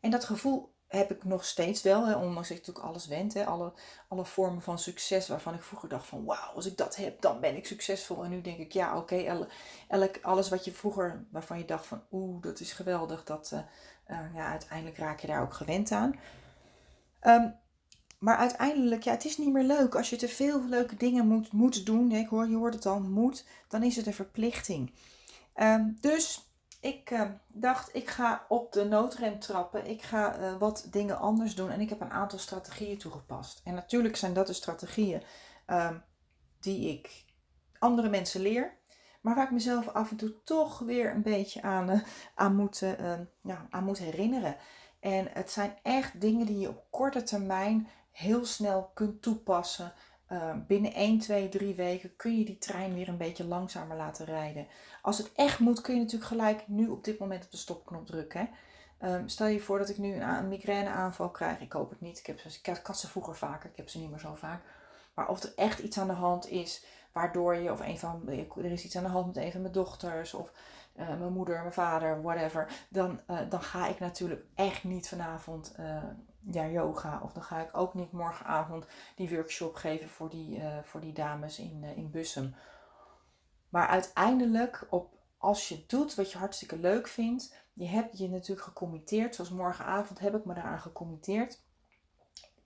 En 0.00 0.10
dat 0.10 0.24
gevoel 0.24 0.71
heb 0.92 1.10
ik 1.10 1.24
nog 1.24 1.44
steeds 1.44 1.82
wel, 1.82 2.06
hè, 2.06 2.14
ondanks 2.14 2.48
dat 2.48 2.58
ik 2.58 2.66
natuurlijk 2.66 2.86
alles 2.86 3.06
wend. 3.06 3.34
Hè, 3.34 3.46
alle, 3.46 3.72
alle 4.08 4.24
vormen 4.24 4.62
van 4.62 4.78
succes 4.78 5.28
waarvan 5.28 5.54
ik 5.54 5.62
vroeger 5.62 5.88
dacht 5.88 6.06
van 6.06 6.24
wauw, 6.24 6.54
als 6.54 6.66
ik 6.66 6.76
dat 6.76 6.96
heb, 6.96 7.20
dan 7.20 7.40
ben 7.40 7.56
ik 7.56 7.66
succesvol. 7.66 8.24
En 8.24 8.30
nu 8.30 8.40
denk 8.40 8.58
ik, 8.58 8.72
ja 8.72 8.96
oké, 8.96 9.16
elk, 9.88 10.18
alles 10.22 10.48
wat 10.48 10.64
je 10.64 10.72
vroeger, 10.72 11.24
waarvan 11.30 11.58
je 11.58 11.64
dacht 11.64 11.86
van 11.86 12.02
oeh, 12.10 12.42
dat 12.42 12.60
is 12.60 12.72
geweldig, 12.72 13.24
dat, 13.24 13.50
uh, 13.54 13.60
uh, 14.08 14.34
ja, 14.34 14.50
uiteindelijk 14.50 14.98
raak 14.98 15.20
je 15.20 15.26
daar 15.26 15.42
ook 15.42 15.54
gewend 15.54 15.90
aan. 15.90 16.18
Um, 17.22 17.60
maar 18.18 18.36
uiteindelijk, 18.36 19.02
ja, 19.02 19.12
het 19.12 19.24
is 19.24 19.38
niet 19.38 19.52
meer 19.52 19.64
leuk. 19.64 19.94
Als 19.94 20.10
je 20.10 20.16
te 20.16 20.28
veel 20.28 20.64
leuke 20.64 20.96
dingen 20.96 21.26
moet, 21.26 21.52
moet 21.52 21.86
doen, 21.86 22.12
ik 22.12 22.28
hoor, 22.28 22.48
je 22.48 22.56
hoort 22.56 22.74
het 22.74 22.86
al, 22.86 23.00
moet, 23.00 23.46
dan 23.68 23.82
is 23.82 23.96
het 23.96 24.06
een 24.06 24.14
verplichting. 24.14 24.92
Um, 25.56 25.96
dus 26.00 26.51
ik 26.82 27.10
uh, 27.10 27.22
dacht, 27.46 27.94
ik 27.94 28.08
ga 28.08 28.44
op 28.48 28.72
de 28.72 28.84
noodrem 28.84 29.38
trappen. 29.38 29.86
Ik 29.86 30.02
ga 30.02 30.38
uh, 30.38 30.56
wat 30.58 30.86
dingen 30.90 31.18
anders 31.18 31.54
doen. 31.54 31.70
En 31.70 31.80
ik 31.80 31.88
heb 31.88 32.00
een 32.00 32.10
aantal 32.10 32.38
strategieën 32.38 32.98
toegepast. 32.98 33.60
En 33.64 33.74
natuurlijk 33.74 34.16
zijn 34.16 34.32
dat 34.32 34.46
de 34.46 34.52
strategieën 34.52 35.22
uh, 35.66 35.90
die 36.60 36.88
ik 36.88 37.24
andere 37.78 38.08
mensen 38.08 38.40
leer. 38.40 38.76
Maar 39.20 39.34
waar 39.34 39.44
ik 39.44 39.50
mezelf 39.50 39.88
af 39.88 40.10
en 40.10 40.16
toe 40.16 40.42
toch 40.44 40.78
weer 40.78 41.14
een 41.14 41.22
beetje 41.22 41.62
aan, 41.62 41.90
eh, 41.90 42.00
aan, 42.34 42.56
moet, 42.56 42.82
ehm, 42.82 43.24
ja, 43.42 43.66
aan 43.70 43.84
moet 43.84 43.98
herinneren. 43.98 44.56
En 45.00 45.28
het 45.32 45.50
zijn 45.50 45.78
echt 45.82 46.20
dingen 46.20 46.46
die 46.46 46.58
je 46.58 46.68
op 46.68 46.84
korte 46.90 47.22
termijn 47.22 47.88
heel 48.10 48.44
snel 48.44 48.90
kunt 48.94 49.22
toepassen. 49.22 49.92
Uh, 50.32 50.52
binnen 50.66 50.94
1, 50.94 51.18
2, 51.18 51.48
3 51.48 51.74
weken 51.74 52.16
kun 52.16 52.38
je 52.38 52.44
die 52.44 52.58
trein 52.58 52.94
weer 52.94 53.08
een 53.08 53.16
beetje 53.16 53.44
langzamer 53.44 53.96
laten 53.96 54.26
rijden. 54.26 54.66
Als 55.02 55.18
het 55.18 55.32
echt 55.32 55.58
moet, 55.58 55.80
kun 55.80 55.94
je 55.94 56.00
natuurlijk 56.00 56.30
gelijk 56.30 56.68
nu 56.68 56.88
op 56.88 57.04
dit 57.04 57.18
moment 57.18 57.44
op 57.44 57.50
de 57.50 57.56
stopknop 57.56 58.06
drukken. 58.06 58.48
Um, 59.02 59.28
stel 59.28 59.46
je 59.46 59.60
voor 59.60 59.78
dat 59.78 59.88
ik 59.88 59.98
nu 59.98 60.14
een, 60.14 60.48
migraineaanval 60.48 61.30
krijg. 61.30 61.60
Ik 61.60 61.72
hoop 61.72 61.90
het 61.90 62.00
niet. 62.00 62.18
Ik, 62.18 62.26
heb 62.26 62.38
ik 62.78 62.86
had 62.86 62.98
ze 62.98 63.08
vroeger 63.08 63.36
vaker. 63.36 63.70
Ik 63.70 63.76
heb 63.76 63.88
ze 63.88 63.98
niet 63.98 64.10
meer 64.10 64.18
zo 64.18 64.34
vaak. 64.34 64.62
Maar 65.14 65.28
of 65.28 65.42
er 65.42 65.52
echt 65.56 65.78
iets 65.78 65.98
aan 65.98 66.06
de 66.06 66.12
hand 66.12 66.48
is, 66.48 66.84
waardoor 67.12 67.54
je, 67.54 67.72
of 67.72 67.80
een 67.80 67.98
van, 67.98 68.28
er 68.56 68.64
is 68.64 68.84
iets 68.84 68.96
aan 68.96 69.02
de 69.02 69.08
hand 69.08 69.26
met 69.26 69.36
een 69.36 69.52
van 69.52 69.60
mijn 69.60 69.72
dochters, 69.72 70.34
of 70.34 70.52
uh, 70.96 71.08
mijn 71.08 71.32
moeder, 71.32 71.60
mijn 71.60 71.72
vader, 71.72 72.22
whatever. 72.22 72.68
Dan, 72.88 73.20
uh, 73.30 73.38
dan 73.48 73.62
ga 73.62 73.88
ik 73.88 73.98
natuurlijk 73.98 74.44
echt 74.54 74.84
niet 74.84 75.08
vanavond 75.08 75.74
uh, 75.80 76.02
ja, 76.50 76.66
yoga. 76.66 77.20
Of 77.22 77.32
dan 77.32 77.42
ga 77.42 77.60
ik 77.60 77.76
ook 77.76 77.94
niet 77.94 78.12
morgenavond 78.12 78.86
die 79.16 79.30
workshop 79.30 79.74
geven 79.74 80.08
voor 80.08 80.30
die, 80.30 80.58
uh, 80.58 80.78
voor 80.82 81.00
die 81.00 81.12
dames 81.12 81.58
in, 81.58 81.82
uh, 81.82 81.96
in 81.96 82.10
Bussum. 82.10 82.54
Maar 83.68 83.86
uiteindelijk, 83.86 84.86
op, 84.90 85.14
als 85.38 85.68
je 85.68 85.84
doet 85.86 86.14
wat 86.14 86.32
je 86.32 86.38
hartstikke 86.38 86.78
leuk 86.78 87.08
vindt, 87.08 87.56
je 87.72 87.86
hebt 87.86 88.18
je 88.18 88.28
natuurlijk 88.28 88.66
gecommitteerd. 88.66 89.34
Zoals 89.34 89.50
morgenavond 89.50 90.18
heb 90.18 90.34
ik 90.34 90.44
me 90.44 90.54
daaraan 90.54 90.80
gecommitteerd. 90.80 91.62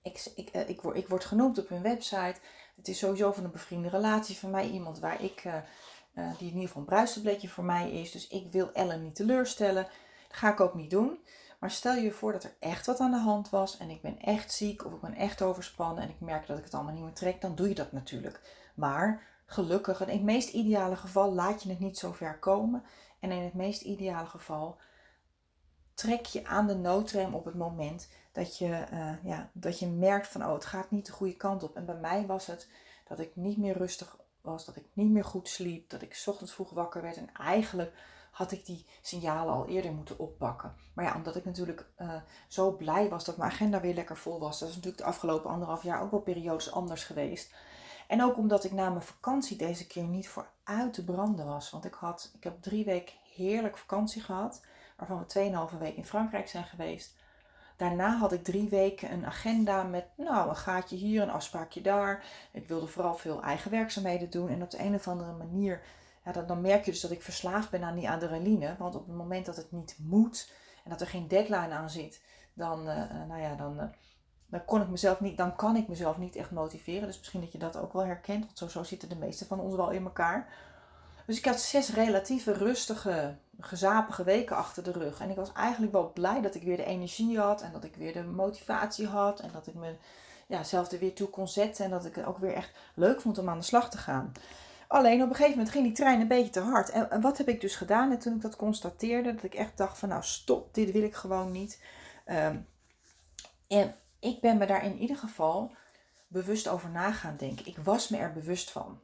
Ik, 0.02 0.32
ik, 0.34 0.54
uh, 0.54 0.68
ik, 0.68 0.80
word, 0.80 0.96
ik 0.96 1.08
word 1.08 1.24
genoemd 1.24 1.58
op 1.58 1.68
hun 1.68 1.82
website. 1.82 2.40
Het 2.76 2.88
is 2.88 2.98
sowieso 2.98 3.32
van 3.32 3.44
een 3.44 3.50
bevriende 3.50 3.88
relatie 3.88 4.38
van 4.38 4.50
mij. 4.50 4.68
Iemand 4.68 4.98
waar 4.98 5.22
ik, 5.22 5.42
die 6.12 6.48
in 6.48 6.54
ieder 6.54 6.60
geval 6.60 6.80
een 6.80 6.88
bruistabletje 6.88 7.48
voor 7.48 7.64
mij 7.64 7.90
is. 7.90 8.10
Dus 8.10 8.28
ik 8.28 8.52
wil 8.52 8.72
Ellen 8.72 9.02
niet 9.02 9.14
teleurstellen. 9.14 9.82
Dat 10.28 10.36
ga 10.36 10.52
ik 10.52 10.60
ook 10.60 10.74
niet 10.74 10.90
doen. 10.90 11.18
Maar 11.58 11.70
stel 11.70 11.94
je 11.94 12.12
voor 12.12 12.32
dat 12.32 12.44
er 12.44 12.56
echt 12.60 12.86
wat 12.86 13.00
aan 13.00 13.10
de 13.10 13.16
hand 13.18 13.50
was 13.50 13.76
en 13.76 13.90
ik 13.90 14.02
ben 14.02 14.18
echt 14.20 14.52
ziek 14.52 14.84
of 14.84 14.92
ik 14.92 15.00
ben 15.00 15.14
echt 15.14 15.42
overspannen 15.42 16.02
en 16.02 16.08
ik 16.10 16.20
merk 16.20 16.46
dat 16.46 16.58
ik 16.58 16.64
het 16.64 16.74
allemaal 16.74 16.92
niet 16.92 17.02
meer 17.02 17.12
trek, 17.12 17.40
dan 17.40 17.54
doe 17.54 17.68
je 17.68 17.74
dat 17.74 17.92
natuurlijk. 17.92 18.40
Maar 18.74 19.22
gelukkig, 19.46 20.00
in 20.00 20.08
het 20.08 20.22
meest 20.22 20.52
ideale 20.52 20.96
geval 20.96 21.32
laat 21.32 21.62
je 21.62 21.68
het 21.68 21.78
niet 21.78 21.98
zo 21.98 22.12
ver 22.12 22.38
komen. 22.38 22.82
En 23.20 23.30
in 23.30 23.42
het 23.42 23.54
meest 23.54 23.82
ideale 23.82 24.26
geval 24.26 24.78
trek 25.94 26.26
je 26.26 26.46
aan 26.46 26.66
de 26.66 26.74
noodrem 26.74 27.34
op 27.34 27.44
het 27.44 27.54
moment 27.54 28.08
dat 28.32 28.58
je, 28.58 28.86
uh, 28.92 29.24
ja, 29.24 29.50
dat 29.52 29.78
je 29.78 29.86
merkt 29.86 30.28
van 30.28 30.44
oh, 30.44 30.52
het 30.52 30.64
gaat 30.64 30.90
niet 30.90 31.06
de 31.06 31.12
goede 31.12 31.36
kant 31.36 31.62
op. 31.62 31.76
En 31.76 31.86
bij 31.86 31.96
mij 31.96 32.26
was 32.26 32.46
het 32.46 32.68
dat 33.08 33.18
ik 33.18 33.36
niet 33.36 33.56
meer 33.56 33.76
rustig 33.76 34.16
was, 34.40 34.64
dat 34.64 34.76
ik 34.76 34.84
niet 34.92 35.10
meer 35.10 35.24
goed 35.24 35.48
sliep, 35.48 35.90
dat 35.90 36.02
ik 36.02 36.22
ochtends 36.26 36.52
vroeg 36.52 36.70
wakker 36.70 37.02
werd 37.02 37.16
en 37.16 37.32
eigenlijk 37.32 37.92
had 38.36 38.52
ik 38.52 38.66
die 38.66 38.86
signalen 39.00 39.54
al 39.54 39.66
eerder 39.66 39.92
moeten 39.92 40.18
oppakken. 40.18 40.74
Maar 40.94 41.04
ja, 41.04 41.14
omdat 41.14 41.36
ik 41.36 41.44
natuurlijk 41.44 41.86
uh, 41.98 42.14
zo 42.48 42.72
blij 42.72 43.08
was 43.08 43.24
dat 43.24 43.36
mijn 43.36 43.50
agenda 43.50 43.80
weer 43.80 43.94
lekker 43.94 44.16
vol 44.16 44.40
was. 44.40 44.58
Dat 44.58 44.68
is 44.68 44.74
natuurlijk 44.74 45.02
de 45.02 45.08
afgelopen 45.08 45.50
anderhalf 45.50 45.82
jaar 45.82 46.02
ook 46.02 46.10
wel 46.10 46.20
periodes 46.20 46.72
anders 46.72 47.04
geweest. 47.04 47.54
En 48.06 48.22
ook 48.22 48.36
omdat 48.36 48.64
ik 48.64 48.72
na 48.72 48.88
mijn 48.88 49.02
vakantie 49.02 49.56
deze 49.56 49.86
keer 49.86 50.04
niet 50.04 50.28
voor 50.28 50.48
uit 50.64 50.92
te 50.92 51.04
branden 51.04 51.46
was. 51.46 51.70
Want 51.70 51.84
ik, 51.84 51.94
had, 51.94 52.32
ik 52.34 52.44
heb 52.44 52.62
drie 52.62 52.84
weken 52.84 53.14
heerlijk 53.34 53.78
vakantie 53.78 54.22
gehad. 54.22 54.64
Waarvan 54.96 55.24
we 55.28 55.70
2,5 55.72 55.78
weken 55.78 55.96
in 55.96 56.06
Frankrijk 56.06 56.48
zijn 56.48 56.64
geweest. 56.64 57.16
daarna 57.76 58.16
had 58.16 58.32
ik 58.32 58.44
drie 58.44 58.68
weken 58.68 59.12
een 59.12 59.26
agenda 59.26 59.82
met 59.82 60.06
nou, 60.16 60.48
een 60.48 60.56
gaatje 60.56 60.96
hier, 60.96 61.22
een 61.22 61.30
afspraakje 61.30 61.80
daar. 61.80 62.24
Ik 62.52 62.68
wilde 62.68 62.86
vooral 62.86 63.14
veel 63.14 63.42
eigen 63.42 63.70
werkzaamheden 63.70 64.30
doen. 64.30 64.48
En 64.48 64.62
op 64.62 64.70
de 64.70 64.80
een 64.80 64.94
of 64.94 65.08
andere 65.08 65.32
manier, 65.32 65.80
dan, 66.32 66.60
merk 66.60 66.84
je 66.84 66.90
dus 66.90 67.00
dat 67.00 67.10
ik 67.10 67.22
verslaafd 67.22 67.70
ben 67.70 67.82
aan 67.82 67.94
die 67.94 68.10
adrenaline. 68.10 68.74
Want 68.78 68.94
op 68.94 69.06
het 69.06 69.16
moment 69.16 69.46
dat 69.46 69.56
het 69.56 69.72
niet 69.72 69.96
moet 70.00 70.50
en 70.84 70.90
dat 70.90 71.00
er 71.00 71.06
geen 71.06 71.28
deadline 71.28 71.74
aan 71.74 71.90
zit, 71.90 72.22
dan, 72.52 72.88
uh, 72.88 72.96
nou 73.28 73.40
ja, 73.40 73.54
dan, 73.54 73.76
uh, 73.76 73.84
dan, 74.46 74.64
kon 74.64 74.82
ik 74.82 74.88
mezelf 74.88 75.20
niet, 75.20 75.36
dan 75.36 75.56
kan 75.56 75.76
ik 75.76 75.88
mezelf 75.88 76.18
niet 76.18 76.36
echt 76.36 76.50
motiveren. 76.50 77.06
Dus 77.06 77.18
misschien 77.18 77.40
dat 77.40 77.52
je 77.52 77.58
dat 77.58 77.76
ook 77.76 77.92
wel 77.92 78.04
herkent, 78.04 78.46
want 78.54 78.72
zo, 78.72 78.82
zitten 78.82 79.08
de 79.08 79.16
meeste 79.16 79.46
van 79.46 79.60
ons 79.60 79.76
wel 79.76 79.90
in 79.90 80.04
elkaar. 80.04 80.48
Dus 81.26 81.38
ik 81.38 81.44
had 81.44 81.60
zes 81.60 81.94
relatieve 81.94 82.52
rustige, 82.52 83.36
gezapige 83.60 84.24
weken 84.24 84.56
achter 84.56 84.82
de 84.82 84.92
rug. 84.92 85.20
En 85.20 85.30
ik 85.30 85.36
was 85.36 85.52
eigenlijk 85.52 85.92
wel 85.92 86.12
blij 86.12 86.40
dat 86.40 86.54
ik 86.54 86.62
weer 86.62 86.76
de 86.76 86.84
energie 86.84 87.38
had 87.38 87.62
en 87.62 87.72
dat 87.72 87.84
ik 87.84 87.96
weer 87.96 88.12
de 88.12 88.24
motivatie 88.24 89.06
had. 89.06 89.40
En 89.40 89.50
dat 89.52 89.66
ik 89.66 89.74
me 89.74 89.94
ja, 90.46 90.62
er 90.72 90.98
weer 90.98 91.14
toe 91.14 91.28
kon 91.28 91.48
zetten 91.48 91.84
en 91.84 91.90
dat 91.90 92.04
ik 92.04 92.14
het 92.14 92.24
ook 92.24 92.38
weer 92.38 92.52
echt 92.52 92.70
leuk 92.94 93.20
vond 93.20 93.38
om 93.38 93.48
aan 93.48 93.58
de 93.58 93.64
slag 93.64 93.90
te 93.90 93.98
gaan. 93.98 94.32
Alleen 94.88 95.22
op 95.22 95.28
een 95.28 95.34
gegeven 95.34 95.56
moment 95.56 95.70
ging 95.70 95.84
die 95.84 95.94
trein 95.94 96.20
een 96.20 96.28
beetje 96.28 96.50
te 96.50 96.60
hard. 96.60 96.90
En, 96.90 97.20
wat 97.20 97.38
heb 97.38 97.48
ik 97.48 97.60
dus 97.60 97.76
gedaan? 97.76 98.10
En 98.10 98.18
toen 98.18 98.34
ik 98.34 98.42
dat 98.42 98.56
constateerde, 98.56 99.34
dat 99.34 99.42
ik 99.42 99.54
echt 99.54 99.76
dacht 99.76 99.98
van 99.98 100.08
nou 100.08 100.22
stop, 100.22 100.74
dit 100.74 100.90
wil 100.90 101.02
ik 101.02 101.14
gewoon 101.14 101.52
niet. 101.52 101.82
Ehm, 102.24 102.58
en 103.68 103.94
ik 104.20 104.40
ben 104.40 104.58
me 104.58 104.66
daar 104.66 104.84
in 104.84 104.98
ieder 104.98 105.16
geval 105.16 105.76
bewust 106.28 106.68
over 106.68 106.90
na 106.90 107.12
gaan 107.12 107.36
denken. 107.36 107.66
Ik 107.66 107.78
was 107.78 108.08
me 108.08 108.16
er 108.16 108.32
bewust 108.32 108.70
van. 108.70 109.00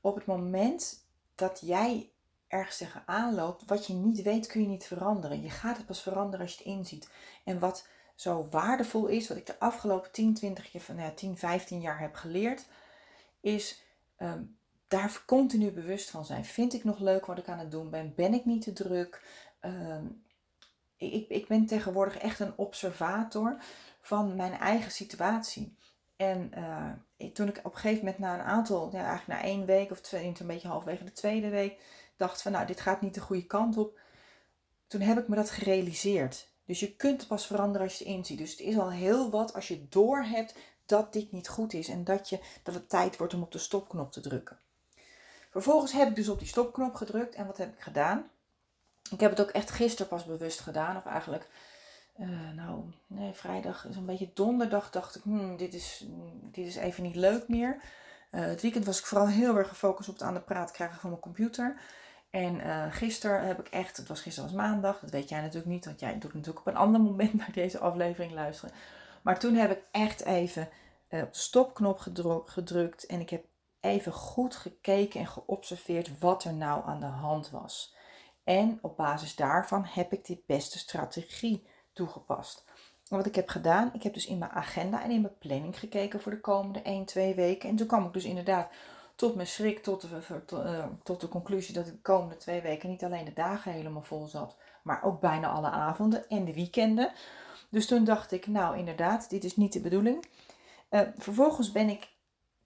Op 0.00 0.14
het 0.14 0.26
moment 0.26 1.06
dat 1.34 1.60
jij 1.64 2.10
ergens 2.48 2.76
tegenaan 2.76 3.34
loopt, 3.34 3.64
wat 3.66 3.86
je 3.86 3.92
niet 3.92 4.22
weet, 4.22 4.46
kun 4.46 4.60
je 4.60 4.68
niet 4.68 4.86
veranderen. 4.86 5.42
Je 5.42 5.50
gaat 5.50 5.76
het 5.76 5.86
pas 5.86 6.02
veranderen 6.02 6.40
als 6.40 6.54
je 6.54 6.58
het 6.58 6.66
inziet. 6.66 7.08
En 7.44 7.58
wat 7.58 7.86
zo 8.14 8.46
waardevol 8.50 9.06
is, 9.06 9.28
wat 9.28 9.36
ik 9.36 9.46
de 9.46 9.58
afgelopen 9.58 10.12
10, 10.12 10.34
20 10.34 10.72
jaar, 10.72 10.82
nou 10.86 11.00
ja, 11.00 11.10
10, 11.10 11.36
15 11.36 11.80
jaar 11.80 11.98
heb 11.98 12.14
geleerd, 12.14 12.66
is 13.40 13.82
ehm, 14.16 14.42
daar 14.88 15.22
continu 15.26 15.70
bewust 15.70 16.10
van 16.10 16.24
zijn. 16.24 16.44
Vind 16.44 16.74
ik 16.74 16.84
nog 16.84 16.98
leuk 16.98 17.26
wat 17.26 17.38
ik 17.38 17.48
aan 17.48 17.58
het 17.58 17.70
doen 17.70 17.90
ben? 17.90 18.12
Ben 18.16 18.34
ik 18.34 18.44
niet 18.44 18.62
te 18.62 18.72
druk? 18.72 19.22
Ehm, 19.60 20.04
ik, 20.96 21.28
ik 21.28 21.46
ben 21.46 21.66
tegenwoordig 21.66 22.18
echt 22.18 22.40
een 22.40 22.52
observator 22.56 23.56
van 24.00 24.36
mijn 24.36 24.52
eigen 24.52 24.90
situatie. 24.90 25.76
En 26.16 26.50
uh, 27.18 27.28
toen 27.32 27.48
ik 27.48 27.58
op 27.58 27.74
een 27.74 27.80
gegeven 27.80 28.04
moment 28.04 28.18
na 28.18 28.34
een 28.34 28.46
aantal, 28.46 28.90
ja, 28.92 29.04
eigenlijk 29.04 29.40
na 29.40 29.46
één 29.48 29.66
week 29.66 29.90
of 29.90 30.00
twee, 30.00 30.34
een 30.38 30.46
beetje 30.46 30.68
halverwege 30.68 31.04
de 31.04 31.12
tweede 31.12 31.48
week, 31.48 31.80
dacht 32.16 32.42
van 32.42 32.52
nou, 32.52 32.66
dit 32.66 32.80
gaat 32.80 33.00
niet 33.00 33.14
de 33.14 33.20
goede 33.20 33.46
kant 33.46 33.76
op. 33.76 33.98
Toen 34.86 35.00
heb 35.00 35.18
ik 35.18 35.28
me 35.28 35.36
dat 35.36 35.50
gerealiseerd. 35.50 36.48
Dus 36.64 36.80
je 36.80 36.96
kunt 36.96 37.26
pas 37.26 37.46
veranderen 37.46 37.86
als 37.86 37.98
je 37.98 38.04
het 38.04 38.14
inziet. 38.14 38.38
Dus 38.38 38.50
het 38.50 38.60
is 38.60 38.78
al 38.78 38.90
heel 38.90 39.30
wat 39.30 39.54
als 39.54 39.68
je 39.68 39.88
doorhebt 39.88 40.54
dat 40.86 41.12
dit 41.12 41.32
niet 41.32 41.48
goed 41.48 41.72
is 41.72 41.88
en 41.88 42.04
dat, 42.04 42.28
je, 42.28 42.40
dat 42.62 42.74
het 42.74 42.88
tijd 42.88 43.16
wordt 43.16 43.34
om 43.34 43.42
op 43.42 43.52
de 43.52 43.58
stopknop 43.58 44.12
te 44.12 44.20
drukken. 44.20 44.58
Vervolgens 45.50 45.92
heb 45.92 46.08
ik 46.08 46.16
dus 46.16 46.28
op 46.28 46.38
die 46.38 46.48
stopknop 46.48 46.94
gedrukt 46.94 47.34
en 47.34 47.46
wat 47.46 47.56
heb 47.56 47.72
ik 47.72 47.80
gedaan? 47.80 48.30
Ik 49.10 49.20
heb 49.20 49.30
het 49.30 49.40
ook 49.40 49.50
echt 49.50 49.70
gisteren 49.70 50.08
pas 50.08 50.24
bewust 50.24 50.60
gedaan, 50.60 50.96
of 50.96 51.06
eigenlijk 51.06 51.48
uh, 52.20 52.50
nou, 52.54 52.84
nee, 53.06 53.32
vrijdag 53.32 53.86
is 53.86 53.96
een 53.96 54.06
beetje 54.06 54.30
donderdag. 54.34 54.90
Dacht 54.90 55.16
ik, 55.16 55.22
hmm, 55.22 55.56
dit, 55.56 55.74
is, 55.74 56.06
dit 56.42 56.66
is 56.66 56.76
even 56.76 57.02
niet 57.02 57.16
leuk 57.16 57.48
meer. 57.48 57.82
Uh, 58.30 58.40
het 58.40 58.62
weekend 58.62 58.84
was 58.84 58.98
ik 58.98 59.06
vooral 59.06 59.28
heel 59.28 59.56
erg 59.56 59.68
gefocust 59.68 60.08
op 60.08 60.14
het 60.14 60.24
aan 60.24 60.34
de 60.34 60.40
praat 60.40 60.70
krijgen 60.70 61.00
van 61.00 61.10
mijn 61.10 61.22
computer. 61.22 61.80
En 62.30 62.54
uh, 62.54 62.84
gisteren 62.90 63.46
heb 63.46 63.58
ik 63.58 63.68
echt, 63.68 63.96
het 63.96 64.08
was 64.08 64.20
gisteren 64.20 64.50
was 64.50 64.58
maandag, 64.58 65.00
dat 65.00 65.10
weet 65.10 65.28
jij 65.28 65.40
natuurlijk 65.40 65.66
niet, 65.72 65.84
want 65.84 66.00
jij 66.00 66.18
doet 66.18 66.34
natuurlijk 66.34 66.66
op 66.66 66.66
een 66.66 66.80
ander 66.80 67.00
moment 67.00 67.34
naar 67.38 67.52
deze 67.52 67.78
aflevering 67.78 68.32
luisteren. 68.32 68.74
Maar 69.22 69.38
toen 69.38 69.54
heb 69.54 69.70
ik 69.70 69.82
echt 69.90 70.24
even 70.24 70.68
op 71.10 71.32
de 71.32 71.38
stopknop 71.38 71.98
gedrukt 72.44 73.06
en 73.06 73.20
ik 73.20 73.30
heb 73.30 73.44
even 73.80 74.12
goed 74.12 74.56
gekeken 74.56 75.20
en 75.20 75.26
geobserveerd 75.26 76.18
wat 76.18 76.44
er 76.44 76.54
nou 76.54 76.84
aan 76.86 77.00
de 77.00 77.06
hand 77.06 77.50
was. 77.50 77.94
En 78.44 78.78
op 78.82 78.96
basis 78.96 79.36
daarvan 79.36 79.84
heb 79.84 80.12
ik 80.12 80.24
de 80.24 80.42
beste 80.46 80.78
strategie 80.78 81.66
toegepast. 81.92 82.64
wat 83.08 83.26
ik 83.26 83.34
heb 83.34 83.48
gedaan, 83.48 83.90
ik 83.94 84.02
heb 84.02 84.14
dus 84.14 84.26
in 84.26 84.38
mijn 84.38 84.50
agenda 84.50 85.02
en 85.02 85.10
in 85.10 85.20
mijn 85.20 85.38
planning 85.38 85.78
gekeken 85.78 86.20
voor 86.20 86.32
de 86.32 86.40
komende 86.40 86.82
1, 86.82 87.04
2 87.04 87.34
weken. 87.34 87.68
En 87.68 87.76
toen 87.76 87.86
kwam 87.86 88.06
ik 88.06 88.12
dus 88.12 88.24
inderdaad 88.24 88.68
tot 89.14 89.34
mijn 89.34 89.46
schrik 89.46 89.82
tot 89.82 90.00
de, 90.00 90.42
eh, 90.56 90.86
tot 91.02 91.20
de 91.20 91.28
conclusie 91.28 91.74
dat 91.74 91.86
ik 91.86 91.92
de 91.92 92.00
komende 92.00 92.36
twee 92.36 92.60
weken 92.60 92.88
niet 92.88 93.04
alleen 93.04 93.24
de 93.24 93.32
dagen 93.32 93.72
helemaal 93.72 94.02
vol 94.02 94.26
zat, 94.26 94.56
maar 94.82 95.02
ook 95.02 95.20
bijna 95.20 95.48
alle 95.48 95.70
avonden 95.70 96.28
en 96.28 96.44
de 96.44 96.54
weekenden. 96.54 97.12
Dus 97.70 97.86
toen 97.86 98.04
dacht 98.04 98.32
ik, 98.32 98.46
nou 98.46 98.78
inderdaad, 98.78 99.30
dit 99.30 99.44
is 99.44 99.56
niet 99.56 99.72
de 99.72 99.80
bedoeling. 99.80 100.26
Uh, 100.90 101.00
vervolgens 101.16 101.72
ben 101.72 101.88
ik 101.88 102.08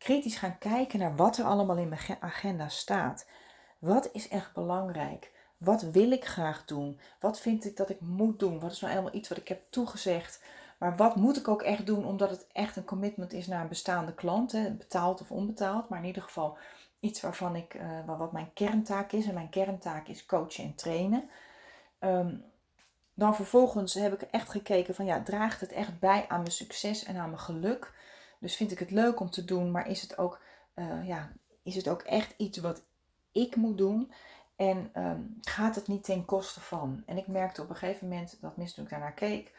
kritisch 0.03 0.37
gaan 0.37 0.59
kijken 0.59 0.99
naar 0.99 1.17
wat 1.17 1.39
er 1.39 1.45
allemaal 1.45 1.77
in 1.77 1.89
mijn 1.89 2.17
agenda 2.21 2.69
staat. 2.69 3.27
Wat 3.79 4.09
is 4.13 4.29
echt 4.29 4.53
belangrijk? 4.53 5.33
Wat 5.59 5.83
wil 5.83 6.11
ik 6.11 6.25
graag 6.25 6.65
doen? 6.65 7.01
Wat 7.21 7.41
vind 7.41 7.65
ik 7.65 7.77
dat 7.77 7.91
ik 7.91 8.01
moet 8.01 8.39
doen? 8.39 8.61
Wat 8.61 8.73
is 8.73 8.81
nou 8.81 8.93
helemaal 8.93 9.15
iets 9.15 9.29
wat 9.29 9.39
ik 9.39 9.49
heb 9.49 9.63
toegezegd? 9.71 10.43
Maar 10.79 10.97
wat 10.97 11.17
moet 11.17 11.37
ik 11.37 11.49
ook 11.49 11.63
echt 11.63 11.87
doen 11.87 12.05
omdat 12.05 12.31
het 12.31 12.47
echt 12.53 12.77
een 12.77 12.85
commitment 12.85 13.33
is 13.33 13.47
naar 13.47 13.61
een 13.63 13.69
bestaande 13.69 14.15
klant, 14.15 14.53
hè, 14.53 14.71
betaald 14.71 15.21
of 15.21 15.31
onbetaald, 15.31 15.89
maar 15.89 15.99
in 15.99 16.05
ieder 16.05 16.23
geval 16.23 16.57
iets 17.01 17.21
waarvan 17.21 17.57
ik, 17.57 17.75
uh, 17.75 18.19
wat 18.19 18.33
mijn 18.33 18.53
kerntaak 18.55 19.13
is. 19.13 19.27
En 19.27 19.35
mijn 19.35 19.51
kerntaak 19.51 20.09
is 20.09 20.27
coachen 20.27 20.65
en 20.65 20.75
trainen. 20.75 21.29
Ehm, 21.99 22.35
dan 23.15 23.35
vervolgens 23.35 23.95
heb 23.95 24.13
ik 24.13 24.23
echt 24.31 24.49
gekeken 24.49 24.95
van 24.95 25.05
ja, 25.05 25.23
draagt 25.23 25.61
het 25.61 25.73
echt 25.73 25.99
bij 25.99 26.25
aan 26.29 26.41
mijn 26.41 26.53
succes 26.53 27.05
en 27.05 27.17
aan 27.17 27.31
mijn 27.31 27.43
geluk? 27.43 27.93
Dus 28.43 28.57
vind 28.57 28.73
ik 28.73 28.79
het 28.79 28.91
leuk 28.91 29.21
om 29.21 29.31
te 29.31 29.45
doen, 29.45 29.71
maar 29.71 29.89
is 29.89 30.03
het 30.03 30.19
ook, 30.19 30.41
uh, 30.75 31.07
ja, 31.07 31.33
is 31.63 31.75
het 31.75 31.89
ook 31.89 32.03
echt 32.03 32.35
iets 32.37 32.59
wat 32.59 32.83
ik 33.33 33.57
moet 33.57 33.79
doen? 33.79 34.13
En 34.57 34.91
ehm, 34.93 35.21
gaat 35.41 35.75
het 35.75 35.89
niet 35.89 36.05
ten 36.05 36.25
koste 36.25 36.61
van? 36.61 37.03
En 37.07 37.19
ik 37.19 37.27
merkte 37.27 37.63
op 37.63 37.69
een 37.69 37.77
gegeven 37.77 38.09
moment, 38.09 38.39
dat 38.41 38.57
mis 38.57 38.75
toen 38.75 38.85
ik 38.85 38.91
daarnaar 38.91 39.13
keek, 39.13 39.53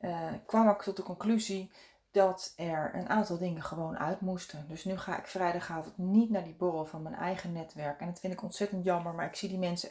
uh, 0.00 0.32
kwam 0.46 0.68
ik 0.68 0.82
tot 0.82 0.96
de 0.96 1.02
conclusie 1.02 1.70
dat 2.10 2.52
er 2.56 2.94
een 2.94 3.08
aantal 3.08 3.38
dingen 3.38 3.62
gewoon 3.62 3.98
uit 3.98 4.20
moesten. 4.20 4.64
Dus 4.68 4.84
nu 4.84 4.98
ga 4.98 5.18
ik 5.18 5.26
vrijdagavond 5.26 5.98
niet 5.98 6.30
naar 6.30 6.44
die 6.44 6.54
borrel 6.54 6.84
van 6.84 7.02
mijn 7.02 7.14
eigen 7.14 7.52
netwerk. 7.52 8.00
En 8.00 8.06
dat 8.06 8.20
vind 8.20 8.32
ik 8.32 8.42
ontzettend 8.42 8.84
jammer, 8.84 9.14
maar 9.14 9.26
ik 9.26 9.34
zie 9.34 9.48
die 9.48 9.58
mensen 9.58 9.90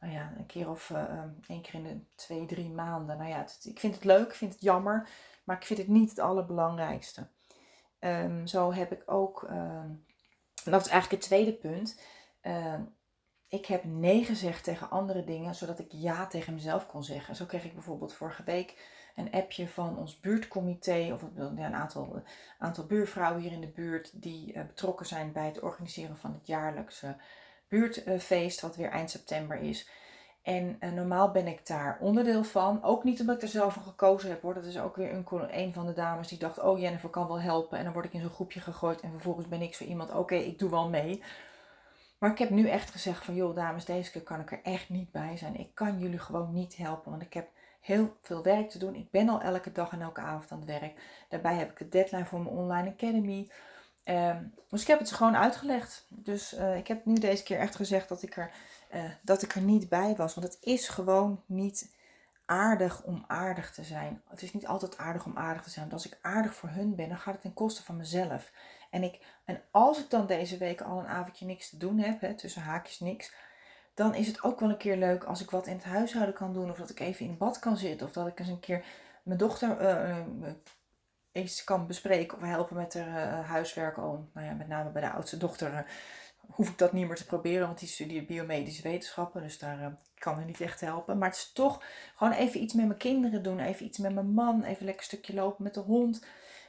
nou 0.00 0.12
ja, 0.12 0.32
een 0.36 0.46
keer 0.46 0.70
of 0.70 0.90
uh, 0.90 1.22
één 1.46 1.62
keer 1.62 1.74
in 1.74 1.82
de 1.82 2.00
twee, 2.14 2.46
drie 2.46 2.70
maanden. 2.70 3.16
Nou 3.16 3.28
ja, 3.28 3.46
ik 3.62 3.80
vind 3.80 3.94
het 3.94 4.04
leuk, 4.04 4.26
ik 4.26 4.34
vind 4.34 4.52
het 4.52 4.62
jammer, 4.62 5.08
maar 5.44 5.56
ik 5.56 5.64
vind 5.64 5.78
het 5.78 5.88
niet 5.88 6.10
het 6.10 6.18
allerbelangrijkste. 6.18 7.26
Um, 8.00 8.46
zo 8.46 8.72
heb 8.72 8.92
ik 8.92 9.02
ook, 9.06 9.42
um, 9.50 10.04
dat 10.64 10.80
is 10.80 10.90
eigenlijk 10.90 11.10
het 11.10 11.20
tweede 11.20 11.52
punt. 11.52 12.00
Uh, 12.42 12.74
ik 13.48 13.66
heb 13.66 13.84
nee 13.84 14.24
gezegd 14.24 14.64
tegen 14.64 14.90
andere 14.90 15.24
dingen, 15.24 15.54
zodat 15.54 15.78
ik 15.78 15.92
ja 15.92 16.26
tegen 16.26 16.54
mezelf 16.54 16.86
kon 16.86 17.04
zeggen. 17.04 17.36
Zo 17.36 17.44
kreeg 17.44 17.64
ik 17.64 17.74
bijvoorbeeld 17.74 18.14
vorige 18.14 18.44
week 18.44 18.96
een 19.16 19.30
appje 19.32 19.68
van 19.68 19.98
ons 19.98 20.20
buurtcomité, 20.20 21.12
of 21.12 21.22
een 21.36 21.74
aantal, 21.74 22.22
aantal 22.58 22.86
buurvrouwen 22.86 23.42
hier 23.42 23.52
in 23.52 23.60
de 23.60 23.72
buurt, 23.72 24.22
die 24.22 24.54
uh, 24.54 24.66
betrokken 24.66 25.06
zijn 25.06 25.32
bij 25.32 25.46
het 25.46 25.60
organiseren 25.60 26.16
van 26.16 26.32
het 26.32 26.46
jaarlijkse 26.46 27.16
buurtfeest, 27.68 28.60
wat 28.60 28.76
weer 28.76 28.90
eind 28.90 29.10
september 29.10 29.56
is. 29.56 29.88
En 30.48 30.76
uh, 30.80 30.92
normaal 30.92 31.30
ben 31.30 31.46
ik 31.46 31.66
daar 31.66 31.98
onderdeel 32.00 32.44
van. 32.44 32.82
Ook 32.82 33.04
niet 33.04 33.20
omdat 33.20 33.36
ik 33.36 33.42
er 33.42 33.48
zelf 33.48 33.72
voor 33.72 33.82
gekozen 33.82 34.30
heb 34.30 34.42
hoor. 34.42 34.54
Dat 34.54 34.64
is 34.64 34.78
ook 34.78 34.96
weer 34.96 35.12
een, 35.12 35.26
een 35.50 35.72
van 35.72 35.86
de 35.86 35.92
dames 35.92 36.28
die 36.28 36.38
dacht: 36.38 36.60
Oh, 36.60 36.78
Jennifer 36.78 37.08
kan 37.08 37.26
wel 37.26 37.40
helpen. 37.40 37.78
En 37.78 37.84
dan 37.84 37.92
word 37.92 38.04
ik 38.04 38.12
in 38.12 38.20
zo'n 38.20 38.30
groepje 38.30 38.60
gegooid. 38.60 39.00
En 39.00 39.10
vervolgens 39.10 39.48
ben 39.48 39.62
ik 39.62 39.74
zo 39.74 39.84
iemand: 39.84 40.14
Oké, 40.14 40.34
ik 40.34 40.58
doe 40.58 40.70
wel 40.70 40.88
mee. 40.88 41.22
Maar 42.18 42.30
ik 42.30 42.38
heb 42.38 42.50
nu 42.50 42.68
echt 42.68 42.90
gezegd 42.90 43.24
van 43.24 43.34
joh 43.34 43.54
dames, 43.54 43.84
deze 43.84 44.10
keer 44.10 44.22
kan 44.22 44.40
ik 44.40 44.52
er 44.52 44.60
echt 44.62 44.88
niet 44.88 45.10
bij 45.12 45.36
zijn. 45.36 45.56
Ik 45.56 45.74
kan 45.74 45.98
jullie 45.98 46.18
gewoon 46.18 46.52
niet 46.52 46.76
helpen, 46.76 47.10
want 47.10 47.22
ik 47.22 47.32
heb 47.32 47.48
heel 47.80 48.16
veel 48.22 48.42
werk 48.42 48.70
te 48.70 48.78
doen. 48.78 48.94
Ik 48.94 49.10
ben 49.10 49.28
al 49.28 49.40
elke 49.40 49.72
dag 49.72 49.92
en 49.92 50.00
elke 50.00 50.20
avond 50.20 50.52
aan 50.52 50.58
het 50.58 50.80
werk. 50.80 50.92
Daarbij 51.28 51.54
heb 51.54 51.70
ik 51.70 51.78
de 51.78 51.88
deadline 51.88 52.24
voor 52.24 52.40
mijn 52.40 52.56
online 52.56 52.88
academy. 52.88 53.50
Um, 54.10 54.54
dus 54.68 54.80
ik 54.80 54.86
heb 54.86 54.98
het 54.98 55.08
ze 55.08 55.14
gewoon 55.14 55.36
uitgelegd. 55.36 56.06
Dus 56.08 56.54
uh, 56.54 56.76
ik 56.76 56.88
heb 56.88 57.04
nu 57.04 57.14
deze 57.14 57.42
keer 57.42 57.58
echt 57.58 57.76
gezegd 57.76 58.08
dat 58.08 58.22
ik, 58.22 58.36
er, 58.36 58.50
uh, 58.94 59.02
dat 59.22 59.42
ik 59.42 59.54
er 59.54 59.60
niet 59.60 59.88
bij 59.88 60.14
was. 60.16 60.34
Want 60.34 60.46
het 60.46 60.58
is 60.60 60.88
gewoon 60.88 61.42
niet 61.46 61.96
aardig 62.46 63.02
om 63.02 63.24
aardig 63.26 63.72
te 63.72 63.84
zijn. 63.84 64.22
Het 64.28 64.42
is 64.42 64.52
niet 64.52 64.66
altijd 64.66 64.98
aardig 64.98 65.24
om 65.24 65.36
aardig 65.36 65.62
te 65.62 65.70
zijn. 65.70 65.88
Want 65.88 66.02
als 66.02 66.12
ik 66.12 66.18
aardig 66.22 66.54
voor 66.54 66.68
hun 66.68 66.94
ben, 66.94 67.08
dan 67.08 67.18
gaat 67.18 67.32
het 67.32 67.42
ten 67.42 67.54
koste 67.54 67.82
van 67.82 67.96
mezelf. 67.96 68.52
En, 68.90 69.02
ik, 69.02 69.18
en 69.44 69.62
als 69.70 69.98
ik 69.98 70.10
dan 70.10 70.26
deze 70.26 70.56
week 70.56 70.80
al 70.80 70.98
een 70.98 71.06
avondje 71.06 71.46
niks 71.46 71.70
te 71.70 71.76
doen 71.76 71.98
heb, 71.98 72.20
hè, 72.20 72.34
tussen 72.34 72.62
haakjes 72.62 73.00
niks, 73.00 73.32
dan 73.94 74.14
is 74.14 74.26
het 74.26 74.42
ook 74.42 74.60
wel 74.60 74.70
een 74.70 74.76
keer 74.76 74.96
leuk 74.96 75.24
als 75.24 75.42
ik 75.42 75.50
wat 75.50 75.66
in 75.66 75.76
het 75.76 75.84
huishouden 75.84 76.34
kan 76.34 76.52
doen. 76.52 76.70
Of 76.70 76.76
dat 76.76 76.90
ik 76.90 77.00
even 77.00 77.26
in 77.26 77.36
bad 77.36 77.58
kan 77.58 77.76
zitten. 77.76 78.06
Of 78.06 78.12
dat 78.12 78.26
ik 78.26 78.38
eens 78.38 78.48
een 78.48 78.60
keer 78.60 78.84
mijn 79.22 79.38
dochter 79.38 79.80
uh, 79.80 80.16
eens 81.38 81.64
kan 81.64 81.86
bespreken 81.86 82.36
of 82.36 82.44
helpen 82.44 82.76
met 82.76 82.94
haar 82.94 83.40
uh, 83.40 83.48
huiswerk. 83.48 83.96
Al, 83.96 84.28
nou 84.34 84.46
ja, 84.46 84.52
met 84.52 84.68
name 84.68 84.90
bij 84.90 85.02
de 85.02 85.10
oudste 85.10 85.36
dochter 85.36 85.86
hoef 86.48 86.68
ik 86.68 86.78
dat 86.78 86.92
niet 86.92 87.06
meer 87.06 87.16
te 87.16 87.26
proberen, 87.26 87.66
want 87.66 87.78
die 87.78 87.88
studeert 87.88 88.26
biomedische 88.26 88.82
wetenschappen, 88.82 89.42
dus 89.42 89.58
daar 89.58 89.80
uh, 89.80 89.86
kan 90.14 90.36
het 90.36 90.46
niet 90.46 90.60
echt 90.60 90.80
helpen. 90.80 91.18
Maar 91.18 91.28
het 91.28 91.38
is 91.38 91.52
toch 91.52 91.82
gewoon 92.16 92.32
even 92.32 92.62
iets 92.62 92.74
met 92.74 92.86
mijn 92.86 92.98
kinderen 92.98 93.42
doen, 93.42 93.60
even 93.60 93.86
iets 93.86 93.98
met 93.98 94.14
mijn 94.14 94.30
man, 94.30 94.62
even 94.62 94.84
lekker 94.84 95.04
stukje 95.04 95.34
lopen 95.34 95.64
met 95.64 95.74
de 95.74 95.80
hond. 95.80 96.24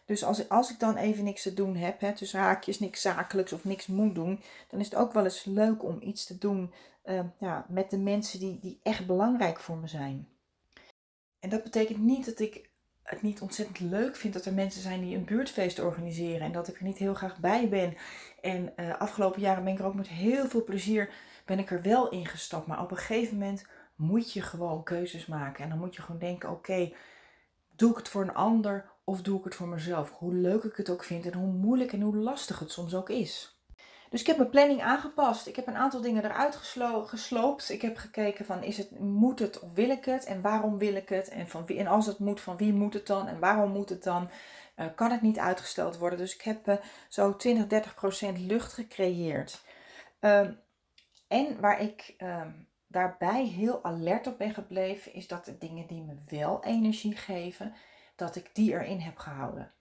Dus 0.05 0.23
als, 0.23 0.49
als 0.49 0.71
ik 0.71 0.79
dan 0.79 0.95
even 0.95 1.23
niks 1.23 1.41
te 1.41 1.53
doen 1.53 1.75
heb, 1.75 1.99
hè, 2.01 2.13
tussen 2.13 2.39
haakjes, 2.39 2.79
niks 2.79 3.01
zakelijks 3.01 3.53
of 3.53 3.63
niks 3.63 3.87
moet 3.87 4.15
doen, 4.15 4.41
dan 4.67 4.79
is 4.79 4.85
het 4.85 4.95
ook 4.95 5.13
wel 5.13 5.23
eens 5.23 5.43
leuk 5.43 5.83
om 5.83 5.97
iets 6.01 6.25
te 6.25 6.37
doen 6.37 6.73
ja, 7.37 7.65
met 7.69 7.89
de 7.89 7.97
mensen 7.97 8.39
die, 8.39 8.59
die 8.59 8.79
echt 8.83 9.07
belangrijk 9.07 9.59
voor 9.59 9.77
me 9.77 9.87
zijn. 9.87 10.27
En 11.39 11.49
dat 11.49 11.63
betekent 11.63 11.99
niet 11.99 12.25
dat 12.25 12.39
ik 12.39 12.68
het 13.09 13.21
niet 13.21 13.41
ontzettend 13.41 13.79
leuk 13.79 14.15
vind 14.15 14.33
dat 14.33 14.45
er 14.45 14.53
mensen 14.53 14.81
zijn 14.81 15.01
die 15.01 15.15
een 15.15 15.25
buurtfeest 15.25 15.79
organiseren 15.79 16.41
en 16.41 16.51
dat 16.51 16.67
ik 16.67 16.77
er 16.77 16.83
niet 16.83 16.97
heel 16.97 17.13
graag 17.13 17.39
bij 17.39 17.69
ben. 17.69 17.97
En 18.41 18.73
uh, 18.75 18.99
afgelopen 18.99 19.41
jaren 19.41 19.63
ben 19.63 19.73
ik 19.73 19.79
er 19.79 19.85
ook 19.85 19.93
met 19.93 20.07
heel 20.07 20.47
veel 20.47 20.63
plezier 20.63 21.09
ben 21.45 21.59
ik 21.59 21.71
er 21.71 21.81
wel 21.81 22.09
ingestapt. 22.09 22.67
Maar 22.67 22.81
op 22.81 22.91
een 22.91 22.97
gegeven 22.97 23.37
moment 23.37 23.65
moet 23.95 24.33
je 24.33 24.41
gewoon 24.41 24.83
keuzes 24.83 25.25
maken. 25.25 25.63
En 25.63 25.69
dan 25.69 25.79
moet 25.79 25.95
je 25.95 26.01
gewoon 26.01 26.19
denken: 26.19 26.49
oké, 26.49 26.93
doe 27.75 27.91
ik 27.91 27.97
het 27.97 28.09
voor 28.09 28.21
een 28.21 28.33
ander 28.33 28.89
of 29.03 29.21
doe 29.21 29.37
ik 29.37 29.43
het 29.43 29.55
voor 29.55 29.67
mezelf? 29.67 30.11
Hoe 30.11 30.33
leuk 30.33 30.63
ik 30.63 30.75
het 30.75 30.89
ook 30.89 31.03
vind 31.03 31.25
en 31.25 31.33
hoe 31.33 31.51
moeilijk 31.51 31.93
en 31.93 32.01
hoe 32.01 32.15
lastig 32.15 32.59
het 32.59 32.71
soms 32.71 32.95
ook 32.95 33.09
is. 33.09 33.58
Dus 34.09 34.21
ik 34.21 34.27
heb 34.27 34.37
mijn 34.37 34.49
planning 34.49 34.81
aangepast. 34.81 35.47
Ik 35.47 35.55
heb 35.55 35.67
een 35.67 35.77
aantal 35.77 36.01
dingen 36.01 36.25
eruit 36.25 36.55
gesloopt. 37.05 37.69
Ik 37.69 37.81
heb 37.81 37.97
gekeken 37.97 38.45
van 38.45 38.63
is 38.63 38.77
het, 38.77 38.99
moet 38.99 39.39
het 39.39 39.59
of 39.59 39.73
wil 39.73 39.89
ik 39.89 40.05
het? 40.05 40.25
En 40.25 40.41
waarom 40.41 40.77
wil 40.77 40.95
ik 40.95 41.09
het? 41.09 41.29
En, 41.29 41.47
van 41.47 41.65
wie, 41.65 41.79
en 41.79 41.87
als 41.87 42.05
het 42.05 42.19
moet, 42.19 42.41
van 42.41 42.57
wie 42.57 42.73
moet 42.73 42.93
het 42.93 43.07
dan? 43.07 43.27
En 43.27 43.39
waarom 43.39 43.71
moet 43.71 43.89
het 43.89 44.03
dan? 44.03 44.29
Uh, 44.75 44.85
kan 44.95 45.11
het 45.11 45.21
niet 45.21 45.39
uitgesteld 45.39 45.97
worden? 45.97 46.19
Dus 46.19 46.35
ik 46.35 46.41
heb 46.41 46.67
uh, 46.67 46.75
zo 47.09 47.35
20, 47.35 47.67
30 47.67 47.95
procent 47.95 48.39
lucht 48.39 48.73
gecreëerd. 48.73 49.61
Uh, 50.21 50.47
en 51.27 51.59
waar 51.59 51.81
ik 51.81 52.13
ehm, 52.17 52.51
daarbij 52.87 53.45
heel 53.45 53.83
alert 53.83 54.27
op 54.27 54.37
ben 54.37 54.53
gebleven, 54.53 55.13
is 55.13 55.27
dat 55.27 55.45
de 55.45 55.57
dingen 55.57 55.87
die 55.87 56.01
me 56.01 56.15
wel 56.29 56.63
energie 56.63 57.15
geven, 57.15 57.73
dat 58.15 58.35
ik 58.35 58.49
die 58.53 58.71
erin 58.71 58.99
heb 58.99 59.17
gehouden. 59.17 59.71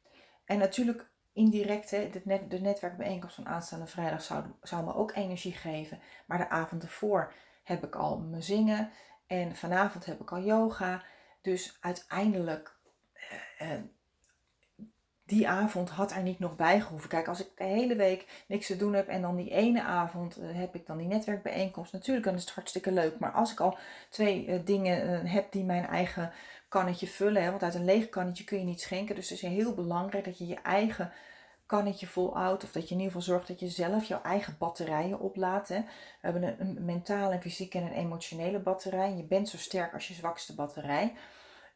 En 0.45 0.59
natuurlijk 0.59 1.11
indirect, 1.39 1.91
hè, 1.91 2.11
de, 2.11 2.21
net, 2.25 2.51
de 2.51 2.61
netwerkbijeenkomst 2.61 3.35
van 3.35 3.49
aanstaande 3.49 3.87
vrijdag 3.87 4.23
zou, 4.23 4.45
zou 4.63 4.85
me 4.85 4.95
ook 4.95 5.15
energie 5.15 5.53
geven. 5.53 6.01
Maar 6.27 6.39
de 6.39 6.49
avond 6.49 6.83
ervoor 6.83 7.33
heb 7.63 7.85
ik 7.85 7.95
al 7.95 8.19
me 8.19 8.43
zingen 8.43 8.91
en 9.27 9.57
vanavond 9.57 10.07
heb 10.07 10.21
ik 10.21 10.33
al 10.33 10.41
yoga. 10.41 11.03
Dus 11.43 11.79
uiteindelijk, 11.81 12.77
uh, 13.61 13.69
uh, 13.69 13.83
die 15.25 15.49
avond 15.49 15.91
had 15.91 16.13
er 16.13 16.23
niet 16.23 16.39
nog 16.39 16.57
bij 16.57 16.81
gehoeven. 16.81 17.09
Kijk, 17.09 17.29
als 17.29 17.41
ik 17.41 17.51
de 17.57 17.65
hele 17.65 17.97
week 17.97 18.45
niks 18.49 18.67
te 18.67 18.77
doen 18.77 18.95
heb 18.95 19.09
en 19.09 19.23
dan 19.23 19.37
die 19.37 19.51
ene 19.51 19.83
avond 19.83 20.39
uh, 20.39 20.49
heb 20.53 20.75
ik 20.75 20.87
dan 20.87 20.99
die 20.99 21.07
netwerkbijeenkomst. 21.07 21.93
Natuurlijk 21.93 22.27
dan 22.27 22.35
is 22.35 22.41
het 22.41 22.55
hartstikke 22.55 22.93
leuk. 22.93 23.19
Maar 23.19 23.33
als 23.33 23.53
ik 23.53 23.61
al 23.61 23.79
twee 24.09 24.63
dingen 24.63 25.27
heb 25.27 25.53
die 25.53 25.65
mijn 25.65 25.87
eigen 25.87 26.33
kannetje 26.69 27.07
vullen. 27.07 27.43
Hè, 27.43 27.51
want 27.51 27.63
uit 27.63 27.75
een 27.75 27.85
leeg 27.85 28.09
kannetje 28.09 28.45
kun 28.45 28.59
je 28.59 28.65
niet 28.65 28.81
schenken. 28.81 29.15
Dus 29.15 29.31
het 29.31 29.43
is 29.43 29.49
heel 29.49 29.75
belangrijk 29.75 30.25
dat 30.25 30.39
je 30.39 30.47
je 30.47 30.61
eigen 30.63 31.13
kannetje 31.67 32.07
volhoudt. 32.07 32.65
Of 32.65 32.73
dat 32.73 32.89
je 32.89 32.95
in 32.95 33.01
ieder 33.01 33.13
geval 33.13 33.35
zorgt 33.35 33.49
dat 33.49 33.61
je 33.61 33.69
zelf 33.69 34.05
jouw 34.05 34.23
eigen 34.23 34.57
batterijen 34.59 35.21
oplaadt. 35.21 35.69
Hè. 35.69 35.81
We 35.81 35.87
hebben 36.21 36.61
een, 36.61 36.85
mentale, 36.85 37.41
fysieke 37.41 37.79
en 37.79 37.85
een 37.85 37.93
emotionele 37.93 38.59
batterij. 38.59 39.17
Je 39.17 39.25
bent 39.25 39.49
zo 39.49 39.57
sterk 39.57 39.95
als 39.95 40.09
je 40.09 40.15
zwakste 40.15 40.55
batterij. 40.55 41.15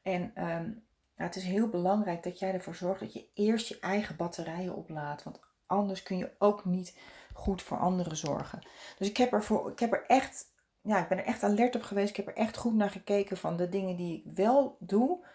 En 0.03 0.47
um, 0.49 0.85
het 1.15 1.37
is 1.37 1.45
heel 1.45 1.69
belangrijk 1.69 2.23
dat 2.23 2.39
jij 2.39 2.53
ervoor 2.53 2.75
zorgt 2.75 3.01
dat 3.01 3.13
je 3.13 3.27
eerst 3.35 3.69
je 3.69 3.79
eigen 3.81 4.17
batterijen 4.17 4.75
oplaadt. 4.75 5.23
Want 5.23 5.41
anders 5.67 6.03
kun 6.03 6.17
je 6.17 6.31
ook 6.39 6.65
niet 6.65 6.99
goed 7.33 7.63
voor 7.63 7.79
anderen 7.79 8.17
zorgen. 8.17 8.67
Dus 8.99 9.09
ik 9.09 9.17
heb 9.17 9.33
er, 9.33 9.43
voor, 9.43 9.71
ik 9.71 9.79
heb 9.79 9.93
er 9.93 10.05
echt 10.07 10.52
ja, 10.83 10.99
ik 10.99 11.09
ben 11.09 11.19
er 11.19 11.25
echt 11.25 11.43
alert 11.43 11.77
op 11.77 11.83
geweest. 11.83 12.11
Ik 12.11 12.17
heb 12.17 12.27
er 12.27 12.37
echt 12.37 12.57
goed 12.57 12.75
naar 12.75 12.91
gekeken 12.91 13.37
van 13.37 13.57
de 13.57 13.69
dingen 13.69 13.97
die 13.97 14.23
ik 14.25 14.33
wel 14.35 14.77
doe. 14.81 15.27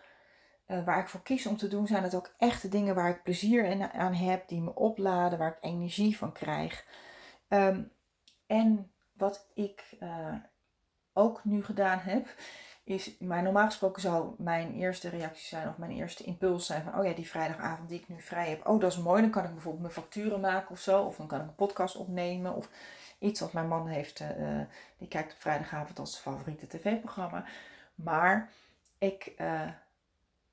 Uh, 0.67 0.85
waar 0.85 0.99
ik 0.99 1.09
voor 1.09 1.23
kies 1.23 1.45
om 1.45 1.57
te 1.57 1.67
doen, 1.67 1.87
zijn 1.87 2.03
het 2.03 2.15
ook 2.15 2.33
echt 2.37 2.61
de 2.61 2.69
dingen 2.69 2.95
waar 2.95 3.09
ik 3.09 3.23
plezier 3.23 3.91
aan 3.91 4.13
heb, 4.13 4.47
die 4.47 4.61
me 4.61 4.75
opladen, 4.75 5.39
waar 5.39 5.51
ik 5.51 5.69
energie 5.69 6.17
van 6.17 6.31
krijg. 6.31 6.85
Um, 7.49 7.91
en 8.47 8.91
wat 9.13 9.49
ik 9.53 9.95
uh, 9.99 10.35
ook 11.13 11.45
nu 11.45 11.63
gedaan 11.63 11.99
heb, 11.99 12.27
is, 12.83 13.17
maar 13.19 13.43
normaal 13.43 13.65
gesproken 13.65 14.01
zou 14.01 14.33
mijn 14.37 14.73
eerste 14.73 15.09
reactie 15.09 15.47
zijn 15.47 15.69
of 15.69 15.77
mijn 15.77 15.91
eerste 15.91 16.23
impuls 16.23 16.65
zijn 16.65 16.83
van, 16.83 16.99
oh 16.99 17.05
ja, 17.05 17.13
die 17.13 17.29
vrijdagavond 17.29 17.89
die 17.89 17.99
ik 17.99 18.07
nu 18.07 18.21
vrij 18.21 18.49
heb, 18.49 18.67
oh 18.67 18.79
dat 18.79 18.91
is 18.91 18.97
mooi, 18.97 19.21
dan 19.21 19.31
kan 19.31 19.43
ik 19.43 19.51
bijvoorbeeld 19.51 19.83
mijn 19.83 19.93
facturen 19.93 20.39
maken 20.39 20.71
of 20.71 20.79
zo, 20.79 21.03
of 21.03 21.17
dan 21.17 21.27
kan 21.27 21.41
ik 21.41 21.47
een 21.47 21.55
podcast 21.55 21.95
opnemen, 21.95 22.55
of 22.55 22.69
Iets 23.19 23.39
wat 23.39 23.53
mijn 23.53 23.67
man 23.67 23.87
heeft, 23.87 24.19
uh, 24.19 24.61
die 24.97 25.07
kijkt 25.07 25.33
op 25.33 25.39
vrijdagavond 25.39 25.99
als 25.99 26.17
favoriete 26.17 26.67
tv-programma. 26.67 27.45
Maar 27.95 28.51
ik, 28.97 29.33
uh, 29.37 29.69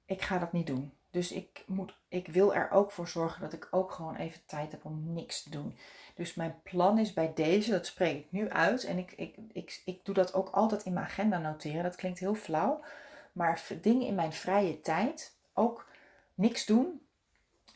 ik 0.05 0.23
ga 0.23 0.39
dat 0.39 0.53
niet 0.53 0.67
doen. 0.67 0.93
Dus 1.11 1.33
ik, 1.33 1.65
moet, 1.67 1.95
ik 2.09 2.29
wil 2.29 2.55
er 2.55 2.71
ook 2.71 2.93
voor 2.93 3.09
zorgen 3.09 3.41
dat 3.41 3.53
ik 3.53 3.69
ook 3.71 3.93
gewoon 3.93 4.17
even 4.17 4.41
tijd 4.47 4.71
heb 4.71 4.85
om 4.85 5.13
niks 5.13 5.43
te 5.43 5.51
doen. 5.51 5.77
Dus 6.15 6.35
mijn 6.35 6.61
plan 6.63 6.99
is 6.99 7.13
bij 7.13 7.33
deze, 7.35 7.71
dat 7.71 7.87
spreek 7.87 8.19
ik 8.19 8.33
nu 8.33 8.51
uit. 8.51 8.85
En 8.85 8.99
ik, 8.99 9.13
ik, 9.13 9.37
ik, 9.53 9.83
ik 9.85 10.05
doe 10.05 10.15
dat 10.15 10.35
ook 10.35 10.49
altijd 10.51 10.85
in 10.85 10.93
mijn 10.93 11.07
agenda 11.07 11.39
noteren. 11.39 11.83
Dat 11.83 11.97
klinkt 11.97 12.19
heel 12.19 12.35
flauw. 12.35 12.81
Maar 13.33 13.63
dingen 13.81 14.07
in 14.07 14.15
mijn 14.15 14.33
vrije 14.33 14.81
tijd, 14.81 15.37
ook 15.53 15.87
niks 16.35 16.67
doen. 16.67 17.07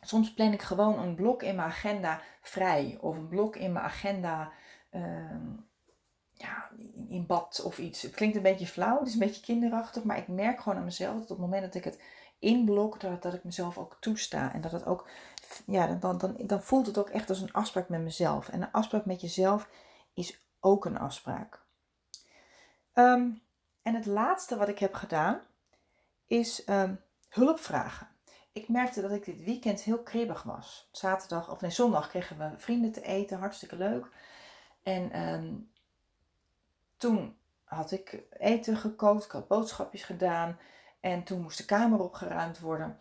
Soms 0.01 0.35
plan 0.35 0.53
ik 0.53 0.63
gewoon 0.63 0.99
een 0.99 1.15
blok 1.15 1.43
in 1.43 1.55
mijn 1.55 1.69
agenda 1.69 2.21
vrij. 2.43 2.99
Of 3.01 3.17
een 3.17 3.29
blok 3.29 3.57
in 3.57 3.73
mijn 3.73 3.85
agenda 3.85 4.53
ja, 6.33 6.71
in 7.09 7.27
bad 7.27 7.63
of 7.65 7.79
iets. 7.79 8.03
Het 8.03 8.15
klinkt 8.15 8.37
een 8.37 8.43
beetje 8.43 8.67
flauw, 8.67 8.99
het 8.99 9.09
is 9.09 9.13
een 9.13 9.19
beetje 9.19 9.43
kinderachtig, 9.43 10.05
maar 10.05 10.19
ik 10.19 10.29
merk 10.29 10.61
gewoon 10.61 10.79
aan 10.79 10.85
mezelf 10.85 11.13
dat 11.15 11.23
op 11.23 11.29
het 11.29 11.39
moment 11.39 11.63
dat 11.63 11.75
ik 11.75 11.85
het 11.85 12.01
inblok, 12.39 13.01
dat, 13.01 13.23
dat 13.23 13.35
ik 13.35 13.45
mezelf 13.45 13.79
ook 13.79 13.97
toesta. 14.01 14.53
En 14.53 14.61
dat 14.61 14.73
het 14.73 14.87
ook, 14.87 15.09
ja, 15.67 15.87
dan, 15.95 16.19
dan, 16.19 16.37
dan 16.39 16.63
voelt 16.63 16.87
het 16.87 16.99
ook 16.99 17.09
echt 17.09 17.29
als 17.29 17.41
een 17.41 17.53
afspraak 17.53 17.89
met 17.89 18.01
mezelf. 18.01 18.49
En 18.49 18.63
een 18.63 18.73
afspraak 18.73 19.05
met 19.05 19.21
jezelf 19.21 19.69
is 20.15 20.41
ook 20.61 20.85
een 20.85 20.99
afspraak. 20.99 21.63
Ehm, 22.93 23.31
en 23.83 23.95
het 23.95 24.07
laatste 24.07 24.57
wat 24.57 24.69
ik 24.69 24.79
heb 24.79 24.95
gedaan 24.95 25.41
is 26.27 26.69
um, 26.69 27.01
hulp 27.29 27.61
vragen. 27.61 28.09
Ik 28.53 28.69
merkte 28.69 29.01
dat 29.01 29.13
ik 29.13 29.25
dit 29.25 29.45
weekend 29.45 29.81
heel 29.81 30.03
kribbig 30.03 30.43
was. 30.43 30.89
Zaterdag, 30.93 31.51
of 31.51 31.61
nee, 31.61 31.71
zondag 31.71 32.09
kregen 32.09 32.39
we 32.39 32.59
vrienden 32.59 32.93
te 32.93 33.03
eten, 33.03 33.39
hartstikke 33.39 33.77
leuk. 33.77 34.09
En 34.83 35.23
um, 35.23 35.71
toen 36.97 37.37
had 37.65 37.91
ik 37.91 38.23
eten 38.39 38.77
gekookt, 38.77 39.25
ik 39.25 39.31
had 39.31 39.49
boodschapjes 39.49 40.03
gedaan. 40.03 40.59
En 41.01 41.23
toen 41.23 41.43
moest 41.43 41.59
de 41.59 41.65
kamer 41.65 42.01
opgeruimd 42.01 42.59
worden. 42.59 42.99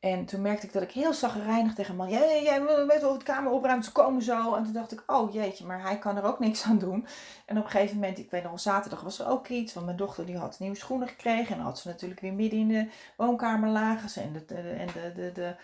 En 0.00 0.24
toen 0.24 0.42
merkte 0.42 0.66
ik 0.66 0.72
dat 0.72 0.82
ik 0.82 0.90
heel 0.90 1.12
zagrijnig 1.12 1.74
tegen 1.74 1.96
man, 1.96 2.08
jij, 2.10 2.42
jij 2.42 2.62
weet 2.86 3.00
wel, 3.00 3.18
de 3.18 3.24
kamer 3.24 3.52
opruimt, 3.52 3.84
ze 3.84 3.92
komen 3.92 4.22
zo. 4.22 4.54
En 4.54 4.64
toen 4.64 4.72
dacht 4.72 4.92
ik, 4.92 5.02
oh 5.06 5.32
jeetje, 5.32 5.66
maar 5.66 5.82
hij 5.82 5.98
kan 5.98 6.16
er 6.16 6.24
ook 6.24 6.38
niks 6.38 6.64
aan 6.64 6.78
doen. 6.78 7.06
En 7.46 7.58
op 7.58 7.64
een 7.64 7.70
gegeven 7.70 7.94
moment, 7.94 8.18
ik 8.18 8.30
weet 8.30 8.42
nog 8.42 8.60
zaterdag 8.60 9.00
was 9.00 9.18
er 9.18 9.28
ook 9.28 9.48
iets. 9.48 9.74
Want 9.74 9.86
mijn 9.86 9.98
dochter 9.98 10.26
die 10.26 10.36
had 10.36 10.58
nieuwe 10.58 10.76
schoenen 10.76 11.08
gekregen. 11.08 11.56
En 11.56 11.62
had 11.62 11.78
ze 11.78 11.88
natuurlijk 11.88 12.20
weer 12.20 12.32
midden 12.32 12.58
in 12.58 12.68
de 12.68 12.88
woonkamer 13.16 13.68
lagen. 13.68 14.22
En 14.22 14.32
de, 14.32 14.44
de, 15.14 15.32
de 15.32 15.54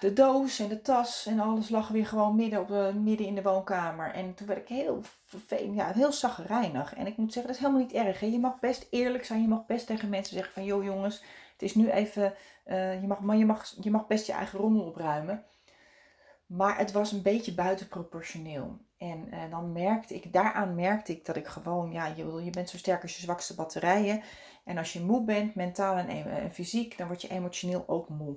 de 0.00 0.12
doos 0.12 0.58
en 0.58 0.68
de 0.68 0.80
tas 0.80 1.26
en 1.26 1.40
alles 1.40 1.68
lag 1.68 1.88
weer 1.88 2.06
gewoon 2.06 2.36
midden, 2.36 2.60
op 2.60 2.68
de, 2.68 2.92
midden 3.02 3.26
in 3.26 3.34
de 3.34 3.42
woonkamer. 3.42 4.12
En 4.12 4.34
toen 4.34 4.46
werd 4.46 4.60
ik 4.60 4.68
heel 4.68 5.00
vervelend, 5.26 5.74
ja, 5.74 5.92
heel. 5.92 6.92
En 6.92 7.06
ik 7.06 7.16
moet 7.16 7.32
zeggen, 7.32 7.52
dat 7.52 7.60
is 7.60 7.66
helemaal 7.66 7.86
niet 7.86 8.06
erg. 8.06 8.20
Hè? 8.20 8.26
Je 8.26 8.38
mag 8.38 8.60
best 8.60 8.86
eerlijk 8.90 9.24
zijn. 9.24 9.42
Je 9.42 9.48
mag 9.48 9.66
best 9.66 9.86
tegen 9.86 10.08
mensen 10.08 10.34
zeggen 10.34 10.52
van, 10.52 10.64
joh 10.64 10.84
jongens, 10.84 11.22
het 11.52 11.62
is 11.62 11.74
nu 11.74 11.90
even, 11.90 12.34
uh, 12.66 13.00
je, 13.00 13.06
mag, 13.06 13.18
je, 13.36 13.46
mag, 13.46 13.74
je 13.80 13.90
mag 13.90 14.06
best 14.06 14.26
je 14.26 14.32
eigen 14.32 14.58
rommel 14.58 14.84
opruimen. 14.84 15.44
Maar 16.46 16.78
het 16.78 16.92
was 16.92 17.12
een 17.12 17.22
beetje 17.22 17.54
buitenproportioneel. 17.54 18.78
En 18.98 19.28
uh, 19.30 19.50
dan 19.50 19.72
merkte 19.72 20.14
ik, 20.14 20.32
daaraan 20.32 20.74
merkte 20.74 21.12
ik 21.12 21.24
dat 21.24 21.36
ik 21.36 21.46
gewoon, 21.46 21.92
ja, 21.92 22.06
je, 22.06 22.42
je 22.44 22.50
bent 22.50 22.70
zo 22.70 22.76
sterk 22.76 23.02
als 23.02 23.16
je 23.16 23.22
zwakste 23.22 23.54
batterijen. 23.54 24.22
En 24.64 24.78
als 24.78 24.92
je 24.92 25.00
moe 25.00 25.24
bent, 25.24 25.54
mentaal 25.54 25.96
en, 25.96 26.08
en 26.08 26.52
fysiek, 26.52 26.98
dan 26.98 27.06
word 27.06 27.22
je 27.22 27.28
emotioneel 27.28 27.84
ook 27.86 28.08
moe. 28.08 28.36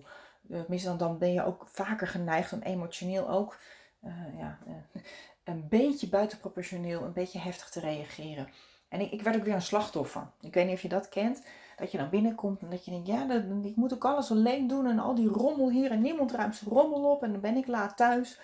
Tenminste, 0.52 0.88
dan, 0.88 0.98
dan 0.98 1.18
ben 1.18 1.34
je 1.34 1.46
ook 1.46 1.68
vaker 1.68 2.08
geneigd 2.08 2.54
om 2.54 2.62
emotioneel 2.62 3.30
ook 3.30 3.58
uh, 4.04 4.40
ja, 4.40 4.58
uh, 4.68 5.02
een 5.44 5.68
beetje 5.70 6.08
buitenproportioneel, 6.08 7.04
een 7.04 7.14
beetje 7.14 7.40
heftig 7.40 7.70
te 7.70 7.80
reageren. 7.80 8.48
En 8.90 9.12
ik, 9.12 9.22
werd 9.22 9.36
ook 9.36 9.44
weer 9.44 9.54
een 9.54 9.62
slachtoffer. 9.62 10.28
Ik 10.42 10.54
weet 10.54 10.66
niet 10.66 10.76
of 10.76 10.82
je 10.82 10.90
dat 10.90 11.10
kent. 11.10 11.44
Dat 11.78 11.92
je 11.92 11.98
dan 11.98 12.10
binnenkomt 12.10 12.62
en 12.62 12.70
dat 12.70 12.86
je 12.86 12.92
denkt, 12.92 13.08
ja, 13.08 13.26
dat, 13.26 13.44
ik 13.64 13.76
moet 13.76 13.94
ook 13.94 14.06
alles 14.06 14.32
alleen 14.32 14.68
doen 14.68 14.88
en 14.88 15.00
al 15.00 15.16
die 15.16 15.28
rommel 15.28 15.70
hier 15.70 15.92
en 15.92 16.02
niemand 16.02 16.32
ruimt 16.32 16.56
zijn 16.56 16.70
rommel 16.70 17.12
op 17.12 17.24
en 17.24 17.32
dan 17.32 17.42
ben 17.42 17.56
ik 17.56 17.68
laat 17.68 17.98
thuis. 17.98 18.40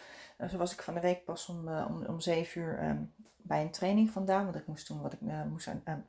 Zo 0.49 0.57
was 0.57 0.73
ik 0.73 0.81
van 0.81 0.93
de 0.93 0.99
week 0.99 1.25
pas 1.25 1.49
om, 1.49 1.67
om, 1.67 2.05
om 2.05 2.19
7 2.19 2.61
uur 2.61 2.83
um, 2.83 3.13
bij 3.37 3.61
een 3.61 3.71
training 3.71 4.09
vandaan, 4.09 4.43
want 4.43 4.55
ik 4.55 4.67
moest 4.67 4.85
toen 4.85 5.01
wat 5.01 5.13
ik 5.13 5.21
moest 5.49 5.67
uit, 5.67 5.99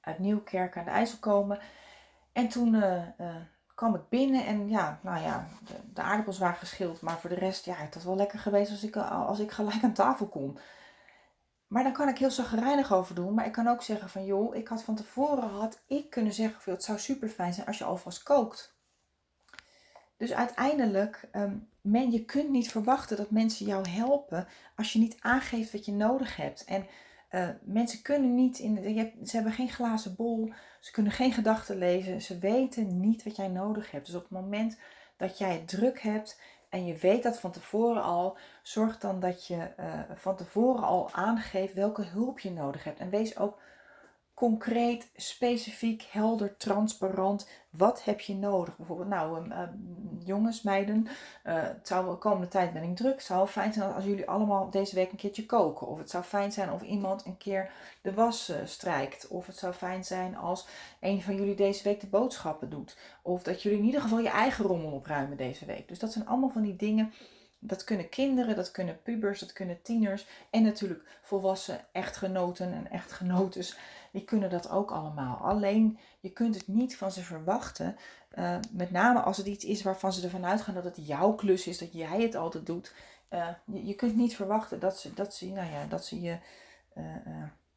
uit 0.00 0.18
Nieuwkerk 0.18 0.76
aan 0.76 0.84
de 0.84 0.90
IJssel 0.90 1.18
komen. 1.18 1.58
En 2.32 2.48
toen 2.48 2.82
kwam 3.80 3.94
ik 3.94 4.08
binnen 4.08 4.46
en 4.46 4.68
ja, 4.68 4.98
nou 5.02 5.22
ja, 5.22 5.46
de, 5.94 6.02
aardappels 6.02 6.38
waren 6.38 6.56
geschild. 6.56 7.00
Maar 7.00 7.18
voor 7.18 7.30
de 7.30 7.36
rest, 7.36 7.64
ja, 7.64 7.74
het 7.74 7.94
was 7.94 8.04
wel 8.04 8.16
lekker 8.16 8.38
geweest 8.38 8.70
als 8.70 8.82
ik, 8.82 8.96
als 8.96 9.38
ik 9.38 9.50
gelijk 9.50 9.82
aan 9.82 9.92
tafel 9.92 10.26
kom. 10.26 10.58
Maar 11.66 11.82
dan 11.82 11.92
kan 11.92 12.08
ik 12.08 12.18
heel 12.18 12.30
zagrijnig 12.30 12.92
over 12.92 13.14
doen. 13.14 13.34
Maar 13.34 13.46
ik 13.46 13.52
kan 13.52 13.68
ook 13.68 13.82
zeggen 13.82 14.08
van, 14.08 14.24
joh, 14.24 14.54
ik 14.56 14.68
had 14.68 14.82
van 14.82 14.94
tevoren 14.94 15.48
had 15.48 15.80
ik 15.86 16.10
kunnen 16.10 16.32
zeggen 16.32 16.60
van, 16.60 16.72
het 16.72 16.84
zou 16.84 16.98
super 16.98 17.28
fijn 17.28 17.52
zijn 17.52 17.66
als 17.66 17.78
je 17.78 17.84
alvast 17.84 18.22
kookt. 18.22 18.74
Dus 20.16 20.32
uiteindelijk, 20.32 21.28
um, 21.32 21.68
men, 21.80 22.10
je 22.10 22.24
kunt 22.24 22.50
niet 22.50 22.70
verwachten 22.70 23.16
dat 23.16 23.30
mensen 23.30 23.66
jou 23.66 23.88
helpen 23.88 24.46
als 24.76 24.92
je 24.92 24.98
niet 24.98 25.16
aangeeft 25.20 25.72
wat 25.72 25.84
je 25.84 25.92
nodig 25.92 26.36
hebt. 26.36 26.64
En 26.64 26.86
uh, 27.30 27.48
mensen 27.62 28.02
kunnen 28.02 28.34
niet, 28.34 28.58
in, 28.58 28.96
hebt, 28.96 29.28
ze 29.28 29.36
hebben 29.36 29.52
geen 29.52 29.68
glazen 29.68 30.14
bol, 30.16 30.52
ze 30.80 30.92
kunnen 30.92 31.12
geen 31.12 31.32
gedachten 31.32 31.78
lezen, 31.78 32.22
ze 32.22 32.38
weten 32.38 33.00
niet 33.00 33.22
wat 33.22 33.36
jij 33.36 33.48
nodig 33.48 33.90
hebt. 33.90 34.06
Dus 34.06 34.14
op 34.14 34.22
het 34.22 34.30
moment 34.30 34.78
dat 35.16 35.38
jij 35.38 35.52
het 35.52 35.68
druk 35.68 36.00
hebt 36.00 36.40
en 36.68 36.86
je 36.86 36.96
weet 36.96 37.22
dat 37.22 37.40
van 37.40 37.50
tevoren 37.50 38.02
al, 38.02 38.36
zorg 38.62 38.98
dan 38.98 39.20
dat 39.20 39.46
je 39.46 39.70
uh, 39.80 40.00
van 40.14 40.36
tevoren 40.36 40.82
al 40.82 41.12
aangeeft 41.12 41.74
welke 41.74 42.02
hulp 42.02 42.38
je 42.38 42.50
nodig 42.50 42.84
hebt. 42.84 42.98
En 42.98 43.10
wees 43.10 43.38
ook 43.38 43.58
concreet, 44.40 45.10
specifiek, 45.16 46.08
helder, 46.10 46.56
transparant. 46.56 47.48
Wat 47.70 48.04
heb 48.04 48.20
je 48.20 48.34
nodig? 48.34 48.76
Bijvoorbeeld, 48.76 49.08
nou, 49.08 49.48
uh, 49.48 49.58
jongens, 50.24 50.62
meiden, 50.62 51.06
uh, 51.46 51.62
het 51.62 51.86
zou 51.86 52.10
de 52.10 52.16
komende 52.16 52.48
tijd 52.48 52.72
ben 52.72 52.82
ik 52.82 52.96
druk. 52.96 53.14
Het 53.14 53.22
zou 53.22 53.48
fijn 53.48 53.72
zijn 53.72 53.92
als 53.92 54.04
jullie 54.04 54.28
allemaal 54.28 54.70
deze 54.70 54.94
week 54.94 55.10
een 55.10 55.16
keertje 55.16 55.46
koken. 55.46 55.86
Of 55.86 55.98
het 55.98 56.10
zou 56.10 56.24
fijn 56.24 56.52
zijn 56.52 56.72
of 56.72 56.82
iemand 56.82 57.26
een 57.26 57.36
keer 57.36 57.70
de 58.02 58.14
was 58.14 58.50
uh, 58.50 58.56
strijkt. 58.64 59.28
Of 59.28 59.46
het 59.46 59.56
zou 59.56 59.72
fijn 59.72 60.04
zijn 60.04 60.36
als 60.36 60.66
een 61.00 61.22
van 61.22 61.34
jullie 61.34 61.54
deze 61.54 61.82
week 61.82 62.00
de 62.00 62.06
boodschappen 62.06 62.70
doet. 62.70 62.96
Of 63.22 63.42
dat 63.42 63.62
jullie 63.62 63.78
in 63.78 63.84
ieder 63.84 64.00
geval 64.00 64.20
je 64.20 64.28
eigen 64.28 64.64
rommel 64.64 64.92
opruimen 64.92 65.36
deze 65.36 65.64
week. 65.64 65.88
Dus 65.88 65.98
dat 65.98 66.12
zijn 66.12 66.26
allemaal 66.26 66.50
van 66.50 66.62
die 66.62 66.76
dingen. 66.76 67.12
Dat 67.58 67.84
kunnen 67.84 68.08
kinderen, 68.08 68.56
dat 68.56 68.70
kunnen 68.70 69.02
pubers, 69.02 69.40
dat 69.40 69.52
kunnen 69.52 69.82
tieners 69.82 70.26
en 70.50 70.62
natuurlijk 70.62 71.18
volwassen 71.22 71.80
echtgenoten 71.92 72.72
en 72.72 72.90
echtgenotes 72.90 73.76
die 74.12 74.24
kunnen 74.24 74.50
dat 74.50 74.70
ook 74.70 74.90
allemaal. 74.90 75.36
Alleen 75.36 75.98
je 76.20 76.30
kunt 76.30 76.54
het 76.54 76.68
niet 76.68 76.96
van 76.96 77.12
ze 77.12 77.22
verwachten. 77.22 77.96
Uh, 78.34 78.56
met 78.70 78.90
name 78.90 79.20
als 79.20 79.36
het 79.36 79.46
iets 79.46 79.64
is 79.64 79.82
waarvan 79.82 80.12
ze 80.12 80.24
ervan 80.24 80.44
uitgaan 80.44 80.74
dat 80.74 80.84
het 80.84 81.06
jouw 81.06 81.32
klus 81.32 81.66
is, 81.66 81.78
dat 81.78 81.92
jij 81.92 82.22
het 82.22 82.34
altijd 82.34 82.66
doet. 82.66 82.94
Uh, 83.30 83.48
je, 83.64 83.86
je, 83.86 83.94
kunt 83.94 84.16
niet 84.16 84.36
verwachten 84.36 84.80
dat 84.80 84.98
ze, 84.98 85.14
dat 85.14 85.34
ze, 85.34 85.46
nou 85.46 85.70
ja, 85.70 85.86
dat 85.88 86.04
ze 86.04 86.20
je. 86.20 86.38
Uh, 86.96 87.04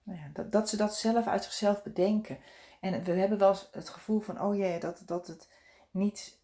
nou 0.03 0.19
ja, 0.19 0.29
dat, 0.33 0.51
dat 0.51 0.69
ze 0.69 0.77
dat 0.77 0.95
zelf 0.95 1.27
uit 1.27 1.43
zichzelf 1.43 1.83
bedenken. 1.83 2.37
En 2.79 3.03
we 3.03 3.11
hebben 3.11 3.37
wel 3.37 3.49
eens 3.49 3.69
het 3.71 3.89
gevoel 3.89 4.19
van, 4.19 4.41
oh 4.41 4.55
jee, 4.55 4.79
dat, 4.79 5.03
dat 5.05 5.27
het 5.27 5.49
niet 5.91 6.37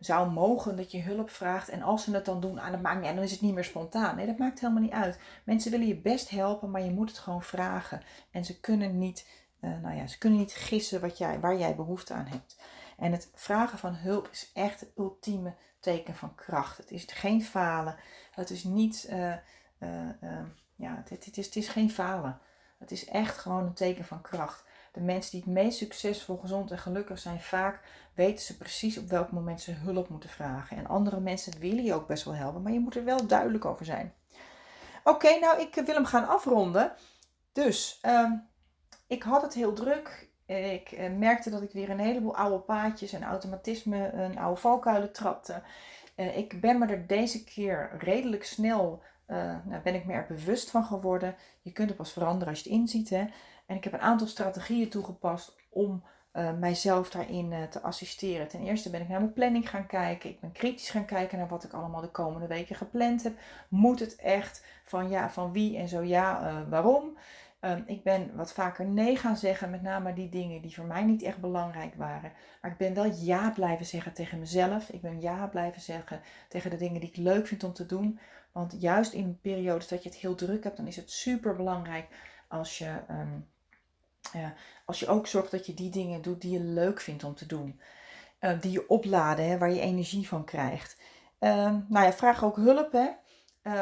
zou 0.00 0.30
mogen 0.30 0.76
dat 0.76 0.90
je 0.90 1.02
hulp 1.02 1.30
vraagt. 1.30 1.68
En 1.68 1.82
als 1.82 2.04
ze 2.04 2.14
het 2.14 2.24
dan 2.24 2.40
doen, 2.40 2.58
ah, 2.58 2.70
dat 2.70 2.80
maakt 2.80 3.00
niet 3.00 3.14
dan 3.14 3.24
is 3.24 3.30
het 3.30 3.40
niet 3.40 3.54
meer 3.54 3.64
spontaan. 3.64 4.16
Nee, 4.16 4.26
dat 4.26 4.38
maakt 4.38 4.60
helemaal 4.60 4.82
niet 4.82 4.92
uit. 4.92 5.18
Mensen 5.44 5.70
willen 5.70 5.86
je 5.86 5.96
best 5.96 6.30
helpen, 6.30 6.70
maar 6.70 6.82
je 6.82 6.90
moet 6.90 7.08
het 7.08 7.18
gewoon 7.18 7.42
vragen. 7.42 8.02
En 8.30 8.44
ze 8.44 8.60
kunnen 8.60 8.98
niet, 8.98 9.28
uh, 9.60 9.80
nou 9.82 9.96
ja, 9.96 10.06
ze 10.06 10.18
kunnen 10.18 10.38
niet 10.38 10.52
gissen 10.52 11.00
wat 11.00 11.18
jij, 11.18 11.40
waar 11.40 11.58
jij 11.58 11.76
behoefte 11.76 12.14
aan 12.14 12.26
hebt. 12.26 12.58
En 12.96 13.12
het 13.12 13.30
vragen 13.34 13.78
van 13.78 13.94
hulp 13.94 14.28
is 14.32 14.50
echt 14.54 14.80
het 14.80 14.90
ultieme 14.96 15.54
teken 15.80 16.14
van 16.14 16.34
kracht. 16.34 16.76
Het 16.76 16.90
is 16.90 17.04
geen 17.06 17.42
falen. 17.42 17.96
Het 18.30 18.50
is 18.50 18.64
niet, 18.64 19.06
uh, 19.10 19.34
uh, 19.78 20.08
ja, 20.76 21.02
het, 21.04 21.24
het, 21.24 21.36
is, 21.36 21.46
het 21.46 21.56
is 21.56 21.68
geen 21.68 21.90
falen. 21.90 22.38
Het 22.78 22.90
is 22.90 23.04
echt 23.04 23.38
gewoon 23.38 23.64
een 23.66 23.74
teken 23.74 24.04
van 24.04 24.20
kracht. 24.20 24.64
De 24.92 25.00
mensen 25.00 25.30
die 25.30 25.40
het 25.40 25.52
meest 25.52 25.78
succesvol, 25.78 26.36
gezond 26.36 26.70
en 26.70 26.78
gelukkig 26.78 27.18
zijn, 27.18 27.40
vaak 27.40 27.80
weten 28.14 28.44
ze 28.44 28.56
precies 28.56 28.98
op 28.98 29.08
welk 29.08 29.30
moment 29.30 29.60
ze 29.60 29.72
hulp 29.72 30.08
moeten 30.08 30.30
vragen. 30.30 30.76
En 30.76 30.86
andere 30.86 31.20
mensen 31.20 31.58
willen 31.58 31.84
je 31.84 31.94
ook 31.94 32.06
best 32.06 32.24
wel 32.24 32.34
helpen, 32.34 32.62
maar 32.62 32.72
je 32.72 32.80
moet 32.80 32.96
er 32.96 33.04
wel 33.04 33.26
duidelijk 33.26 33.64
over 33.64 33.84
zijn. 33.84 34.14
Oké, 35.04 35.38
nou 35.38 35.60
ik 35.60 35.74
wil 35.74 35.94
hem 35.94 36.04
gaan 36.04 36.28
afronden. 36.28 36.92
Dus 37.52 38.00
uh, 38.02 38.32
ik 39.06 39.22
had 39.22 39.42
het 39.42 39.54
heel 39.54 39.72
druk. 39.72 40.28
Ik 40.46 40.92
uh, 40.92 41.10
merkte 41.10 41.50
dat 41.50 41.62
ik 41.62 41.72
weer 41.72 41.90
een 41.90 41.98
heleboel 41.98 42.36
oude 42.36 42.58
paadjes 42.58 43.12
en 43.12 43.22
automatisme, 43.22 44.12
een 44.12 44.38
oude 44.38 44.60
valkuilen 44.60 45.12
trapte. 45.12 45.62
Uh, 46.16 46.36
ik 46.36 46.60
ben 46.60 46.78
me 46.78 46.86
er 46.86 47.06
deze 47.06 47.44
keer 47.44 47.90
redelijk 47.98 48.44
snel, 48.44 49.02
nou, 49.64 49.82
ben 49.82 49.94
ik 49.94 50.04
me 50.04 50.12
er 50.12 50.26
bewust 50.28 50.70
van 50.70 50.84
geworden. 50.84 51.36
Je 51.62 51.72
kunt 51.72 51.88
het 51.88 51.96
pas 51.96 52.12
veranderen 52.12 52.48
als 52.48 52.62
je 52.62 52.70
het 52.70 52.78
inziet. 52.78 53.10
Hè? 53.10 53.26
En 53.70 53.76
ik 53.76 53.84
heb 53.84 53.92
een 53.92 54.00
aantal 54.00 54.26
strategieën 54.26 54.88
toegepast 54.88 55.56
om 55.68 56.04
uh, 56.32 56.52
mijzelf 56.58 57.10
daarin 57.10 57.52
uh, 57.52 57.62
te 57.62 57.80
assisteren. 57.80 58.48
Ten 58.48 58.62
eerste 58.62 58.90
ben 58.90 59.00
ik 59.00 59.08
naar 59.08 59.20
mijn 59.20 59.32
planning 59.32 59.70
gaan 59.70 59.86
kijken. 59.86 60.30
Ik 60.30 60.40
ben 60.40 60.52
kritisch 60.52 60.90
gaan 60.90 61.04
kijken 61.04 61.38
naar 61.38 61.48
wat 61.48 61.64
ik 61.64 61.72
allemaal 61.72 62.00
de 62.00 62.10
komende 62.10 62.46
weken 62.46 62.76
gepland 62.76 63.22
heb. 63.22 63.38
Moet 63.68 64.00
het 64.00 64.16
echt? 64.16 64.64
Van 64.84 65.08
ja, 65.08 65.30
van 65.30 65.52
wie 65.52 65.76
en 65.76 65.88
zo 65.88 66.02
ja, 66.02 66.50
uh, 66.50 66.68
waarom? 66.68 67.18
Um, 67.60 67.82
ik 67.86 68.02
ben 68.02 68.36
wat 68.36 68.52
vaker 68.52 68.86
nee 68.86 69.16
gaan 69.16 69.36
zeggen, 69.36 69.70
met 69.70 69.82
name 69.82 70.12
die 70.12 70.28
dingen 70.28 70.62
die 70.62 70.74
voor 70.74 70.84
mij 70.84 71.04
niet 71.04 71.22
echt 71.22 71.40
belangrijk 71.40 71.94
waren. 71.94 72.32
Maar 72.62 72.70
ik 72.70 72.76
ben 72.76 72.94
wel 72.94 73.12
ja 73.14 73.50
blijven 73.50 73.86
zeggen 73.86 74.12
tegen 74.12 74.38
mezelf. 74.38 74.88
Ik 74.88 75.00
ben 75.00 75.20
ja 75.20 75.46
blijven 75.46 75.80
zeggen 75.80 76.20
tegen 76.48 76.70
de 76.70 76.76
dingen 76.76 77.00
die 77.00 77.08
ik 77.08 77.16
leuk 77.16 77.46
vind 77.46 77.64
om 77.64 77.72
te 77.72 77.86
doen. 77.86 78.18
Want 78.52 78.76
juist 78.78 79.12
in 79.12 79.38
periodes 79.40 79.88
dat 79.88 80.02
je 80.02 80.08
het 80.08 80.18
heel 80.18 80.34
druk 80.34 80.64
hebt, 80.64 80.76
dan 80.76 80.86
is 80.86 80.96
het 80.96 81.10
super 81.10 81.56
belangrijk 81.56 82.08
als 82.48 82.78
je 82.78 82.84
ja, 82.84 83.26
als 84.84 85.00
je 85.00 85.08
ook 85.08 85.26
zorgt 85.26 85.50
dat 85.50 85.66
je 85.66 85.74
die 85.74 85.90
dingen 85.90 86.22
doet 86.22 86.40
die 86.40 86.52
je 86.52 86.60
leuk 86.60 87.00
vindt 87.00 87.24
om 87.24 87.34
te 87.34 87.46
doen. 87.46 87.80
Uh, 88.40 88.60
die 88.60 88.72
je 88.72 88.88
opladen, 88.88 89.48
hè, 89.48 89.58
waar 89.58 89.70
je 89.70 89.80
energie 89.80 90.28
van 90.28 90.44
krijgt. 90.44 90.96
Uh, 91.40 91.50
nou 91.88 92.04
ja, 92.06 92.12
vraag 92.12 92.44
ook 92.44 92.56
hulp. 92.56 92.92
Hè. 92.92 93.08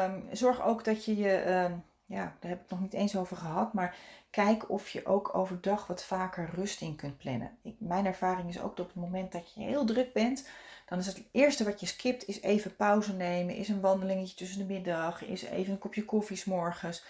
Um, 0.05 0.27
zorg 0.31 0.63
ook 0.63 0.83
dat 0.83 1.05
je 1.05 1.17
je, 1.17 1.43
uh, 1.47 1.77
ja, 2.05 2.35
daar 2.39 2.51
heb 2.51 2.63
ik 2.63 2.69
nog 2.69 2.79
niet 2.79 2.93
eens 2.93 3.17
over 3.17 3.37
gehad, 3.37 3.73
maar 3.73 3.95
kijk 4.29 4.69
of 4.69 4.89
je 4.89 5.05
ook 5.05 5.35
overdag 5.35 5.87
wat 5.87 6.03
vaker 6.03 6.49
rust 6.53 6.81
in 6.81 6.95
kunt 6.95 7.17
plannen. 7.17 7.57
Ik, 7.61 7.75
mijn 7.79 8.05
ervaring 8.05 8.49
is 8.49 8.59
ook 8.59 8.77
dat 8.77 8.85
op 8.85 8.93
het 8.93 9.03
moment 9.03 9.31
dat 9.31 9.53
je 9.53 9.61
heel 9.61 9.85
druk 9.85 10.13
bent, 10.13 10.47
dan 10.85 10.99
is 10.99 11.05
het 11.05 11.23
eerste 11.31 11.63
wat 11.63 11.79
je 11.79 11.85
skipt, 11.85 12.27
is 12.27 12.41
even 12.41 12.75
pauze 12.75 13.13
nemen, 13.13 13.55
is 13.55 13.69
een 13.69 13.81
wandelingetje 13.81 14.35
tussen 14.35 14.59
de 14.59 14.73
middag, 14.73 15.25
is 15.25 15.43
even 15.43 15.73
een 15.73 15.79
kopje 15.79 16.05
koffie 16.05 16.37
s 16.37 16.45
morgens. 16.45 17.03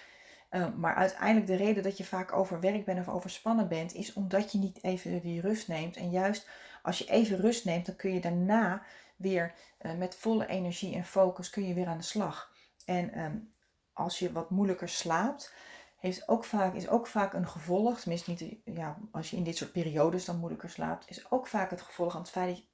Uh, 0.51 0.67
maar 0.75 0.95
uiteindelijk 0.95 1.47
de 1.47 1.55
reden 1.55 1.83
dat 1.83 1.97
je 1.97 2.05
vaak 2.05 2.33
overwerkt 2.33 2.85
bent 2.85 2.99
of 2.99 3.13
overspannen 3.13 3.67
bent, 3.67 3.93
is 3.93 4.13
omdat 4.13 4.51
je 4.51 4.57
niet 4.57 4.83
even 4.83 5.21
die 5.21 5.41
rust 5.41 5.67
neemt. 5.67 5.95
En 5.95 6.09
juist 6.09 6.47
als 6.81 6.97
je 6.97 7.09
even 7.09 7.37
rust 7.37 7.65
neemt, 7.65 7.85
dan 7.85 7.95
kun 7.95 8.13
je 8.13 8.21
daarna 8.21 8.81
weer 9.15 9.53
uh, 9.81 9.93
met 9.93 10.15
volle 10.15 10.47
energie 10.47 10.95
en 10.95 11.05
focus 11.05 11.49
kun 11.49 11.67
je 11.67 11.73
weer 11.73 11.87
aan 11.87 11.97
de 11.97 12.03
slag. 12.03 12.51
En 12.85 13.19
um, 13.19 13.49
als 13.93 14.19
je 14.19 14.31
wat 14.31 14.49
moeilijker 14.49 14.89
slaapt, 14.89 15.53
heeft 15.99 16.27
ook 16.27 16.45
vaak, 16.45 16.73
is 16.73 16.87
ook 16.87 17.07
vaak 17.07 17.33
een 17.33 17.47
gevolg, 17.47 17.99
tenminste 17.99 18.31
niet 18.31 18.55
ja, 18.63 18.97
als 19.11 19.29
je 19.29 19.37
in 19.37 19.43
dit 19.43 19.57
soort 19.57 19.71
periodes 19.71 20.25
dan 20.25 20.37
moeilijker 20.37 20.69
slaapt, 20.69 21.09
is 21.09 21.31
ook 21.31 21.47
vaak 21.47 21.69
het 21.69 21.81
gevolg 21.81 22.11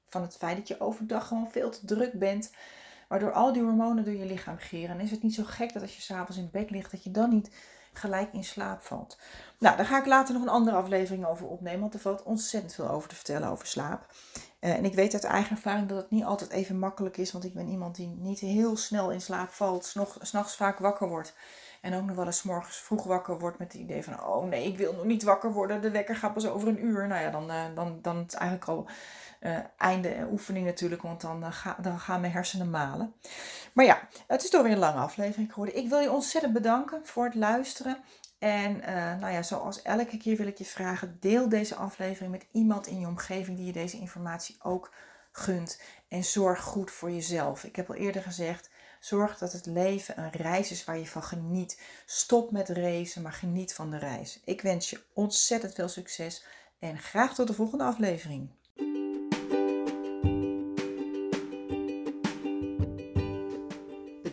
van 0.07 0.21
het 0.21 0.37
feit 0.37 0.57
dat 0.57 0.67
je 0.67 0.79
overdag 0.79 1.27
gewoon 1.27 1.51
veel 1.51 1.69
te 1.69 1.85
druk 1.85 2.19
bent 2.19 2.51
waardoor 3.07 3.31
al 3.31 3.53
die 3.53 3.63
hormonen 3.63 4.03
door 4.03 4.13
je 4.13 4.25
lichaam 4.25 4.57
geren. 4.57 4.95
En 4.95 5.03
is 5.03 5.11
het 5.11 5.23
niet 5.23 5.33
zo 5.33 5.43
gek 5.43 5.73
dat 5.73 5.81
als 5.81 5.95
je 5.95 6.01
s'avonds 6.01 6.37
in 6.37 6.49
bed 6.51 6.69
ligt, 6.69 6.91
dat 6.91 7.03
je 7.03 7.11
dan 7.11 7.29
niet 7.29 7.49
gelijk 7.93 8.33
in 8.33 8.43
slaap 8.43 8.81
valt. 8.81 9.17
Nou, 9.59 9.77
daar 9.77 9.85
ga 9.85 9.99
ik 9.99 10.05
later 10.05 10.33
nog 10.33 10.43
een 10.43 10.49
andere 10.49 10.77
aflevering 10.77 11.25
over 11.25 11.47
opnemen, 11.47 11.79
want 11.79 11.93
er 11.93 11.99
valt 11.99 12.23
ontzettend 12.23 12.73
veel 12.73 12.89
over 12.89 13.09
te 13.09 13.15
vertellen 13.15 13.49
over 13.49 13.67
slaap. 13.67 14.05
Uh, 14.59 14.73
en 14.73 14.85
ik 14.85 14.93
weet 14.93 15.13
uit 15.13 15.23
eigen 15.23 15.55
ervaring 15.55 15.87
dat 15.87 15.97
het 15.97 16.11
niet 16.11 16.23
altijd 16.23 16.49
even 16.49 16.79
makkelijk 16.79 17.17
is, 17.17 17.31
want 17.31 17.43
ik 17.43 17.53
ben 17.53 17.67
iemand 17.67 17.95
die 17.95 18.07
niet 18.07 18.39
heel 18.39 18.77
snel 18.77 19.11
in 19.11 19.21
slaap 19.21 19.49
valt, 19.49 19.95
s'nachts 20.21 20.55
vaak 20.55 20.79
wakker 20.79 21.07
wordt. 21.07 21.33
En 21.81 21.93
ook 21.93 22.05
nog 22.05 22.15
wel 22.15 22.25
eens 22.25 22.43
morgens 22.43 22.77
vroeg 22.77 23.03
wakker 23.03 23.39
wordt 23.39 23.59
met 23.59 23.73
het 23.73 23.81
idee 23.81 24.03
van, 24.03 24.23
oh 24.23 24.47
nee, 24.47 24.67
ik 24.67 24.77
wil 24.77 24.93
nog 24.93 25.05
niet 25.05 25.23
wakker 25.23 25.51
worden, 25.51 25.81
de 25.81 25.91
wekker 25.91 26.15
gaat 26.15 26.33
pas 26.33 26.47
over 26.47 26.67
een 26.67 26.85
uur. 26.85 27.07
Nou 27.07 27.21
ja, 27.21 27.29
dan, 27.29 27.51
uh, 27.51 27.63
dan, 27.75 27.99
dan 28.01 28.15
is 28.15 28.21
het 28.21 28.33
eigenlijk 28.33 28.69
al 28.69 28.87
uh, 29.45 29.57
einde 29.77 30.27
oefening 30.31 30.65
natuurlijk, 30.65 31.01
want 31.01 31.21
dan, 31.21 31.53
ga, 31.53 31.77
dan 31.81 31.99
gaan 31.99 32.21
mijn 32.21 32.33
hersenen 32.33 32.69
malen. 32.69 33.13
Maar 33.73 33.85
ja, 33.85 34.07
het 34.27 34.43
is 34.43 34.49
toch 34.49 34.61
weer 34.61 34.71
een 34.71 34.77
lange 34.77 34.99
aflevering 34.99 35.53
geworden. 35.53 35.77
Ik 35.77 35.89
wil 35.89 35.99
je 35.99 36.11
ontzettend 36.11 36.53
bedanken 36.53 37.05
voor 37.05 37.25
het 37.25 37.35
luisteren. 37.35 37.97
En 38.39 38.75
uh, 38.75 38.85
nou 39.19 39.33
ja, 39.33 39.43
zoals 39.43 39.81
elke 39.81 40.17
keer 40.17 40.37
wil 40.37 40.47
ik 40.47 40.57
je 40.57 40.65
vragen, 40.65 41.17
deel 41.19 41.49
deze 41.49 41.75
aflevering 41.75 42.31
met 42.31 42.45
iemand 42.51 42.87
in 42.87 42.99
je 42.99 43.07
omgeving 43.07 43.57
die 43.57 43.65
je 43.65 43.71
deze 43.71 43.97
informatie 43.97 44.55
ook 44.59 44.93
gunt. 45.31 45.81
En 46.07 46.23
zorg 46.23 46.61
goed 46.61 46.91
voor 46.91 47.11
jezelf. 47.11 47.63
Ik 47.63 47.75
heb 47.75 47.89
al 47.89 47.95
eerder 47.95 48.21
gezegd, 48.21 48.69
zorg 48.99 49.37
dat 49.37 49.51
het 49.51 49.65
leven 49.65 50.19
een 50.19 50.31
reis 50.31 50.71
is 50.71 50.83
waar 50.83 50.97
je 50.97 51.07
van 51.07 51.23
geniet. 51.23 51.81
Stop 52.05 52.51
met 52.51 52.69
racen, 52.69 53.21
maar 53.21 53.33
geniet 53.33 53.73
van 53.73 53.89
de 53.89 53.97
reis. 53.97 54.41
Ik 54.45 54.61
wens 54.61 54.89
je 54.89 55.03
ontzettend 55.13 55.73
veel 55.73 55.89
succes 55.89 56.45
en 56.79 56.99
graag 56.99 57.33
tot 57.33 57.47
de 57.47 57.53
volgende 57.53 57.83
aflevering. 57.83 58.49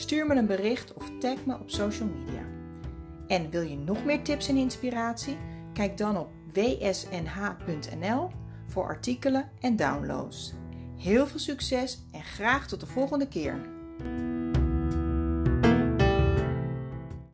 Stuur 0.00 0.26
me 0.26 0.34
een 0.34 0.46
bericht 0.46 0.94
of 0.94 1.10
tag 1.18 1.44
me 1.46 1.54
op 1.54 1.70
social 1.70 2.08
media. 2.08 2.42
En 3.26 3.50
wil 3.50 3.62
je 3.62 3.76
nog 3.76 4.04
meer 4.04 4.22
tips 4.22 4.48
en 4.48 4.56
inspiratie? 4.56 5.36
Kijk 5.72 5.96
dan 5.96 6.16
op 6.16 6.28
wsnh.nl 6.52 8.30
voor 8.66 8.84
artikelen 8.84 9.50
en 9.60 9.76
downloads. 9.76 10.54
Heel 10.96 11.26
veel 11.26 11.38
succes 11.38 12.04
en 12.12 12.22
graag 12.22 12.68
tot 12.68 12.80
de 12.80 12.86
volgende 12.86 13.28
keer. 13.28 13.60